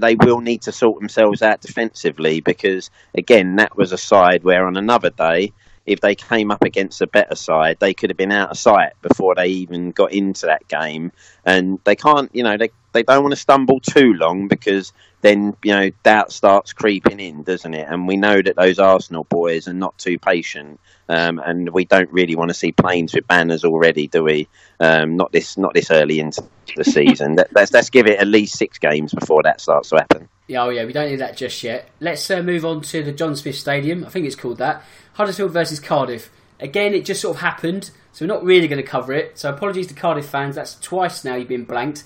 they 0.00 0.14
will 0.14 0.40
need 0.40 0.62
to 0.62 0.72
sort 0.72 0.98
themselves 0.98 1.42
out 1.42 1.60
defensively 1.60 2.40
because 2.40 2.90
again, 3.14 3.56
that 3.56 3.76
was 3.76 3.92
a 3.92 3.98
side 3.98 4.44
where 4.44 4.66
on 4.66 4.76
another 4.76 5.10
day 5.10 5.52
if 5.86 6.00
they 6.00 6.14
came 6.14 6.50
up 6.50 6.62
against 6.62 7.00
a 7.00 7.06
better 7.06 7.34
side, 7.34 7.78
they 7.80 7.94
could 7.94 8.10
have 8.10 8.16
been 8.16 8.32
out 8.32 8.50
of 8.50 8.58
sight 8.58 8.92
before 9.02 9.34
they 9.34 9.48
even 9.48 9.90
got 9.90 10.12
into 10.12 10.46
that 10.46 10.68
game. 10.68 11.10
And 11.44 11.80
they 11.84 11.96
can't, 11.96 12.32
you 12.34 12.42
know, 12.42 12.56
they 12.56 12.70
they 12.92 13.02
don't 13.02 13.22
want 13.22 13.32
to 13.32 13.40
stumble 13.40 13.80
too 13.80 14.14
long 14.14 14.48
because 14.48 14.92
then 15.22 15.56
you 15.62 15.72
know 15.72 15.90
doubt 16.02 16.32
starts 16.32 16.72
creeping 16.72 17.20
in, 17.20 17.42
doesn't 17.42 17.74
it? 17.74 17.86
And 17.88 18.08
we 18.08 18.16
know 18.16 18.40
that 18.40 18.56
those 18.56 18.78
Arsenal 18.78 19.24
boys 19.24 19.68
are 19.68 19.74
not 19.74 19.96
too 19.98 20.18
patient, 20.18 20.80
um, 21.08 21.38
and 21.38 21.70
we 21.70 21.84
don't 21.84 22.10
really 22.10 22.36
want 22.36 22.48
to 22.50 22.54
see 22.54 22.72
planes 22.72 23.14
with 23.14 23.26
banners 23.26 23.64
already, 23.64 24.06
do 24.06 24.24
we? 24.24 24.48
Um, 24.78 25.16
not 25.16 25.32
this, 25.32 25.58
not 25.58 25.74
this 25.74 25.90
early 25.90 26.20
into 26.20 26.42
the 26.76 26.84
season. 26.98 27.36
let's 27.52 27.72
let's 27.72 27.90
give 27.90 28.06
it 28.06 28.18
at 28.18 28.26
least 28.26 28.56
six 28.56 28.78
games 28.78 29.12
before 29.12 29.42
that 29.42 29.60
starts 29.60 29.90
to 29.90 29.96
happen. 29.96 30.28
Yeah, 30.46 30.64
oh 30.64 30.70
yeah, 30.70 30.84
we 30.84 30.92
don't 30.92 31.10
need 31.10 31.20
that 31.20 31.36
just 31.36 31.62
yet. 31.62 31.88
Let's 32.00 32.28
uh, 32.30 32.42
move 32.42 32.64
on 32.64 32.80
to 32.82 33.02
the 33.02 33.12
John 33.12 33.36
Smith 33.36 33.56
Stadium. 33.56 34.04
I 34.04 34.08
think 34.08 34.26
it's 34.26 34.36
called 34.36 34.58
that. 34.58 34.82
Huddersfield 35.14 35.52
versus 35.52 35.80
Cardiff. 35.80 36.30
Again, 36.58 36.94
it 36.94 37.04
just 37.04 37.20
sort 37.20 37.36
of 37.36 37.42
happened, 37.42 37.90
so 38.12 38.24
we're 38.24 38.34
not 38.34 38.44
really 38.44 38.68
going 38.68 38.82
to 38.82 38.88
cover 38.88 39.12
it. 39.12 39.38
So 39.38 39.50
apologies 39.50 39.86
to 39.88 39.94
Cardiff 39.94 40.26
fans. 40.26 40.56
That's 40.56 40.74
twice 40.80 41.24
now 41.24 41.36
you've 41.36 41.48
been 41.48 41.64
blanked. 41.64 42.04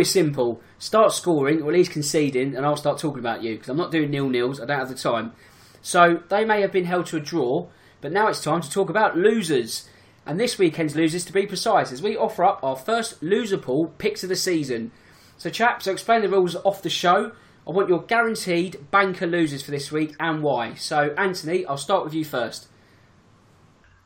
Is 0.00 0.10
simple: 0.10 0.60
start 0.78 1.12
scoring 1.12 1.62
or 1.62 1.70
at 1.70 1.76
least 1.76 1.90
conceding, 1.90 2.56
and 2.56 2.64
I'll 2.64 2.76
start 2.76 2.98
talking 2.98 3.18
about 3.20 3.42
you 3.42 3.54
because 3.54 3.68
I'm 3.68 3.76
not 3.76 3.90
doing 3.90 4.10
nil 4.10 4.28
nils. 4.28 4.60
I 4.60 4.66
don't 4.66 4.78
have 4.78 4.88
the 4.88 4.94
time. 4.94 5.32
So 5.82 6.22
they 6.28 6.44
may 6.44 6.60
have 6.60 6.72
been 6.72 6.84
held 6.84 7.06
to 7.06 7.16
a 7.16 7.20
draw, 7.20 7.68
but 8.00 8.12
now 8.12 8.28
it's 8.28 8.42
time 8.42 8.60
to 8.60 8.70
talk 8.70 8.88
about 8.88 9.16
losers. 9.16 9.88
And 10.24 10.38
this 10.38 10.56
weekend's 10.56 10.94
losers, 10.94 11.24
to 11.24 11.32
be 11.32 11.46
precise, 11.46 11.90
as 11.90 12.00
we 12.00 12.16
offer 12.16 12.44
up 12.44 12.62
our 12.62 12.76
first 12.76 13.20
loser 13.22 13.58
pool 13.58 13.92
picks 13.98 14.22
of 14.22 14.28
the 14.28 14.36
season. 14.36 14.92
So, 15.36 15.50
chaps, 15.50 15.88
I'll 15.88 15.94
explain 15.94 16.22
the 16.22 16.28
rules 16.28 16.54
off 16.54 16.82
the 16.82 16.88
show. 16.88 17.32
I 17.66 17.70
want 17.72 17.88
your 17.88 18.02
guaranteed 18.02 18.90
banker 18.92 19.26
losers 19.26 19.62
for 19.62 19.72
this 19.72 19.90
week 19.90 20.14
and 20.20 20.42
why. 20.42 20.74
So, 20.74 21.12
Anthony, 21.18 21.66
I'll 21.66 21.76
start 21.76 22.04
with 22.04 22.14
you 22.14 22.24
first. 22.24 22.68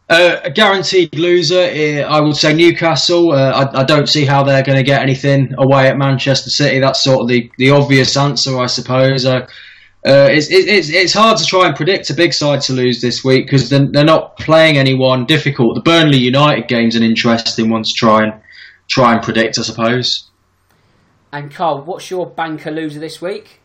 Uh, 0.09 0.39
a 0.45 0.51
guaranteed 0.51 1.13
loser, 1.17 1.69
eh, 1.69 2.01
I 2.01 2.21
would 2.21 2.37
say 2.37 2.55
Newcastle. 2.55 3.33
Uh, 3.33 3.51
I, 3.51 3.81
I, 3.81 3.85
don't 3.85 4.09
see 4.09 4.25
how 4.25 4.45
they're 4.45 4.63
going 4.63 4.79
to 4.79 4.85
get 4.85 5.03
anything 5.03 5.53
away 5.59 5.89
at 5.89 5.99
Manchester 5.99 6.49
City. 6.49 6.79
That's 6.79 7.03
sort 7.03 7.23
of 7.23 7.29
the, 7.29 7.51
the 7.59 7.71
obvious 7.71 8.17
answer, 8.17 8.57
I 8.57 8.67
suppose. 8.67 9.27
Uh, 9.27 9.49
uh 10.07 10.29
it's, 10.31 10.49
it's, 10.49 10.91
it's 10.91 11.13
hard 11.13 11.39
to 11.39 11.45
try 11.45 11.67
and 11.67 11.75
predict 11.75 12.09
a 12.11 12.15
big 12.15 12.33
side 12.33 12.61
to 12.63 12.73
lose 12.73 13.01
this 13.01 13.25
week 13.25 13.47
because 13.47 13.69
they're, 13.69 13.89
they're 13.91 14.05
not 14.05 14.37
playing 14.37 14.79
anyone 14.79 15.27
difficult. 15.27 15.75
The 15.75 15.81
Burnley 15.81 16.19
United 16.19 16.69
game's 16.69 16.95
an 16.95 17.03
interesting 17.03 17.69
one 17.69 17.83
to 17.83 17.93
try 17.97 18.23
and 18.23 18.33
try 18.87 19.13
and 19.13 19.21
predict, 19.21 19.59
I 19.59 19.63
suppose. 19.63 20.31
And 21.33 21.53
Carl, 21.53 21.83
what's 21.83 22.13
your 22.13 22.27
banker 22.27 22.71
loser 22.71 23.01
this 23.01 23.21
week? 23.21 23.61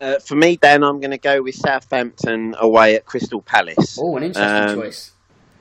Uh, 0.00 0.18
for 0.18 0.34
me, 0.34 0.56
Dan, 0.56 0.82
I'm 0.82 0.98
going 0.98 1.10
to 1.10 1.18
go 1.18 1.42
with 1.42 1.56
Southampton 1.56 2.54
away 2.58 2.94
at 2.94 3.04
Crystal 3.04 3.42
Palace. 3.42 3.98
Oh, 4.00 4.16
an 4.16 4.22
interesting 4.22 4.70
um, 4.70 4.82
choice. 4.82 5.12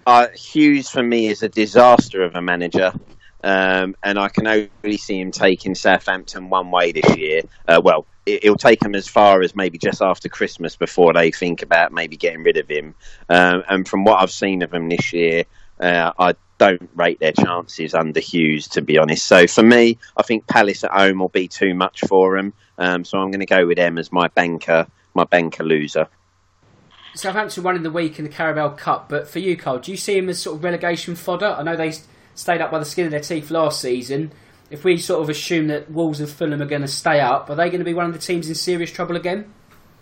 Uh, 0.08 0.30
Hughes 0.30 0.90
for 0.90 1.04
me 1.04 1.28
is 1.28 1.44
a 1.44 1.50
disaster 1.50 2.24
of 2.24 2.34
a 2.34 2.42
manager. 2.42 2.94
Um, 3.44 3.94
and 4.02 4.18
I 4.18 4.30
can 4.30 4.48
only 4.48 4.96
see 4.96 5.20
him 5.20 5.32
taking 5.32 5.76
Southampton 5.76 6.50
one 6.50 6.72
way 6.72 6.94
this 6.94 7.18
year. 7.18 7.42
Uh, 7.68 7.82
well, 7.84 8.06
it, 8.26 8.50
will 8.50 8.56
take 8.56 8.80
them 8.80 8.96
as 8.96 9.10
far 9.10 9.42
as 9.42 9.54
maybe 9.54 9.78
just 9.78 10.02
after 10.02 10.30
Christmas 10.30 10.78
before 10.78 11.12
they 11.12 11.32
think 11.32 11.62
about 11.62 11.92
maybe 11.92 12.16
getting 12.16 12.44
rid 12.44 12.56
of 12.56 12.70
him. 12.70 12.96
Um, 13.28 13.64
and 13.68 13.86
from 13.86 14.06
what 14.06 14.22
I've 14.22 14.32
seen 14.32 14.62
of 14.62 14.74
him 14.74 14.88
this 14.88 15.12
year, 15.12 15.44
uh, 15.82 16.14
I 16.18 16.36
don't 16.58 16.90
rate 16.96 17.20
their 17.20 17.34
chances 17.34 17.94
under 17.94 18.22
Hughes, 18.22 18.70
to 18.70 18.82
be 18.82 18.98
honest. 18.98 19.28
So 19.28 19.46
for 19.46 19.62
me, 19.62 19.98
I 20.16 20.24
think 20.24 20.48
Palace 20.48 20.86
at 20.86 20.92
home 20.92 21.20
will 21.20 21.28
be 21.28 21.50
too 21.50 21.74
much 21.74 22.00
for 22.08 22.38
them. 22.38 22.54
Um, 22.78 23.04
so 23.04 23.18
I'm 23.18 23.30
going 23.30 23.42
to 23.42 23.46
go 23.46 23.68
with 23.68 23.76
them 23.76 23.98
as 23.98 24.10
my 24.14 24.30
banker, 24.30 24.88
my 25.14 25.26
banker 25.26 25.66
loser. 25.66 26.08
Southampton 27.18 27.64
won 27.64 27.76
in 27.76 27.84
the 27.84 27.92
week 27.92 28.20
in 28.20 28.26
the 28.26 28.32
Carabao 28.32 28.70
Cup, 28.70 29.10
but 29.10 29.28
for 29.28 29.40
you, 29.40 29.58
Cole, 29.58 29.80
do 29.80 29.92
you 29.92 29.98
see 29.98 30.20
them 30.20 30.30
as 30.30 30.40
sort 30.40 30.58
of 30.58 30.64
relegation 30.64 31.16
fodder? 31.16 31.56
I 31.58 31.64
know 31.64 31.76
they 31.76 31.94
stayed 32.36 32.62
up 32.62 32.72
by 32.72 32.80
the 32.80 32.86
skin 32.86 33.06
of 33.06 33.12
their 33.12 33.20
teeth 33.20 33.52
last 33.52 33.82
season. 33.82 34.32
If 34.70 34.84
we 34.84 34.98
sort 34.98 35.22
of 35.22 35.30
assume 35.30 35.68
that 35.68 35.90
Wolves 35.90 36.20
and 36.20 36.30
Fulham 36.30 36.62
are 36.62 36.66
going 36.66 36.82
to 36.82 36.88
stay 36.88 37.20
up, 37.20 37.50
are 37.50 37.56
they 37.56 37.70
going 37.70 37.80
to 37.80 37.86
be 37.86 37.94
one 37.94 38.06
of 38.06 38.14
the 38.14 38.20
teams 38.20 38.50
in 38.50 38.56
serious 38.56 38.92
trouble 38.92 39.16
again? 39.16 39.54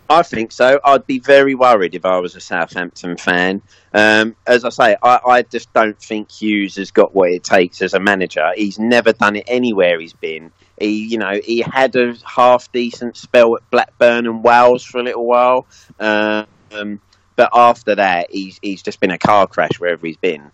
I 0.08 0.22
think 0.22 0.52
so. 0.52 0.78
I'd 0.84 1.06
be 1.06 1.18
very 1.18 1.54
worried 1.54 1.94
if 1.94 2.04
I 2.04 2.18
was 2.18 2.36
a 2.36 2.40
Southampton 2.40 3.16
fan. 3.16 3.60
Um, 3.92 4.36
as 4.46 4.64
I 4.64 4.68
say, 4.68 4.96
I, 5.02 5.20
I, 5.26 5.42
just 5.42 5.72
don't 5.72 6.00
think 6.00 6.30
Hughes 6.30 6.76
has 6.76 6.90
got 6.90 7.14
what 7.14 7.30
it 7.30 7.42
takes 7.42 7.82
as 7.82 7.92
a 7.92 7.98
manager. 7.98 8.48
He's 8.54 8.78
never 8.78 9.12
done 9.12 9.36
it 9.36 9.44
anywhere 9.48 9.98
he's 9.98 10.12
been. 10.12 10.52
He, 10.78 11.06
you 11.06 11.18
know, 11.18 11.40
he 11.42 11.60
had 11.60 11.96
a 11.96 12.14
half 12.24 12.70
decent 12.70 13.16
spell 13.16 13.56
at 13.56 13.68
Blackburn 13.70 14.26
and 14.26 14.44
Wales 14.44 14.84
for 14.84 14.98
a 14.98 15.02
little 15.02 15.26
while, 15.26 15.66
um, 15.98 17.00
but 17.36 17.50
after 17.54 17.94
that, 17.94 18.30
he's 18.30 18.58
he's 18.62 18.82
just 18.82 19.00
been 19.00 19.10
a 19.10 19.18
car 19.18 19.46
crash 19.46 19.78
wherever 19.78 20.06
he's 20.06 20.16
been. 20.16 20.50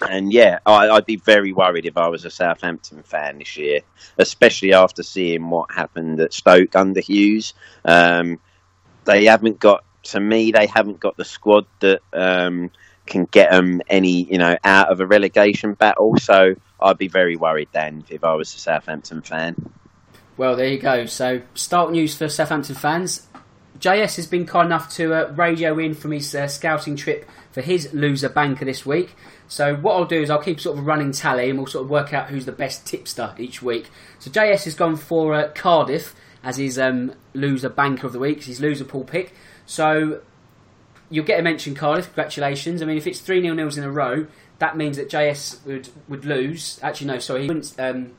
And 0.00 0.32
yeah, 0.32 0.58
I, 0.66 0.90
would 0.92 1.06
be 1.06 1.16
very 1.16 1.52
worried 1.52 1.86
if 1.86 1.96
I 1.96 2.08
was 2.08 2.24
a 2.24 2.30
Southampton 2.30 3.02
fan 3.02 3.38
this 3.38 3.56
year, 3.56 3.80
especially 4.18 4.72
after 4.72 5.02
seeing 5.02 5.48
what 5.48 5.70
happened 5.70 6.20
at 6.20 6.32
Stoke 6.32 6.74
under 6.76 7.00
Hughes. 7.00 7.54
Um, 7.84 8.40
they 9.04 9.26
haven't 9.26 9.60
got, 9.60 9.84
to 10.04 10.20
me, 10.20 10.50
they 10.50 10.66
haven't 10.66 11.00
got 11.00 11.16
the 11.16 11.24
squad 11.24 11.66
that 11.80 12.00
um, 12.12 12.70
can 13.06 13.24
get 13.26 13.50
them 13.50 13.82
any, 13.88 14.24
you 14.24 14.38
know, 14.38 14.56
out 14.64 14.90
of 14.90 15.00
a 15.00 15.06
relegation 15.06 15.74
battle. 15.74 16.16
So 16.18 16.56
I'd 16.80 16.98
be 16.98 17.08
very 17.08 17.36
worried 17.36 17.68
then 17.72 18.04
if 18.08 18.24
I 18.24 18.34
was 18.34 18.54
a 18.54 18.58
Southampton 18.58 19.22
fan. 19.22 19.72
Well, 20.36 20.56
there 20.56 20.68
you 20.68 20.78
go. 20.78 21.06
So, 21.06 21.42
start 21.54 21.92
news 21.92 22.16
for 22.16 22.28
Southampton 22.28 22.74
fans. 22.74 23.26
JS 23.78 24.16
has 24.16 24.26
been 24.26 24.46
kind 24.46 24.66
enough 24.66 24.90
to 24.94 25.12
uh, 25.14 25.32
radio 25.32 25.78
in 25.78 25.94
from 25.94 26.12
his 26.12 26.34
uh, 26.34 26.46
scouting 26.46 26.96
trip 26.96 27.28
for 27.50 27.60
his 27.60 27.92
loser 27.92 28.28
banker 28.28 28.64
this 28.64 28.86
week. 28.86 29.14
So 29.48 29.74
what 29.76 29.94
I'll 29.94 30.04
do 30.04 30.20
is 30.22 30.30
I'll 30.30 30.42
keep 30.42 30.60
sort 30.60 30.78
of 30.78 30.86
running 30.86 31.12
tally 31.12 31.50
and 31.50 31.58
we'll 31.58 31.66
sort 31.66 31.84
of 31.84 31.90
work 31.90 32.12
out 32.12 32.28
who's 32.28 32.46
the 32.46 32.52
best 32.52 32.86
tipster 32.86 33.34
each 33.38 33.62
week. 33.62 33.90
So 34.18 34.30
JS 34.30 34.64
has 34.64 34.74
gone 34.74 34.96
for 34.96 35.34
uh, 35.34 35.48
Cardiff 35.54 36.14
as 36.42 36.56
his 36.56 36.78
um, 36.78 37.14
loser 37.32 37.68
banker 37.68 38.06
of 38.06 38.12
the 38.12 38.18
week, 38.18 38.44
his 38.44 38.60
loser 38.60 38.84
pool 38.84 39.04
pick. 39.04 39.34
So 39.66 40.20
you'll 41.10 41.24
get 41.24 41.40
a 41.40 41.42
mention, 41.42 41.74
Cardiff. 41.74 42.06
Congratulations. 42.06 42.82
I 42.82 42.86
mean, 42.86 42.96
if 42.96 43.06
it's 43.06 43.20
three 43.20 43.40
nil 43.40 43.54
nils 43.54 43.76
in 43.76 43.84
a 43.84 43.90
row, 43.90 44.26
that 44.58 44.76
means 44.76 44.96
that 44.96 45.10
JS 45.10 45.64
would 45.66 45.88
would 46.08 46.24
lose. 46.24 46.78
Actually, 46.82 47.08
no, 47.08 47.18
sorry, 47.18 47.42
he 47.42 47.48
wouldn't 47.48 47.74
um, 47.78 48.12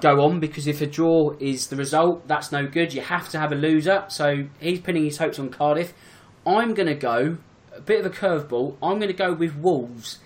go 0.00 0.24
on 0.24 0.40
because 0.40 0.66
if 0.66 0.80
a 0.80 0.86
draw 0.86 1.34
is 1.40 1.68
the 1.68 1.76
result, 1.76 2.26
that's 2.28 2.52
no 2.52 2.66
good. 2.66 2.94
You 2.94 3.02
have 3.02 3.28
to 3.30 3.38
have 3.38 3.52
a 3.52 3.54
loser. 3.54 4.04
So 4.08 4.46
he's 4.60 4.80
pinning 4.80 5.04
his 5.04 5.18
hopes 5.18 5.38
on 5.38 5.50
Cardiff. 5.50 5.92
I'm 6.46 6.74
going 6.74 6.88
to 6.88 6.94
go 6.94 7.38
a 7.74 7.80
bit 7.80 8.04
of 8.04 8.06
a 8.06 8.14
curveball. 8.14 8.76
I'm 8.82 8.98
going 8.98 9.08
to 9.08 9.12
go 9.12 9.32
with 9.32 9.56
Wolves 9.56 10.18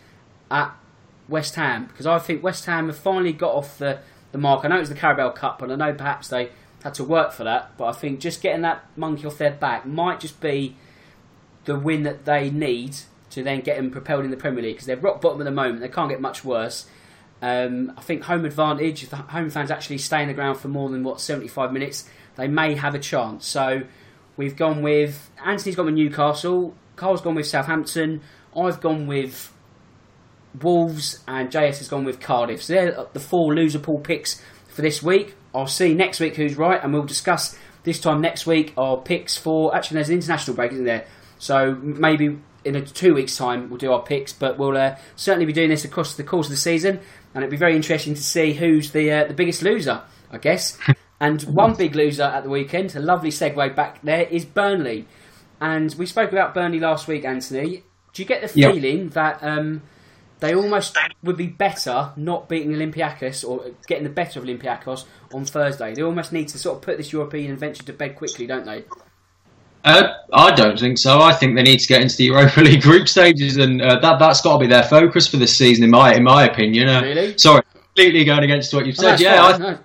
at 0.51 0.75
West 1.29 1.55
Ham 1.55 1.87
because 1.87 2.07
I 2.07 2.19
think 2.19 2.43
West 2.43 2.67
Ham 2.67 2.89
have 2.89 2.99
finally 2.99 3.33
got 3.33 3.55
off 3.55 3.79
the, 3.79 4.01
the 4.33 4.39
mark. 4.39 4.65
I 4.65 4.69
know 4.69 4.77
it 4.77 4.81
was 4.81 4.89
the 4.89 4.95
Carabao 4.95 5.31
Cup, 5.31 5.63
and 5.63 5.73
I 5.73 5.77
know 5.77 5.95
perhaps 5.95 6.29
they 6.29 6.51
had 6.83 6.95
to 6.95 7.05
work 7.05 7.33
for 7.33 7.45
that, 7.45 7.77
but 7.77 7.87
I 7.87 7.93
think 7.93 8.21
just 8.21 8.43
getting 8.43 8.63
that 8.63 8.85
monkey 8.97 9.27
off 9.27 9.39
their 9.39 9.51
back 9.51 9.87
might 9.87 10.21
just 10.21 10.41
be 10.41 10.77
the 11.65 11.79
win 11.79 12.03
that 12.05 12.25
they 12.25 12.51
need 12.51 12.97
to 13.31 13.43
then 13.43 13.61
get 13.61 13.77
them 13.77 13.91
propelled 13.91 14.25
in 14.25 14.31
the 14.31 14.37
Premier 14.37 14.63
League 14.63 14.75
because 14.75 14.87
they're 14.87 14.97
rock 14.97 15.21
bottom 15.21 15.41
at 15.41 15.45
the 15.45 15.51
moment. 15.51 15.81
They 15.81 15.89
can't 15.89 16.11
get 16.11 16.21
much 16.21 16.45
worse. 16.45 16.87
Um, 17.43 17.93
I 17.97 18.03
think 18.03 18.25
home 18.25 18.45
advantage, 18.45 19.03
if 19.03 19.11
the 19.11 19.17
home 19.17 19.51
fans 19.51 19.71
actually 19.71 19.99
stay 19.99 20.23
in 20.23 20.29
the 20.29 20.35
ground 20.35 20.59
for 20.59 20.69
more 20.69 20.91
than 20.91 21.03
what 21.03 21.21
75 21.21 21.73
minutes, 21.73 22.09
they 22.37 22.49
may 22.49 22.75
have 22.75 22.95
a 22.95 22.99
chance. 22.99 23.47
So 23.47 23.83
we've 24.37 24.57
gone 24.57 24.83
with 24.83 25.31
Anthony's 25.45 25.77
gone 25.77 25.87
with 25.87 25.95
Newcastle, 25.95 26.75
Carl's 26.97 27.23
gone 27.23 27.35
with 27.35 27.47
Southampton, 27.47 28.21
I've 28.57 28.81
gone 28.81 29.07
with 29.07 29.53
Wolves, 30.61 31.23
and 31.27 31.51
JS 31.51 31.79
has 31.79 31.89
gone 31.89 32.05
with 32.05 32.21
Cardiff. 32.21 32.63
So 32.63 32.75
they're 32.75 33.07
the 33.13 33.21
four 33.21 33.55
loser 33.55 33.79
pool 33.79 34.01
picks 34.01 34.43
for 34.69 34.83
this 34.83 35.03
week. 35.03 35.35
I'll 35.55 35.67
see 35.67 35.95
next 35.95 36.21
week 36.21 36.37
who's 36.37 36.57
right, 36.57 36.83
and 36.83 36.93
we'll 36.93 37.05
discuss 37.05 37.57
this 37.85 38.01
time 38.01 38.21
next 38.21 38.47
week 38.47 38.75
our 38.77 38.99
picks 38.99 39.37
for. 39.37 39.75
Actually, 39.75 39.97
there's 39.97 40.09
an 40.11 40.17
international 40.17 40.57
break, 40.57 40.73
isn't 40.73 40.85
there? 40.85 41.07
So 41.39 41.75
maybe 41.75 42.39
in 42.65 42.77
a 42.77 42.83
two 42.83 43.15
weeks' 43.15 43.37
time 43.37 43.71
we'll 43.71 43.79
do 43.79 43.93
our 43.93 44.03
picks, 44.03 44.33
but 44.33 44.59
we'll 44.59 44.77
uh, 44.77 44.97
certainly 45.17 45.47
be 45.47 45.53
doing 45.53 45.71
this 45.71 45.85
across 45.85 46.15
the 46.15 46.25
course 46.25 46.47
of 46.47 46.51
the 46.51 46.57
season, 46.57 47.01
and 47.35 47.43
it'd 47.43 47.51
be 47.51 47.57
very 47.57 47.77
interesting 47.77 48.15
to 48.15 48.23
see 48.23 48.53
who's 48.53 48.93
the 48.93 49.11
uh, 49.13 49.25
the 49.25 49.35
biggest 49.35 49.63
loser, 49.63 50.03
I 50.31 50.39
guess. 50.39 50.79
and 51.21 51.43
one 51.43 51.75
big 51.75 51.95
loser 51.95 52.25
at 52.25 52.45
the 52.45 52.51
weekend, 52.51 52.95
a 52.97 53.01
lovely 53.01 53.31
segue 53.31 53.75
back 53.75 54.03
there, 54.03 54.23
is 54.23 54.45
Burnley. 54.45 55.07
And 55.61 55.95
we 55.97 56.07
spoke 56.07 56.33
about 56.33 56.55
Burnley 56.55 56.81
last 56.81 57.07
week, 57.07 57.25
Anthony. 57.25 57.85
Do 58.13 58.23
you 58.23 58.27
get 58.27 58.43
the 58.43 58.49
feeling 58.49 59.05
yep. 59.05 59.13
that 59.13 59.43
um, 59.43 59.83
they 60.41 60.55
almost 60.55 60.97
would 61.23 61.37
be 61.37 61.47
better 61.47 62.13
not 62.17 62.49
beating 62.49 62.73
Olympiacos 62.73 63.47
or 63.47 63.73
getting 63.87 64.05
the 64.05 64.11
better 64.11 64.41
of 64.41 64.47
Olympiacos 64.47 65.05
on 65.33 65.45
Thursday. 65.45 65.95
They 65.95 66.03
almost 66.03 66.33
need 66.33 66.49
to 66.49 66.59
sort 66.59 66.77
of 66.77 66.83
put 66.83 66.97
this 66.97 67.13
European 67.13 67.53
adventure 67.53 67.85
to 67.85 67.93
bed 67.93 68.17
quickly, 68.17 68.47
don't 68.47 68.65
they? 68.65 68.85
Uh, 69.85 70.13
I 70.33 70.51
don't 70.53 70.79
think 70.79 70.99
so. 70.99 71.21
I 71.21 71.33
think 71.33 71.57
they 71.57 71.63
need 71.63 71.81
to 71.81 71.87
get 71.87 72.03
into 72.03 72.17
the 72.17 72.25
Europa 72.33 72.61
League 72.61 72.83
group 72.83 73.09
stages, 73.09 73.57
and 73.57 73.81
uh, 73.81 73.99
that 74.01 74.19
that's 74.19 74.41
got 74.41 74.55
to 74.55 74.59
be 74.59 74.67
their 74.67 74.83
focus 74.83 75.27
for 75.27 75.37
this 75.37 75.57
season, 75.57 75.85
in 75.85 75.91
my 75.91 76.15
in 76.15 76.25
my 76.25 76.45
opinion. 76.45 76.89
Uh, 76.89 77.03
really? 77.03 77.39
Sorry, 77.39 77.63
completely 77.73 78.25
going 78.25 78.45
against 78.45 78.75
what 78.75 78.87
you've 78.87 78.97
oh, 78.99 79.03
said. 79.03 79.21
yeah, 79.21 79.53
fine, 79.53 79.63
I, 79.63 79.73
no. 79.73 79.79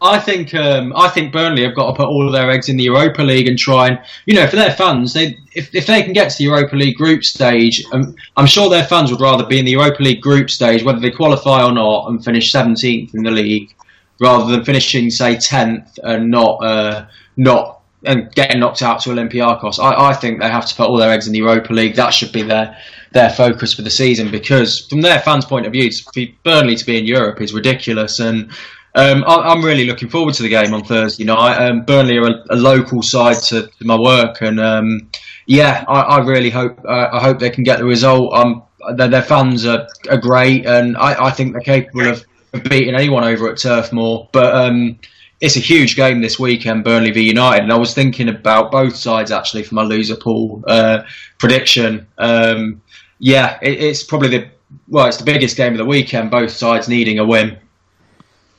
I 0.00 0.18
think 0.20 0.54
um, 0.54 0.92
I 0.94 1.08
think 1.08 1.32
Burnley 1.32 1.64
have 1.64 1.74
got 1.74 1.90
to 1.90 1.96
put 1.96 2.06
all 2.06 2.26
of 2.26 2.32
their 2.32 2.50
eggs 2.50 2.68
in 2.68 2.76
the 2.76 2.84
Europa 2.84 3.22
League 3.22 3.48
and 3.48 3.58
try 3.58 3.88
and 3.88 3.98
you 4.26 4.34
know 4.34 4.46
for 4.46 4.56
their 4.56 4.70
fans 4.70 5.12
they 5.12 5.36
if, 5.54 5.74
if 5.74 5.86
they 5.86 6.02
can 6.02 6.12
get 6.12 6.30
to 6.30 6.38
the 6.38 6.44
Europa 6.44 6.76
League 6.76 6.96
group 6.96 7.24
stage 7.24 7.84
um, 7.92 8.14
I'm 8.36 8.46
sure 8.46 8.70
their 8.70 8.84
fans 8.84 9.10
would 9.10 9.20
rather 9.20 9.44
be 9.44 9.58
in 9.58 9.64
the 9.64 9.72
Europa 9.72 10.02
League 10.02 10.20
group 10.20 10.50
stage 10.50 10.84
whether 10.84 11.00
they 11.00 11.10
qualify 11.10 11.64
or 11.64 11.72
not 11.72 12.08
and 12.08 12.24
finish 12.24 12.52
17th 12.52 13.12
in 13.14 13.24
the 13.24 13.30
league 13.30 13.74
rather 14.20 14.50
than 14.50 14.64
finishing 14.64 15.10
say 15.10 15.34
10th 15.34 15.98
and 16.04 16.30
not 16.30 16.62
uh, 16.62 17.06
not 17.36 17.77
and 18.04 18.32
getting 18.34 18.60
knocked 18.60 18.82
out 18.82 19.00
to 19.00 19.10
Olympiacos. 19.10 19.78
I, 19.78 20.10
I 20.10 20.14
think 20.14 20.40
they 20.40 20.48
have 20.48 20.66
to 20.66 20.74
put 20.74 20.88
all 20.88 20.96
their 20.96 21.10
eggs 21.10 21.26
in 21.26 21.32
the 21.32 21.40
Europa 21.40 21.72
League. 21.72 21.96
That 21.96 22.10
should 22.10 22.32
be 22.32 22.42
their 22.42 22.76
their 23.12 23.30
focus 23.30 23.72
for 23.72 23.82
the 23.82 23.90
season 23.90 24.30
because 24.30 24.86
from 24.86 25.00
their 25.00 25.20
fans' 25.20 25.46
point 25.46 25.66
of 25.66 25.72
view, 25.72 25.90
be 26.14 26.36
Burnley 26.44 26.76
to 26.76 26.84
be 26.84 26.98
in 26.98 27.06
Europe 27.06 27.40
is 27.40 27.54
ridiculous 27.54 28.20
and 28.20 28.50
um, 28.94 29.22
I, 29.26 29.52
am 29.52 29.64
really 29.64 29.84
looking 29.84 30.08
forward 30.08 30.34
to 30.34 30.42
the 30.42 30.48
game 30.48 30.74
on 30.74 30.82
Thursday 30.82 31.24
night. 31.24 31.56
Um, 31.56 31.82
Burnley 31.82 32.16
are 32.16 32.26
a, 32.26 32.44
a, 32.50 32.56
local 32.56 33.02
side 33.02 33.36
to, 33.44 33.66
to 33.66 33.84
my 33.84 33.96
work, 33.96 34.40
and 34.40 34.58
um, 34.58 35.08
yeah, 35.46 35.84
I, 35.86 36.00
I, 36.00 36.18
really 36.24 36.50
hope 36.50 36.80
uh, 36.84 37.08
I 37.12 37.20
hope 37.20 37.38
they 37.38 37.50
can 37.50 37.64
get 37.64 37.78
the 37.78 37.84
result. 37.84 38.34
Um, 38.34 38.64
their, 38.96 39.08
their 39.08 39.22
fans 39.22 39.66
are, 39.66 39.86
are 40.10 40.16
great, 40.16 40.66
and 40.66 40.96
I, 40.96 41.26
I, 41.26 41.30
think 41.30 41.52
they're 41.52 41.60
capable 41.60 42.08
of, 42.08 42.24
of, 42.54 42.64
beating 42.64 42.94
anyone 42.94 43.24
over 43.24 43.48
at 43.48 43.58
Turf 43.58 43.92
Moor. 43.92 44.28
But 44.32 44.54
um, 44.54 44.98
it's 45.40 45.56
a 45.56 45.60
huge 45.60 45.96
game 45.96 46.20
this 46.20 46.38
weekend, 46.38 46.84
Burnley 46.84 47.12
v 47.12 47.22
United, 47.22 47.62
and 47.62 47.72
I 47.72 47.76
was 47.76 47.94
thinking 47.94 48.28
about 48.28 48.72
both 48.72 48.96
sides 48.96 49.30
actually 49.30 49.62
for 49.62 49.74
my 49.74 49.82
loser 49.82 50.16
pool 50.16 50.64
uh, 50.66 51.02
prediction. 51.38 52.06
Um, 52.18 52.82
yeah, 53.18 53.58
it, 53.62 53.82
it's 53.82 54.02
probably 54.02 54.28
the 54.28 54.50
well, 54.88 55.06
it's 55.06 55.16
the 55.16 55.24
biggest 55.24 55.56
game 55.56 55.72
of 55.72 55.78
the 55.78 55.84
weekend. 55.84 56.30
Both 56.30 56.50
sides 56.50 56.88
needing 56.88 57.18
a 57.18 57.24
win. 57.24 57.58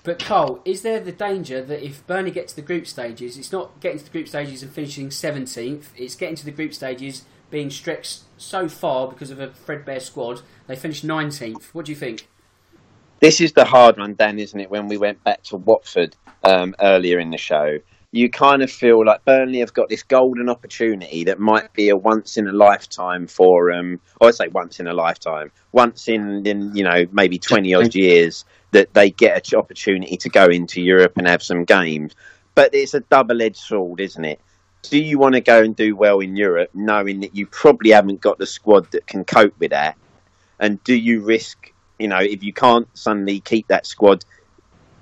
But 0.04 0.24
Cole, 0.24 0.62
is 0.64 0.82
there 0.82 1.00
the 1.00 1.12
danger 1.12 1.62
that 1.62 1.86
if 1.86 2.06
Burnley 2.08 2.32
get 2.32 2.48
to 2.48 2.56
the 2.56 2.62
group 2.62 2.88
stages, 2.88 3.38
it's 3.38 3.52
not 3.52 3.80
getting 3.82 4.00
to 4.00 4.06
the 4.06 4.10
group 4.10 4.28
stages 4.28 4.64
and 4.64 4.72
finishing 4.72 5.12
seventeenth, 5.12 5.92
it's 5.98 6.16
getting 6.16 6.36
to 6.36 6.46
the 6.46 6.52
group 6.52 6.74
stages 6.74 7.26
being 7.52 7.70
stretched 7.70 8.22
so 8.38 8.70
far 8.70 9.08
because 9.08 9.32
of 9.32 9.40
a 9.40 9.50
threadbare 9.52 10.00
squad, 10.00 10.42
they 10.68 10.76
finish 10.76 11.04
nineteenth. 11.04 11.74
What 11.74 11.86
do 11.86 11.92
you 11.92 11.98
think? 11.98 12.28
This 13.20 13.41
is 13.41 13.51
the 13.51 13.65
hard 13.65 13.97
one, 13.97 14.15
Dan, 14.15 14.39
isn't 14.39 14.59
it? 14.59 14.72
When 14.72 14.88
we 14.88 14.97
went 14.97 15.24
back 15.24 15.43
to 15.43 15.57
Watford 15.57 16.15
um, 16.43 16.74
earlier 16.80 17.20
in 17.20 17.32
the 17.32 17.38
show, 17.38 17.80
you 18.11 18.30
kind 18.30 18.63
of 18.63 18.72
feel 18.72 19.05
like 19.05 19.26
Burnley 19.26 19.59
have 19.59 19.74
got 19.74 19.89
this 19.89 20.03
golden 20.03 20.49
opportunity 20.49 21.26
that 21.26 21.38
might 21.38 21.74
be 21.74 21.89
a 21.89 21.97
once 21.97 22.38
in 22.38 22.47
a 22.47 22.51
lifetime 22.51 23.28
for 23.28 23.72
um 23.72 23.99
I 24.20 24.32
say 24.32 24.47
once 24.47 24.80
in 24.80 24.88
a 24.88 24.93
lifetime, 24.93 25.51
once 25.74 26.07
in, 26.07 26.45
in 26.47 26.76
you 26.76 26.84
know 26.84 27.05
maybe 27.11 27.38
twenty 27.38 27.74
odd 27.74 27.93
years 27.93 28.45
that 28.72 28.93
they 28.93 29.11
get 29.11 29.51
an 29.51 29.59
opportunity 29.59 30.17
to 30.17 30.30
go 30.30 30.45
into 30.45 30.82
Europe 30.82 31.13
and 31.17 31.28
have 31.28 31.43
some 31.43 31.65
games. 31.65 32.15
But 32.55 32.74
it's 32.74 32.93
a 32.93 33.01
double 33.01 33.41
edged 33.41 33.57
sword, 33.57 33.99
isn't 33.99 34.26
it? 34.26 34.39
Do 34.84 34.97
you 34.97 35.20
want 35.20 35.36
to 35.36 35.41
go 35.41 35.61
and 35.61 35.76
do 35.76 35.95
well 35.95 36.20
in 36.20 36.36
Europe 36.36 36.70
knowing 36.74 37.20
that 37.20 37.36
you 37.36 37.45
probably 37.47 37.91
haven't 37.91 38.22
got 38.22 38.38
the 38.38 38.45
squad 38.45 38.89
that 38.91 39.05
can 39.05 39.26
cope 39.26 39.53
with 39.59 39.72
that? 39.72 39.97
And 40.59 40.84
do 40.84 40.95
you 40.95 41.22
risk, 41.22 41.74
you 42.00 42.08
know, 42.08 42.20
if 42.20 42.43
you 42.43 42.54
can't 42.54 42.88
suddenly 42.97 43.39
keep 43.39 43.68
that 43.68 43.86
squad 43.86 44.26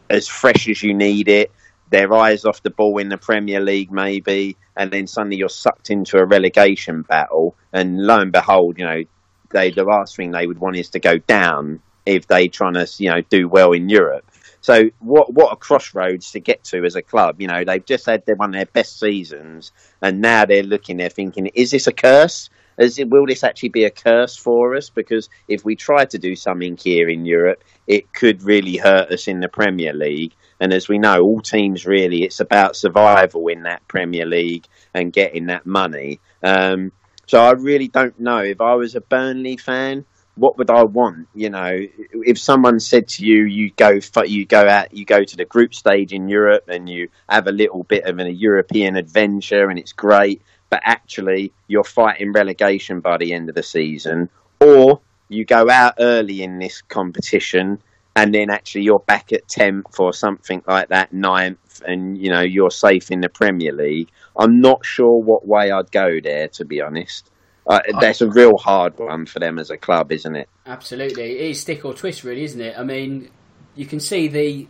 as 0.09 0.27
fresh 0.27 0.67
as 0.67 0.81
you 0.83 0.93
need 0.93 1.29
it, 1.29 1.51
their 1.89 2.13
eyes 2.13 2.43
off 2.43 2.63
the 2.63 2.69
ball 2.69 2.97
in 2.97 3.09
the 3.09 3.17
Premier 3.17 3.61
League, 3.61 3.91
maybe, 3.91 4.57
and 4.75 4.91
then 4.91 5.07
suddenly 5.07 5.37
you're 5.37 5.49
sucked 5.49 5.89
into 5.89 6.17
a 6.17 6.25
relegation 6.25 7.03
battle, 7.03 7.55
and 7.71 8.05
lo 8.05 8.19
and 8.19 8.31
behold, 8.31 8.77
you 8.77 8.85
know, 8.85 9.03
they 9.51 9.71
the 9.71 9.83
last 9.83 10.15
thing 10.15 10.31
they 10.31 10.47
would 10.47 10.59
want 10.59 10.75
is 10.75 10.89
to 10.89 10.99
go 10.99 11.17
down 11.17 11.81
if 12.05 12.27
they 12.27 12.47
trying 12.47 12.73
to 12.73 12.87
you 12.97 13.09
know 13.09 13.21
do 13.21 13.47
well 13.47 13.71
in 13.71 13.89
Europe. 13.89 14.29
So 14.59 14.89
what 14.99 15.31
what 15.31 15.53
a 15.53 15.55
crossroads 15.55 16.31
to 16.31 16.39
get 16.39 16.63
to 16.65 16.83
as 16.83 16.95
a 16.95 17.01
club. 17.01 17.39
You 17.39 17.47
know 17.47 17.63
they've 17.63 17.85
just 17.85 18.05
had 18.05 18.23
one 18.35 18.49
of 18.49 18.55
their 18.55 18.65
best 18.65 18.99
seasons, 18.99 19.71
and 20.01 20.21
now 20.21 20.45
they're 20.45 20.63
looking, 20.63 20.97
they're 20.97 21.09
thinking, 21.09 21.47
is 21.47 21.71
this 21.71 21.87
a 21.87 21.93
curse? 21.93 22.49
As 22.77 22.99
it, 22.99 23.09
will 23.09 23.25
this 23.25 23.43
actually 23.43 23.69
be 23.69 23.85
a 23.85 23.89
curse 23.89 24.35
for 24.35 24.75
us? 24.75 24.89
Because 24.89 25.29
if 25.47 25.65
we 25.65 25.75
try 25.75 26.05
to 26.05 26.17
do 26.17 26.35
something 26.35 26.77
here 26.77 27.09
in 27.09 27.25
Europe, 27.25 27.63
it 27.87 28.13
could 28.13 28.43
really 28.43 28.77
hurt 28.77 29.11
us 29.11 29.27
in 29.27 29.39
the 29.39 29.49
Premier 29.49 29.93
League. 29.93 30.33
And 30.59 30.73
as 30.73 30.87
we 30.87 30.97
know, 30.97 31.21
all 31.21 31.41
teams 31.41 31.85
really, 31.85 32.23
it's 32.23 32.39
about 32.39 32.75
survival 32.75 33.47
in 33.47 33.63
that 33.63 33.87
Premier 33.87 34.25
League 34.25 34.65
and 34.93 35.13
getting 35.13 35.47
that 35.47 35.65
money. 35.65 36.19
Um, 36.43 36.91
so 37.25 37.41
I 37.41 37.51
really 37.51 37.87
don't 37.87 38.19
know. 38.19 38.39
If 38.39 38.61
I 38.61 38.75
was 38.75 38.95
a 38.95 39.01
Burnley 39.01 39.57
fan, 39.57 40.05
what 40.35 40.57
would 40.57 40.69
I 40.69 40.83
want? 40.83 41.27
You 41.33 41.49
know, 41.49 41.77
if 42.13 42.39
someone 42.39 42.79
said 42.79 43.07
to 43.09 43.25
you, 43.25 43.43
you 43.43 43.71
go, 43.71 43.99
you 44.23 44.45
go 44.45 44.67
out, 44.67 44.93
you 44.93 45.03
go 45.03 45.23
to 45.23 45.35
the 45.35 45.45
group 45.45 45.73
stage 45.73 46.13
in 46.13 46.29
Europe, 46.29 46.65
and 46.69 46.87
you 46.87 47.09
have 47.27 47.47
a 47.47 47.51
little 47.51 47.83
bit 47.83 48.05
of 48.05 48.19
a 48.19 48.31
European 48.31 48.95
adventure, 48.95 49.69
and 49.69 49.79
it's 49.79 49.93
great, 49.93 50.41
but 50.69 50.81
actually 50.83 51.53
you're 51.67 51.83
fighting 51.83 52.31
relegation 52.31 52.99
by 52.99 53.17
the 53.17 53.33
end 53.33 53.49
of 53.49 53.55
the 53.55 53.63
season, 53.63 54.29
or 54.59 55.01
you 55.29 55.45
go 55.45 55.69
out 55.69 55.95
early 55.99 56.43
in 56.43 56.59
this 56.59 56.81
competition, 56.81 57.81
and 58.15 58.33
then 58.33 58.49
actually 58.49 58.81
you're 58.81 58.99
back 58.99 59.31
at 59.31 59.47
tenth 59.47 59.99
or 59.99 60.13
something 60.13 60.63
like 60.67 60.89
that, 60.89 61.13
ninth, 61.13 61.81
and 61.85 62.17
you 62.17 62.29
know 62.29 62.41
you're 62.41 62.71
safe 62.71 63.11
in 63.11 63.21
the 63.21 63.29
Premier 63.29 63.71
League. 63.71 64.09
I'm 64.35 64.59
not 64.61 64.85
sure 64.85 65.21
what 65.21 65.47
way 65.47 65.71
I'd 65.71 65.91
go 65.91 66.19
there, 66.21 66.47
to 66.49 66.65
be 66.65 66.81
honest. 66.81 67.29
Uh, 67.65 67.81
that's 67.99 68.21
a 68.21 68.29
real 68.29 68.57
hard 68.57 68.97
one 68.97 69.25
for 69.25 69.39
them 69.39 69.59
as 69.59 69.69
a 69.69 69.77
club, 69.77 70.11
isn't 70.11 70.35
it? 70.35 70.47
Absolutely, 70.65 71.37
it 71.37 71.51
is 71.51 71.61
stick 71.61 71.83
or 71.83 71.93
twist, 71.93 72.23
really, 72.23 72.43
isn't 72.43 72.61
it? 72.61 72.77
I 72.77 72.83
mean, 72.83 73.29
you 73.75 73.85
can 73.85 73.99
see 73.99 74.27
the 74.27 74.67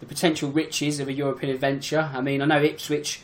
the 0.00 0.06
potential 0.06 0.50
riches 0.50 1.00
of 1.00 1.08
a 1.08 1.12
European 1.12 1.52
adventure. 1.52 2.10
I 2.12 2.20
mean, 2.20 2.40
I 2.40 2.46
know 2.46 2.62
Ipswich 2.62 3.20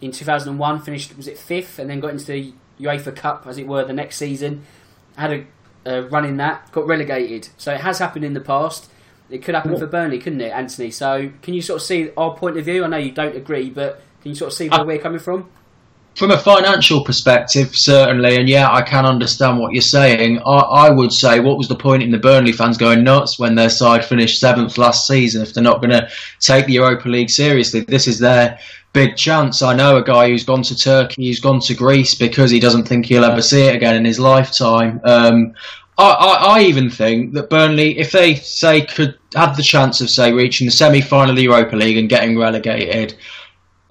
in 0.00 0.12
2001 0.12 0.80
finished 0.82 1.16
was 1.16 1.28
it 1.28 1.38
fifth, 1.38 1.78
and 1.78 1.90
then 1.90 2.00
got 2.00 2.10
into 2.10 2.24
the 2.26 2.52
UEFA 2.80 3.14
Cup, 3.14 3.46
as 3.46 3.58
it 3.58 3.66
were, 3.66 3.84
the 3.84 3.92
next 3.92 4.16
season. 4.16 4.64
Had 5.16 5.32
a, 5.32 5.46
a 5.84 6.02
run 6.02 6.24
in 6.24 6.36
that, 6.38 6.70
got 6.72 6.86
relegated. 6.86 7.48
So 7.56 7.74
it 7.74 7.80
has 7.80 7.98
happened 7.98 8.24
in 8.24 8.34
the 8.34 8.40
past. 8.40 8.90
It 9.28 9.44
could 9.44 9.54
happen 9.54 9.76
for 9.78 9.86
Burnley, 9.86 10.18
couldn't 10.18 10.40
it, 10.40 10.52
Anthony? 10.52 10.90
So 10.90 11.30
can 11.42 11.54
you 11.54 11.62
sort 11.62 11.80
of 11.80 11.86
see 11.86 12.10
our 12.16 12.36
point 12.36 12.56
of 12.56 12.64
view? 12.64 12.84
I 12.84 12.88
know 12.88 12.96
you 12.96 13.12
don't 13.12 13.36
agree, 13.36 13.70
but 13.70 14.02
can 14.22 14.30
you 14.30 14.34
sort 14.34 14.52
of 14.52 14.56
see 14.56 14.68
where 14.68 14.80
uh, 14.80 14.84
we're 14.84 14.98
coming 14.98 15.20
from? 15.20 15.48
From 16.14 16.32
a 16.32 16.38
financial 16.38 17.02
perspective, 17.04 17.74
certainly, 17.74 18.36
and 18.36 18.48
yeah, 18.48 18.70
I 18.70 18.82
can 18.82 19.06
understand 19.06 19.58
what 19.58 19.72
you're 19.72 19.80
saying. 19.80 20.40
I, 20.44 20.58
I, 20.58 20.90
would 20.90 21.12
say, 21.12 21.40
what 21.40 21.56
was 21.56 21.68
the 21.68 21.76
point 21.76 22.02
in 22.02 22.10
the 22.10 22.18
Burnley 22.18 22.52
fans 22.52 22.76
going 22.76 23.04
nuts 23.04 23.38
when 23.38 23.54
their 23.54 23.70
side 23.70 24.04
finished 24.04 24.40
seventh 24.40 24.76
last 24.76 25.06
season 25.06 25.40
if 25.40 25.54
they're 25.54 25.62
not 25.62 25.80
going 25.80 25.90
to 25.90 26.08
take 26.40 26.66
the 26.66 26.74
Europa 26.74 27.08
League 27.08 27.30
seriously? 27.30 27.80
This 27.80 28.06
is 28.06 28.18
their 28.18 28.58
big 28.92 29.16
chance. 29.16 29.62
I 29.62 29.74
know 29.74 29.96
a 29.96 30.04
guy 30.04 30.28
who's 30.28 30.44
gone 30.44 30.62
to 30.64 30.76
Turkey, 30.76 31.28
who's 31.28 31.40
gone 31.40 31.60
to 31.60 31.74
Greece 31.74 32.14
because 32.14 32.50
he 32.50 32.60
doesn't 32.60 32.88
think 32.88 33.06
he'll 33.06 33.24
ever 33.24 33.42
see 33.42 33.62
it 33.62 33.76
again 33.76 33.94
in 33.94 34.04
his 34.04 34.18
lifetime. 34.18 35.00
Um, 35.04 35.54
I, 35.96 36.10
I, 36.10 36.58
I, 36.58 36.62
even 36.62 36.90
think 36.90 37.34
that 37.34 37.50
Burnley, 37.50 37.98
if 37.98 38.12
they 38.12 38.34
say 38.34 38.84
could 38.84 39.18
have 39.34 39.56
the 39.56 39.62
chance 39.62 40.00
of 40.00 40.10
say 40.10 40.32
reaching 40.32 40.66
the 40.66 40.72
semi-final 40.72 41.30
of 41.30 41.36
the 41.36 41.42
Europa 41.42 41.76
League 41.76 41.98
and 41.98 42.08
getting 42.08 42.38
relegated, 42.38 43.16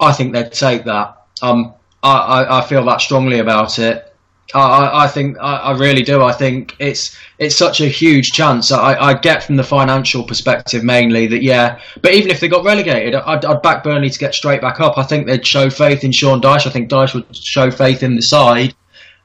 I 0.00 0.12
think 0.12 0.32
they'd 0.32 0.52
take 0.52 0.84
that. 0.84 1.16
Um, 1.40 1.74
I, 2.02 2.60
I, 2.60 2.62
feel 2.62 2.84
that 2.86 3.00
strongly 3.00 3.40
about 3.40 3.78
it. 3.78 4.10
I, 4.54 5.04
I 5.04 5.08
think 5.08 5.36
I, 5.38 5.56
I, 5.56 5.76
really 5.76 6.02
do. 6.02 6.22
I 6.22 6.32
think 6.32 6.74
it's 6.78 7.16
it's 7.38 7.54
such 7.54 7.80
a 7.80 7.86
huge 7.86 8.32
chance. 8.32 8.72
I, 8.72 8.94
I, 8.94 9.14
get 9.14 9.44
from 9.44 9.56
the 9.56 9.64
financial 9.64 10.24
perspective 10.24 10.82
mainly 10.82 11.26
that 11.28 11.42
yeah, 11.42 11.80
but 12.02 12.14
even 12.14 12.30
if 12.30 12.40
they 12.40 12.48
got 12.48 12.64
relegated, 12.64 13.14
I'd, 13.14 13.44
I'd, 13.44 13.62
back 13.62 13.84
Burnley 13.84 14.10
to 14.10 14.18
get 14.18 14.34
straight 14.34 14.60
back 14.60 14.80
up. 14.80 14.98
I 14.98 15.02
think 15.02 15.26
they'd 15.26 15.46
show 15.46 15.70
faith 15.70 16.02
in 16.02 16.12
Sean 16.12 16.40
Dyche. 16.40 16.66
I 16.66 16.70
think 16.70 16.90
Dyche 16.90 17.14
would 17.14 17.36
show 17.36 17.70
faith 17.70 18.02
in 18.02 18.16
the 18.16 18.22
side, 18.22 18.74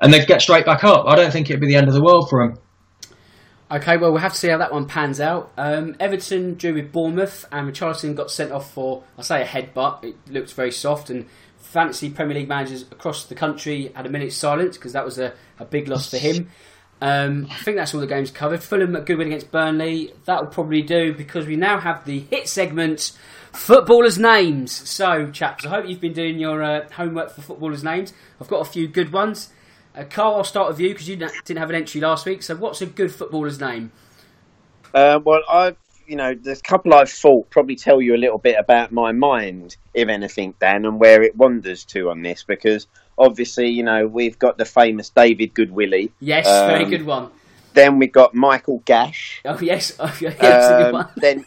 and 0.01 0.13
they'd 0.13 0.27
get 0.27 0.41
straight 0.41 0.65
back 0.65 0.83
up. 0.83 1.05
I 1.07 1.15
don't 1.15 1.31
think 1.31 1.49
it'd 1.49 1.61
be 1.61 1.67
the 1.67 1.75
end 1.75 1.87
of 1.87 1.93
the 1.93 2.03
world 2.03 2.29
for 2.29 2.45
them. 2.45 2.59
Okay, 3.71 3.97
well 3.97 4.11
we'll 4.11 4.21
have 4.21 4.33
to 4.33 4.37
see 4.37 4.49
how 4.49 4.59
that 4.59 4.71
one 4.71 4.85
pans 4.85 5.19
out. 5.19 5.51
Um, 5.57 5.95
Everton 5.99 6.53
drew 6.53 6.73
with 6.73 6.91
Bournemouth, 6.91 7.47
and 7.51 7.71
Richarlison 7.71 8.15
got 8.15 8.29
sent 8.29 8.51
off 8.51 8.71
for 8.71 9.03
I 9.17 9.23
say 9.23 9.41
a 9.41 9.45
headbutt. 9.45 10.03
It 10.03 10.15
looked 10.29 10.53
very 10.53 10.71
soft 10.71 11.09
and 11.09 11.25
fantasy 11.75 12.09
Premier 12.09 12.35
League 12.35 12.47
managers 12.47 12.83
across 12.83 13.25
the 13.25 13.35
country 13.35 13.91
had 13.93 14.05
a 14.05 14.09
minute's 14.09 14.37
silence 14.37 14.77
because 14.77 14.93
that 14.93 15.03
was 15.03 15.19
a, 15.19 15.33
a 15.59 15.65
big 15.65 15.89
loss 15.89 16.09
for 16.09 16.17
him. 16.17 16.49
Um, 17.01 17.47
I 17.51 17.57
think 17.57 17.75
that's 17.75 17.93
all 17.93 17.99
the 17.99 18.07
games 18.07 18.31
covered. 18.31 18.63
Fulham 18.63 18.95
at 18.95 19.05
good 19.05 19.17
win 19.17 19.27
against 19.27 19.51
Burnley. 19.51 20.13
That 20.23 20.41
will 20.41 20.49
probably 20.49 20.81
do 20.81 21.13
because 21.13 21.45
we 21.45 21.57
now 21.57 21.77
have 21.77 22.05
the 22.05 22.21
hit 22.21 22.47
segment, 22.47 23.11
footballers' 23.51 24.17
names. 24.17 24.71
So, 24.71 25.29
chaps, 25.31 25.65
I 25.65 25.69
hope 25.69 25.85
you've 25.85 25.99
been 25.99 26.13
doing 26.13 26.39
your 26.39 26.63
uh, 26.63 26.89
homework 26.91 27.31
for 27.31 27.41
footballers' 27.41 27.83
names. 27.83 28.13
I've 28.39 28.47
got 28.47 28.65
a 28.65 28.71
few 28.71 28.87
good 28.87 29.11
ones. 29.11 29.49
Uh, 29.93 30.05
Carl, 30.09 30.35
I'll 30.35 30.43
start 30.45 30.69
with 30.69 30.79
you 30.79 30.89
because 30.89 31.09
you 31.09 31.17
didn't 31.17 31.57
have 31.57 31.69
an 31.69 31.75
entry 31.75 31.99
last 31.99 32.25
week. 32.25 32.41
So, 32.41 32.55
what's 32.55 32.81
a 32.81 32.85
good 32.85 33.13
footballer's 33.13 33.59
name? 33.59 33.91
Uh, 34.93 35.19
well, 35.21 35.41
I've 35.49 35.75
you 36.07 36.15
know, 36.15 36.35
a 36.45 36.55
couple 36.57 36.93
I've 36.93 37.09
thought 37.09 37.49
probably 37.49 37.75
tell 37.75 38.01
you 38.01 38.15
a 38.15 38.17
little 38.17 38.37
bit 38.37 38.57
about 38.59 38.91
my 38.91 39.11
mind, 39.11 39.77
if 39.93 40.07
anything, 40.07 40.53
Dan, 40.59 40.85
and 40.85 40.99
where 40.99 41.23
it 41.23 41.35
wanders 41.35 41.85
to 41.85 42.09
on 42.09 42.21
this, 42.21 42.43
because 42.43 42.87
obviously, 43.17 43.69
you 43.69 43.83
know, 43.83 44.07
we've 44.07 44.37
got 44.37 44.57
the 44.57 44.65
famous 44.65 45.09
David 45.09 45.53
Goodwillie. 45.53 46.11
Yes, 46.19 46.47
um, 46.47 46.69
very 46.69 46.85
good 46.85 47.05
one. 47.05 47.31
Then 47.73 47.99
we've 47.99 48.11
got 48.11 48.33
Michael 48.33 48.81
Gash. 48.85 49.41
Oh 49.45 49.59
yes, 49.59 49.93
oh, 49.99 50.15
yes, 50.19 50.41
um, 50.41 50.83
good 50.83 50.93
one. 50.93 51.09
then 51.17 51.45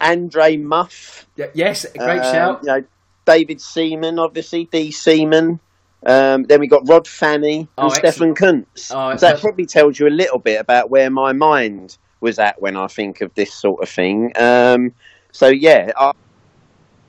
Andre 0.00 0.56
Muff. 0.56 1.26
yes, 1.54 1.86
great 1.96 2.20
um, 2.20 2.32
shout. 2.32 2.60
You 2.62 2.66
know, 2.66 2.84
David 3.26 3.60
Seaman, 3.60 4.18
obviously, 4.18 4.64
D. 4.64 4.90
Seaman. 4.90 5.60
Um, 6.04 6.44
then 6.44 6.60
we 6.60 6.66
got 6.66 6.88
Rod 6.88 7.04
Fanni 7.04 7.58
and 7.58 7.68
oh, 7.76 7.88
Stefan 7.90 8.34
Kuntz. 8.34 8.90
Oh, 8.90 9.14
so 9.16 9.26
that 9.26 9.40
probably 9.40 9.66
tells 9.66 9.98
you 9.98 10.08
a 10.08 10.08
little 10.08 10.38
bit 10.38 10.58
about 10.58 10.88
where 10.88 11.10
my 11.10 11.32
mind 11.32 11.98
was 12.20 12.38
at 12.38 12.60
when 12.60 12.76
I 12.76 12.86
think 12.86 13.20
of 13.20 13.34
this 13.34 13.52
sort 13.52 13.82
of 13.82 13.88
thing. 13.88 14.32
Um, 14.36 14.94
so 15.32 15.48
yeah, 15.48 15.92
I, 15.96 16.12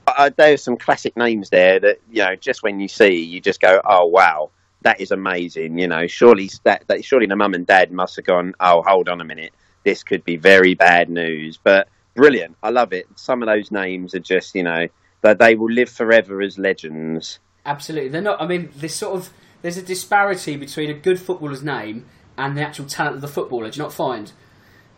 I, 0.08 0.30
there's 0.30 0.64
some 0.64 0.78
classic 0.78 1.16
names 1.18 1.50
there 1.50 1.80
that 1.80 2.00
you 2.10 2.24
know 2.24 2.36
just 2.36 2.64
when 2.64 2.80
you 2.80 2.88
see 2.88 3.24
you 3.24 3.42
just 3.42 3.60
go, 3.60 3.82
oh 3.84 4.06
wow, 4.06 4.52
that 4.82 5.02
is 5.02 5.12
amazing. 5.12 5.78
You 5.78 5.88
know, 5.88 6.08
surely 6.08 6.50
that, 6.64 6.88
that 6.88 7.06
surely 7.06 7.26
the 7.26 7.36
mum 7.36 7.54
and 7.54 7.66
dad 7.66 7.92
must 7.92 8.16
have 8.16 8.26
gone, 8.26 8.54
oh 8.60 8.82
hold 8.82 9.10
on 9.10 9.22
a 9.22 9.26
minute, 9.26 9.54
this 9.84 10.04
could 10.04 10.24
be 10.24 10.38
very 10.38 10.74
bad 10.74 11.10
news, 11.10 11.58
but 11.62 11.88
brilliant. 12.16 12.56
I 12.64 12.70
love 12.70 12.94
it. 12.94 13.08
Some 13.16 13.42
of 13.42 13.48
those 13.48 13.72
names 13.72 14.16
are 14.16 14.20
just 14.20 14.56
you 14.56 14.64
know 14.64 14.88
that 15.22 15.40
they 15.40 15.56
will 15.56 15.72
live 15.72 15.90
forever 15.90 16.42
as 16.42 16.58
legends. 16.58 17.40
Absolutely, 17.66 18.10
they're 18.10 18.22
not. 18.22 18.42
I 18.42 18.48
mean, 18.48 18.70
this 18.76 18.96
sort 18.96 19.16
of 19.16 19.30
there's 19.62 19.78
a 19.78 19.84
disparity 19.84 20.56
between 20.56 20.90
a 20.90 20.94
good 20.94 21.20
footballer's 21.20 21.64
name 21.64 22.06
and 22.38 22.58
the 22.58 22.62
actual 22.62 22.86
talent 22.86 23.16
of 23.16 23.22
the 23.22 23.28
footballer. 23.28 23.70
Do 23.70 23.78
you 23.78 23.84
not 23.84 23.94
find? 23.94 24.32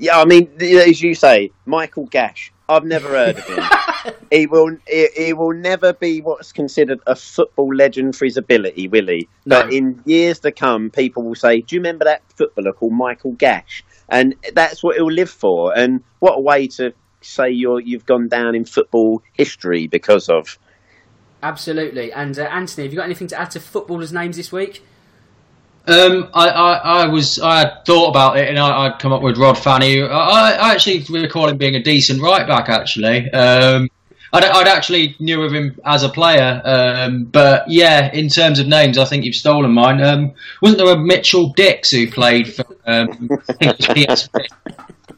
Yeah, 0.04 0.20
I 0.20 0.26
mean, 0.26 0.52
as 0.60 1.02
you 1.02 1.16
say, 1.16 1.52
Michael 1.66 2.08
Gash. 2.08 2.52
I've 2.68 2.84
never 2.84 3.08
heard 3.08 3.38
of 3.38 3.46
him. 3.46 4.14
he 4.32 4.48
will. 4.48 4.76
He, 4.86 5.08
he, 5.16 5.34
will 5.34 5.54
never 5.54 5.94
be 5.94 6.20
what's 6.20 6.52
considered 6.52 7.00
a 7.08 7.16
football 7.16 7.74
legend 7.74 8.18
for 8.18 8.26
his 8.26 8.36
ability, 8.36 8.90
will 8.90 9.08
he? 9.08 9.30
No. 9.46 9.62
But 9.62 9.72
in 9.72 10.02
years 10.06 10.40
to 10.40 10.52
come, 10.52 10.90
people 10.90 11.24
will 11.24 11.36
say, 11.36 11.62
"Do 11.62 11.76
you 11.76 11.80
remember 11.80 12.04
that 12.04 12.22
footballer 12.36 12.74
called 12.74 12.92
Michael 12.92 13.32
Gash?" 13.32 13.86
And 14.10 14.36
that's 14.54 14.84
what 14.84 14.98
he'll 14.98 15.10
live 15.10 15.30
for. 15.30 15.78
And 15.78 16.04
what 16.20 16.34
a 16.34 16.42
way 16.42 16.68
to 16.68 16.94
say 17.22 17.50
you're 17.52 17.80
you've 17.80 18.06
gone 18.06 18.28
down 18.28 18.56
in 18.56 18.66
football 18.66 19.24
history 19.32 19.88
because 19.88 20.28
of. 20.28 20.60
Absolutely. 21.42 22.12
And 22.12 22.38
uh, 22.38 22.44
Anthony, 22.44 22.88
have 22.88 22.94
you 22.94 22.98
got 22.98 23.06
anything 23.06 23.28
to 23.28 23.40
add 23.40 23.52
to 23.52 23.62
footballers' 23.62 24.12
names 24.12 24.36
this 24.36 24.52
week? 24.52 24.84
Um, 25.86 26.30
I, 26.34 26.48
I, 26.48 26.74
I, 27.04 27.08
was 27.08 27.40
I 27.40 27.60
had 27.60 27.86
thought 27.86 28.08
about 28.08 28.38
it 28.38 28.48
and 28.48 28.58
I, 28.58 28.88
would 28.88 29.00
come 29.00 29.12
up 29.12 29.22
with 29.22 29.38
Rod 29.38 29.56
Fanni. 29.56 30.02
I, 30.02 30.54
I 30.54 30.72
actually 30.72 31.04
recall 31.10 31.50
him 31.50 31.58
being 31.58 31.76
a 31.76 31.84
decent 31.84 32.22
right 32.22 32.48
back. 32.48 32.70
Actually, 32.70 33.30
um, 33.32 33.90
I'd, 34.32 34.46
I'd, 34.46 34.68
actually 34.68 35.18
knew 35.20 35.44
of 35.44 35.54
him 35.54 35.78
as 35.84 36.04
a 36.04 36.10
player. 36.10 36.62
Um, 36.64 37.26
but 37.26 37.66
yeah, 37.68 38.10
in 38.14 38.30
terms 38.30 38.60
of 38.60 38.68
names, 38.68 38.98
I 38.98 39.04
think 39.04 39.26
you've 39.26 39.36
stolen 39.36 39.74
mine. 39.74 40.02
Um, 40.02 40.34
wasn't 40.62 40.80
there 40.80 40.94
a 40.94 40.98
Mitchell 40.98 41.54
Dijks 41.54 41.92
who 41.92 42.10
played 42.10 42.54
for? 42.54 42.66
Um, 42.86 43.30
um, 43.30 43.34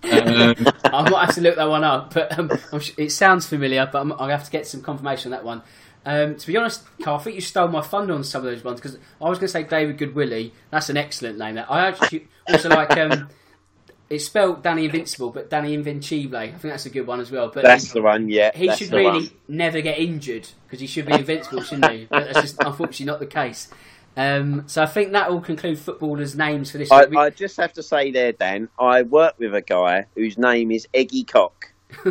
I 0.83 1.09
might 1.09 1.25
have 1.25 1.35
to 1.35 1.41
look 1.41 1.57
that 1.57 1.69
one 1.69 1.83
up, 1.83 2.13
but 2.13 2.31
it 2.97 3.11
sounds 3.11 3.45
familiar. 3.45 3.87
But 3.91 4.19
i 4.19 4.31
have 4.31 4.45
to 4.45 4.51
get 4.51 4.65
some 4.65 4.81
confirmation 4.81 5.31
on 5.31 5.37
that 5.37 5.45
one. 5.45 5.61
Um, 6.05 6.35
to 6.35 6.47
be 6.47 6.55
honest, 6.55 6.83
Carl, 7.01 7.19
I 7.19 7.23
think 7.23 7.35
you 7.35 7.41
stole 7.41 7.67
my 7.67 7.81
thunder 7.81 8.13
on 8.13 8.23
some 8.23 8.45
of 8.45 8.51
those 8.51 8.63
ones 8.63 8.79
because 8.79 8.97
I 9.19 9.29
was 9.29 9.39
going 9.39 9.47
to 9.47 9.51
say 9.51 9.63
David 9.63 9.97
Goodwillie. 9.97 10.51
That's 10.69 10.89
an 10.89 10.97
excellent 10.97 11.39
name. 11.39 11.55
That 11.55 11.69
I 11.69 11.87
actually 11.87 12.27
also 12.47 12.69
like. 12.69 12.95
Um, 12.97 13.29
it's 14.07 14.25
spelled 14.25 14.61
Danny 14.61 14.85
Invincibile, 14.85 15.31
but 15.31 15.49
Danny 15.49 15.73
Invincible. 15.73 16.37
I 16.37 16.49
think 16.49 16.61
that's 16.61 16.85
a 16.85 16.91
good 16.91 17.07
one 17.07 17.19
as 17.19 17.31
well. 17.31 17.49
But 17.51 17.63
that's 17.63 17.91
the 17.91 18.03
one. 18.03 18.29
Yeah, 18.29 18.51
he 18.55 18.69
should 18.75 18.91
really 18.91 19.21
one. 19.21 19.29
never 19.47 19.81
get 19.81 19.97
injured 19.97 20.47
because 20.65 20.79
he 20.79 20.85
should 20.85 21.07
be 21.07 21.13
invincible, 21.13 21.63
shouldn't 21.63 21.91
he? 21.91 22.05
But 22.05 22.25
that's 22.25 22.41
just 22.41 22.63
unfortunately 22.63 23.07
not 23.07 23.19
the 23.19 23.25
case. 23.25 23.67
Um, 24.17 24.63
so 24.67 24.81
I 24.81 24.85
think 24.85 25.11
that 25.11 25.29
will 25.29 25.41
conclude 25.41 25.77
footballers' 25.77 26.35
names 26.35 26.71
for 26.71 26.77
this. 26.77 26.91
I, 26.91 27.07
I, 27.17 27.29
just 27.31 27.57
have 27.57 27.73
to 27.73 27.83
say 27.83 28.11
there, 28.11 28.31
Dan. 28.31 28.69
I 28.79 29.01
work 29.01 29.35
with 29.37 29.53
a 29.53 29.61
guy 29.61 30.05
whose 30.15 30.37
name 30.37 30.71
is 30.71 30.87
Eggy 30.93 31.25
Cock. 31.25 31.73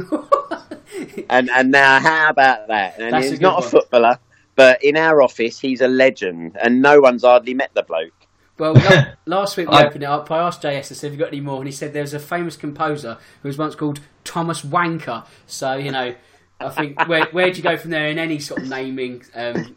and 1.29 1.51
and 1.51 1.71
now 1.71 2.01
how 2.01 2.31
about 2.31 2.69
that? 2.69 2.99
And 2.99 3.13
That's 3.13 3.31
he's 3.31 3.41
not 3.41 3.59
one. 3.59 3.65
a 3.65 3.69
footballer, 3.69 4.19
but 4.55 4.83
in 4.83 4.97
our 4.97 5.23
office 5.23 5.59
he's 5.59 5.81
a 5.81 5.89
legend, 5.89 6.57
and 6.61 6.81
no 6.83 7.01
one's 7.01 7.23
hardly 7.23 7.55
met 7.55 7.71
the 7.75 7.83
bloke. 7.83 8.13
Well, 8.59 8.75
last 9.27 9.57
week 9.57 9.69
we 9.69 9.77
I, 9.77 9.87
opened 9.87 10.05
it 10.05 10.07
up. 10.07 10.31
I 10.31 10.39
asked 10.39 10.63
JS, 10.63 10.77
I 10.77 10.83
said, 10.83 11.09
have 11.09 11.13
you 11.13 11.19
got 11.19 11.29
any 11.29 11.41
more? 11.41 11.59
And 11.59 11.67
he 11.67 11.73
said 11.73 11.93
there 11.93 12.03
was 12.03 12.15
a 12.15 12.21
famous 12.21 12.57
composer 12.57 13.19
who 13.43 13.49
was 13.49 13.59
once 13.59 13.75
called 13.75 14.01
Thomas 14.23 14.63
Wanker. 14.63 15.27
So, 15.47 15.75
you 15.75 15.91
know, 15.91 16.15
I 16.61 16.69
think 16.71 17.09
where 17.09 17.27
where 17.33 17.51
do 17.51 17.57
you 17.57 17.63
go 17.63 17.77
from 17.77 17.91
there 17.91 18.09
in 18.09 18.19
any 18.19 18.39
sort 18.39 18.63
of 18.63 18.69
naming 18.69 19.25
um, 19.35 19.75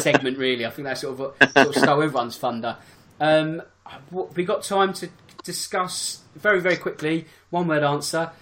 segment? 0.00 0.38
Really, 0.38 0.64
I 0.64 0.70
think 0.70 0.86
that 0.86 0.98
sort 0.98 1.20
of 1.20 1.52
sort 1.52 1.66
of 1.68 1.74
stole 1.74 2.02
everyone's 2.02 2.38
thunder. 2.38 2.78
Um, 3.20 3.62
we 4.10 4.44
got 4.44 4.62
time 4.62 4.94
to 4.94 5.10
discuss 5.44 6.22
very 6.34 6.60
very 6.60 6.76
quickly. 6.76 7.26
One 7.50 7.68
word 7.68 7.82
answer: 7.82 8.32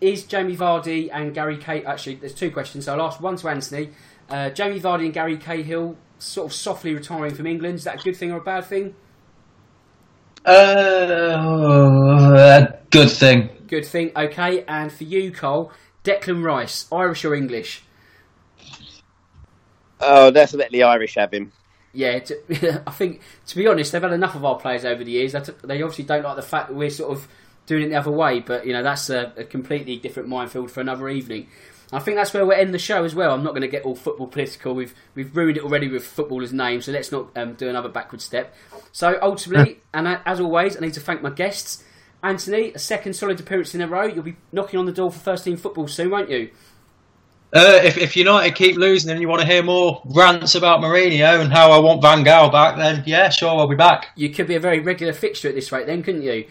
Is 0.00 0.24
Jamie 0.24 0.56
Vardy 0.56 1.10
and 1.12 1.34
Gary 1.34 1.58
Cahill? 1.58 1.86
Actually, 1.86 2.16
there's 2.16 2.34
two 2.34 2.50
questions. 2.50 2.86
So 2.86 2.94
I'll 2.94 3.02
ask 3.02 3.20
one 3.20 3.36
to 3.36 3.48
Anthony. 3.48 3.90
Uh, 4.28 4.50
Jamie 4.50 4.80
Vardy 4.80 5.04
and 5.04 5.12
Gary 5.12 5.36
Cahill 5.36 5.96
sort 6.18 6.46
of 6.46 6.54
softly 6.54 6.94
retiring 6.94 7.34
from 7.34 7.46
England. 7.46 7.76
Is 7.76 7.84
that 7.84 8.00
a 8.00 8.02
good 8.02 8.16
thing 8.16 8.32
or 8.32 8.38
a 8.38 8.42
bad 8.42 8.64
thing? 8.64 8.94
Uh, 10.44 11.76
good 12.90 13.10
thing. 13.10 13.50
Good 13.66 13.84
thing. 13.84 14.10
Okay, 14.16 14.64
and 14.66 14.90
for 14.90 15.04
you, 15.04 15.30
Cole, 15.32 15.70
Declan 16.02 16.42
Rice, 16.42 16.86
Irish 16.90 17.24
or 17.24 17.34
English? 17.34 17.82
Oh, 20.00 20.32
let's 20.34 20.54
let 20.54 20.70
the 20.70 20.82
Irish 20.84 21.16
have 21.16 21.32
him. 21.32 21.52
Yeah, 21.92 22.20
to, 22.20 22.82
I 22.86 22.90
think 22.90 23.20
to 23.48 23.56
be 23.56 23.66
honest, 23.66 23.92
they've 23.92 24.00
had 24.00 24.12
enough 24.12 24.34
of 24.34 24.44
our 24.44 24.58
players 24.58 24.84
over 24.84 25.04
the 25.04 25.10
years. 25.10 25.32
They 25.32 25.82
obviously 25.82 26.04
don't 26.04 26.24
like 26.24 26.36
the 26.36 26.42
fact 26.42 26.68
that 26.68 26.74
we're 26.74 26.90
sort 26.90 27.12
of 27.16 27.28
doing 27.70 27.84
it 27.84 27.88
the 27.90 27.94
other 27.94 28.10
way, 28.10 28.40
but 28.40 28.66
you 28.66 28.72
know 28.72 28.82
that's 28.82 29.08
a, 29.10 29.32
a 29.36 29.44
completely 29.44 29.96
different 29.96 30.28
minefield 30.28 30.72
for 30.72 30.80
another 30.80 31.08
evening. 31.08 31.46
I 31.92 32.00
think 32.00 32.16
that's 32.16 32.34
where 32.34 32.44
we'll 32.44 32.58
end 32.58 32.74
the 32.74 32.78
show 32.78 33.04
as 33.04 33.14
well. 33.14 33.32
I'm 33.32 33.44
not 33.44 33.50
going 33.50 33.62
to 33.62 33.68
get 33.68 33.84
all 33.84 33.94
football 33.94 34.26
political. 34.26 34.74
We've 34.74 34.92
we've 35.14 35.34
ruined 35.36 35.56
it 35.56 35.62
already 35.62 35.88
with 35.88 36.04
footballers' 36.04 36.52
names, 36.52 36.86
so 36.86 36.92
let's 36.92 37.12
not 37.12 37.28
um, 37.36 37.54
do 37.54 37.68
another 37.68 37.88
backward 37.88 38.20
step. 38.20 38.54
So 38.90 39.18
ultimately, 39.22 39.80
and 39.94 40.18
as 40.26 40.40
always, 40.40 40.76
I 40.76 40.80
need 40.80 40.94
to 40.94 41.00
thank 41.00 41.22
my 41.22 41.30
guests. 41.30 41.84
Anthony, 42.24 42.72
a 42.72 42.78
second 42.78 43.14
solid 43.14 43.38
appearance 43.38 43.74
in 43.74 43.80
a 43.80 43.86
row. 43.86 44.04
You'll 44.04 44.24
be 44.24 44.36
knocking 44.52 44.80
on 44.80 44.86
the 44.86 44.92
door 44.92 45.12
for 45.12 45.20
first 45.20 45.44
team 45.44 45.56
football 45.56 45.86
soon, 45.86 46.10
won't 46.10 46.28
you? 46.28 46.50
Uh, 47.52 47.80
if, 47.82 47.96
if 47.96 48.16
United 48.16 48.54
keep 48.54 48.76
losing 48.76 49.10
and 49.10 49.20
you 49.20 49.28
want 49.28 49.40
to 49.40 49.46
hear 49.46 49.62
more 49.62 50.02
rants 50.04 50.54
about 50.54 50.80
Mourinho 50.80 51.40
and 51.40 51.52
how 51.52 51.72
I 51.72 51.78
want 51.78 52.02
Van 52.02 52.24
Gaal 52.24 52.52
back, 52.52 52.76
then 52.76 53.02
yeah, 53.06 53.28
sure, 53.28 53.48
I'll 53.48 53.66
be 53.66 53.74
back. 53.74 54.08
You 54.16 54.30
could 54.30 54.46
be 54.46 54.54
a 54.54 54.60
very 54.60 54.80
regular 54.80 55.12
fixture 55.12 55.48
at 55.48 55.54
this 55.54 55.72
rate, 55.72 55.86
then, 55.86 56.02
couldn't 56.02 56.22
you? 56.22 56.46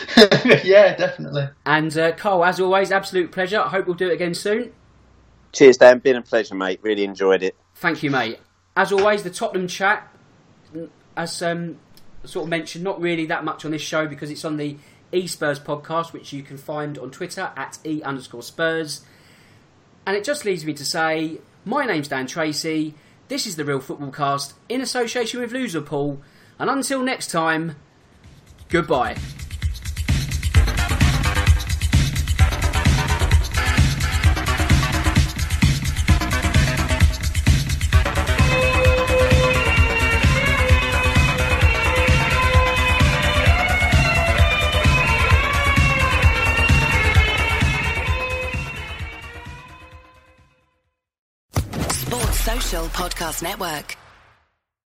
yeah, 0.64 0.94
definitely. 0.96 1.48
And 1.66 1.96
uh, 1.96 2.12
Carl, 2.12 2.44
as 2.44 2.60
always, 2.60 2.90
absolute 2.92 3.32
pleasure. 3.32 3.60
I 3.60 3.68
hope 3.68 3.86
we'll 3.86 3.96
do 3.96 4.08
it 4.08 4.14
again 4.14 4.34
soon. 4.34 4.72
Cheers, 5.52 5.76
Dan. 5.76 5.98
Been 5.98 6.16
a 6.16 6.22
pleasure, 6.22 6.54
mate. 6.54 6.80
Really 6.82 7.04
enjoyed 7.04 7.42
it. 7.42 7.56
Thank 7.74 8.02
you, 8.02 8.10
mate. 8.10 8.38
As 8.76 8.90
always, 8.90 9.22
the 9.22 9.30
Tottenham 9.30 9.68
chat, 9.68 10.08
as 11.16 11.42
um, 11.42 11.78
sort 12.24 12.44
of 12.44 12.50
mentioned, 12.50 12.84
not 12.84 13.00
really 13.00 13.26
that 13.26 13.44
much 13.44 13.64
on 13.64 13.70
this 13.70 13.82
show 13.82 14.06
because 14.06 14.30
it's 14.30 14.44
on 14.44 14.56
the 14.56 14.76
E 15.12 15.26
Spurs 15.26 15.60
podcast, 15.60 16.12
which 16.12 16.32
you 16.32 16.42
can 16.42 16.56
find 16.56 16.98
on 16.98 17.10
Twitter 17.10 17.50
at 17.56 17.78
E 17.84 18.02
underscore 18.02 18.42
Spurs. 18.42 19.02
And 20.06 20.16
it 20.16 20.24
just 20.24 20.44
leaves 20.44 20.64
me 20.64 20.72
to 20.74 20.84
say, 20.84 21.38
my 21.64 21.84
name's 21.84 22.08
Dan 22.08 22.26
Tracy. 22.26 22.94
This 23.28 23.46
is 23.46 23.56
the 23.56 23.64
Real 23.64 23.80
Football 23.80 24.10
Cast 24.10 24.54
in 24.68 24.80
association 24.80 25.40
with 25.40 25.52
Loserpool. 25.52 26.18
And 26.58 26.70
until 26.70 27.02
next 27.02 27.30
time, 27.30 27.76
goodbye. 28.68 29.16
Podcast 52.92 53.42
Network. 53.42 54.01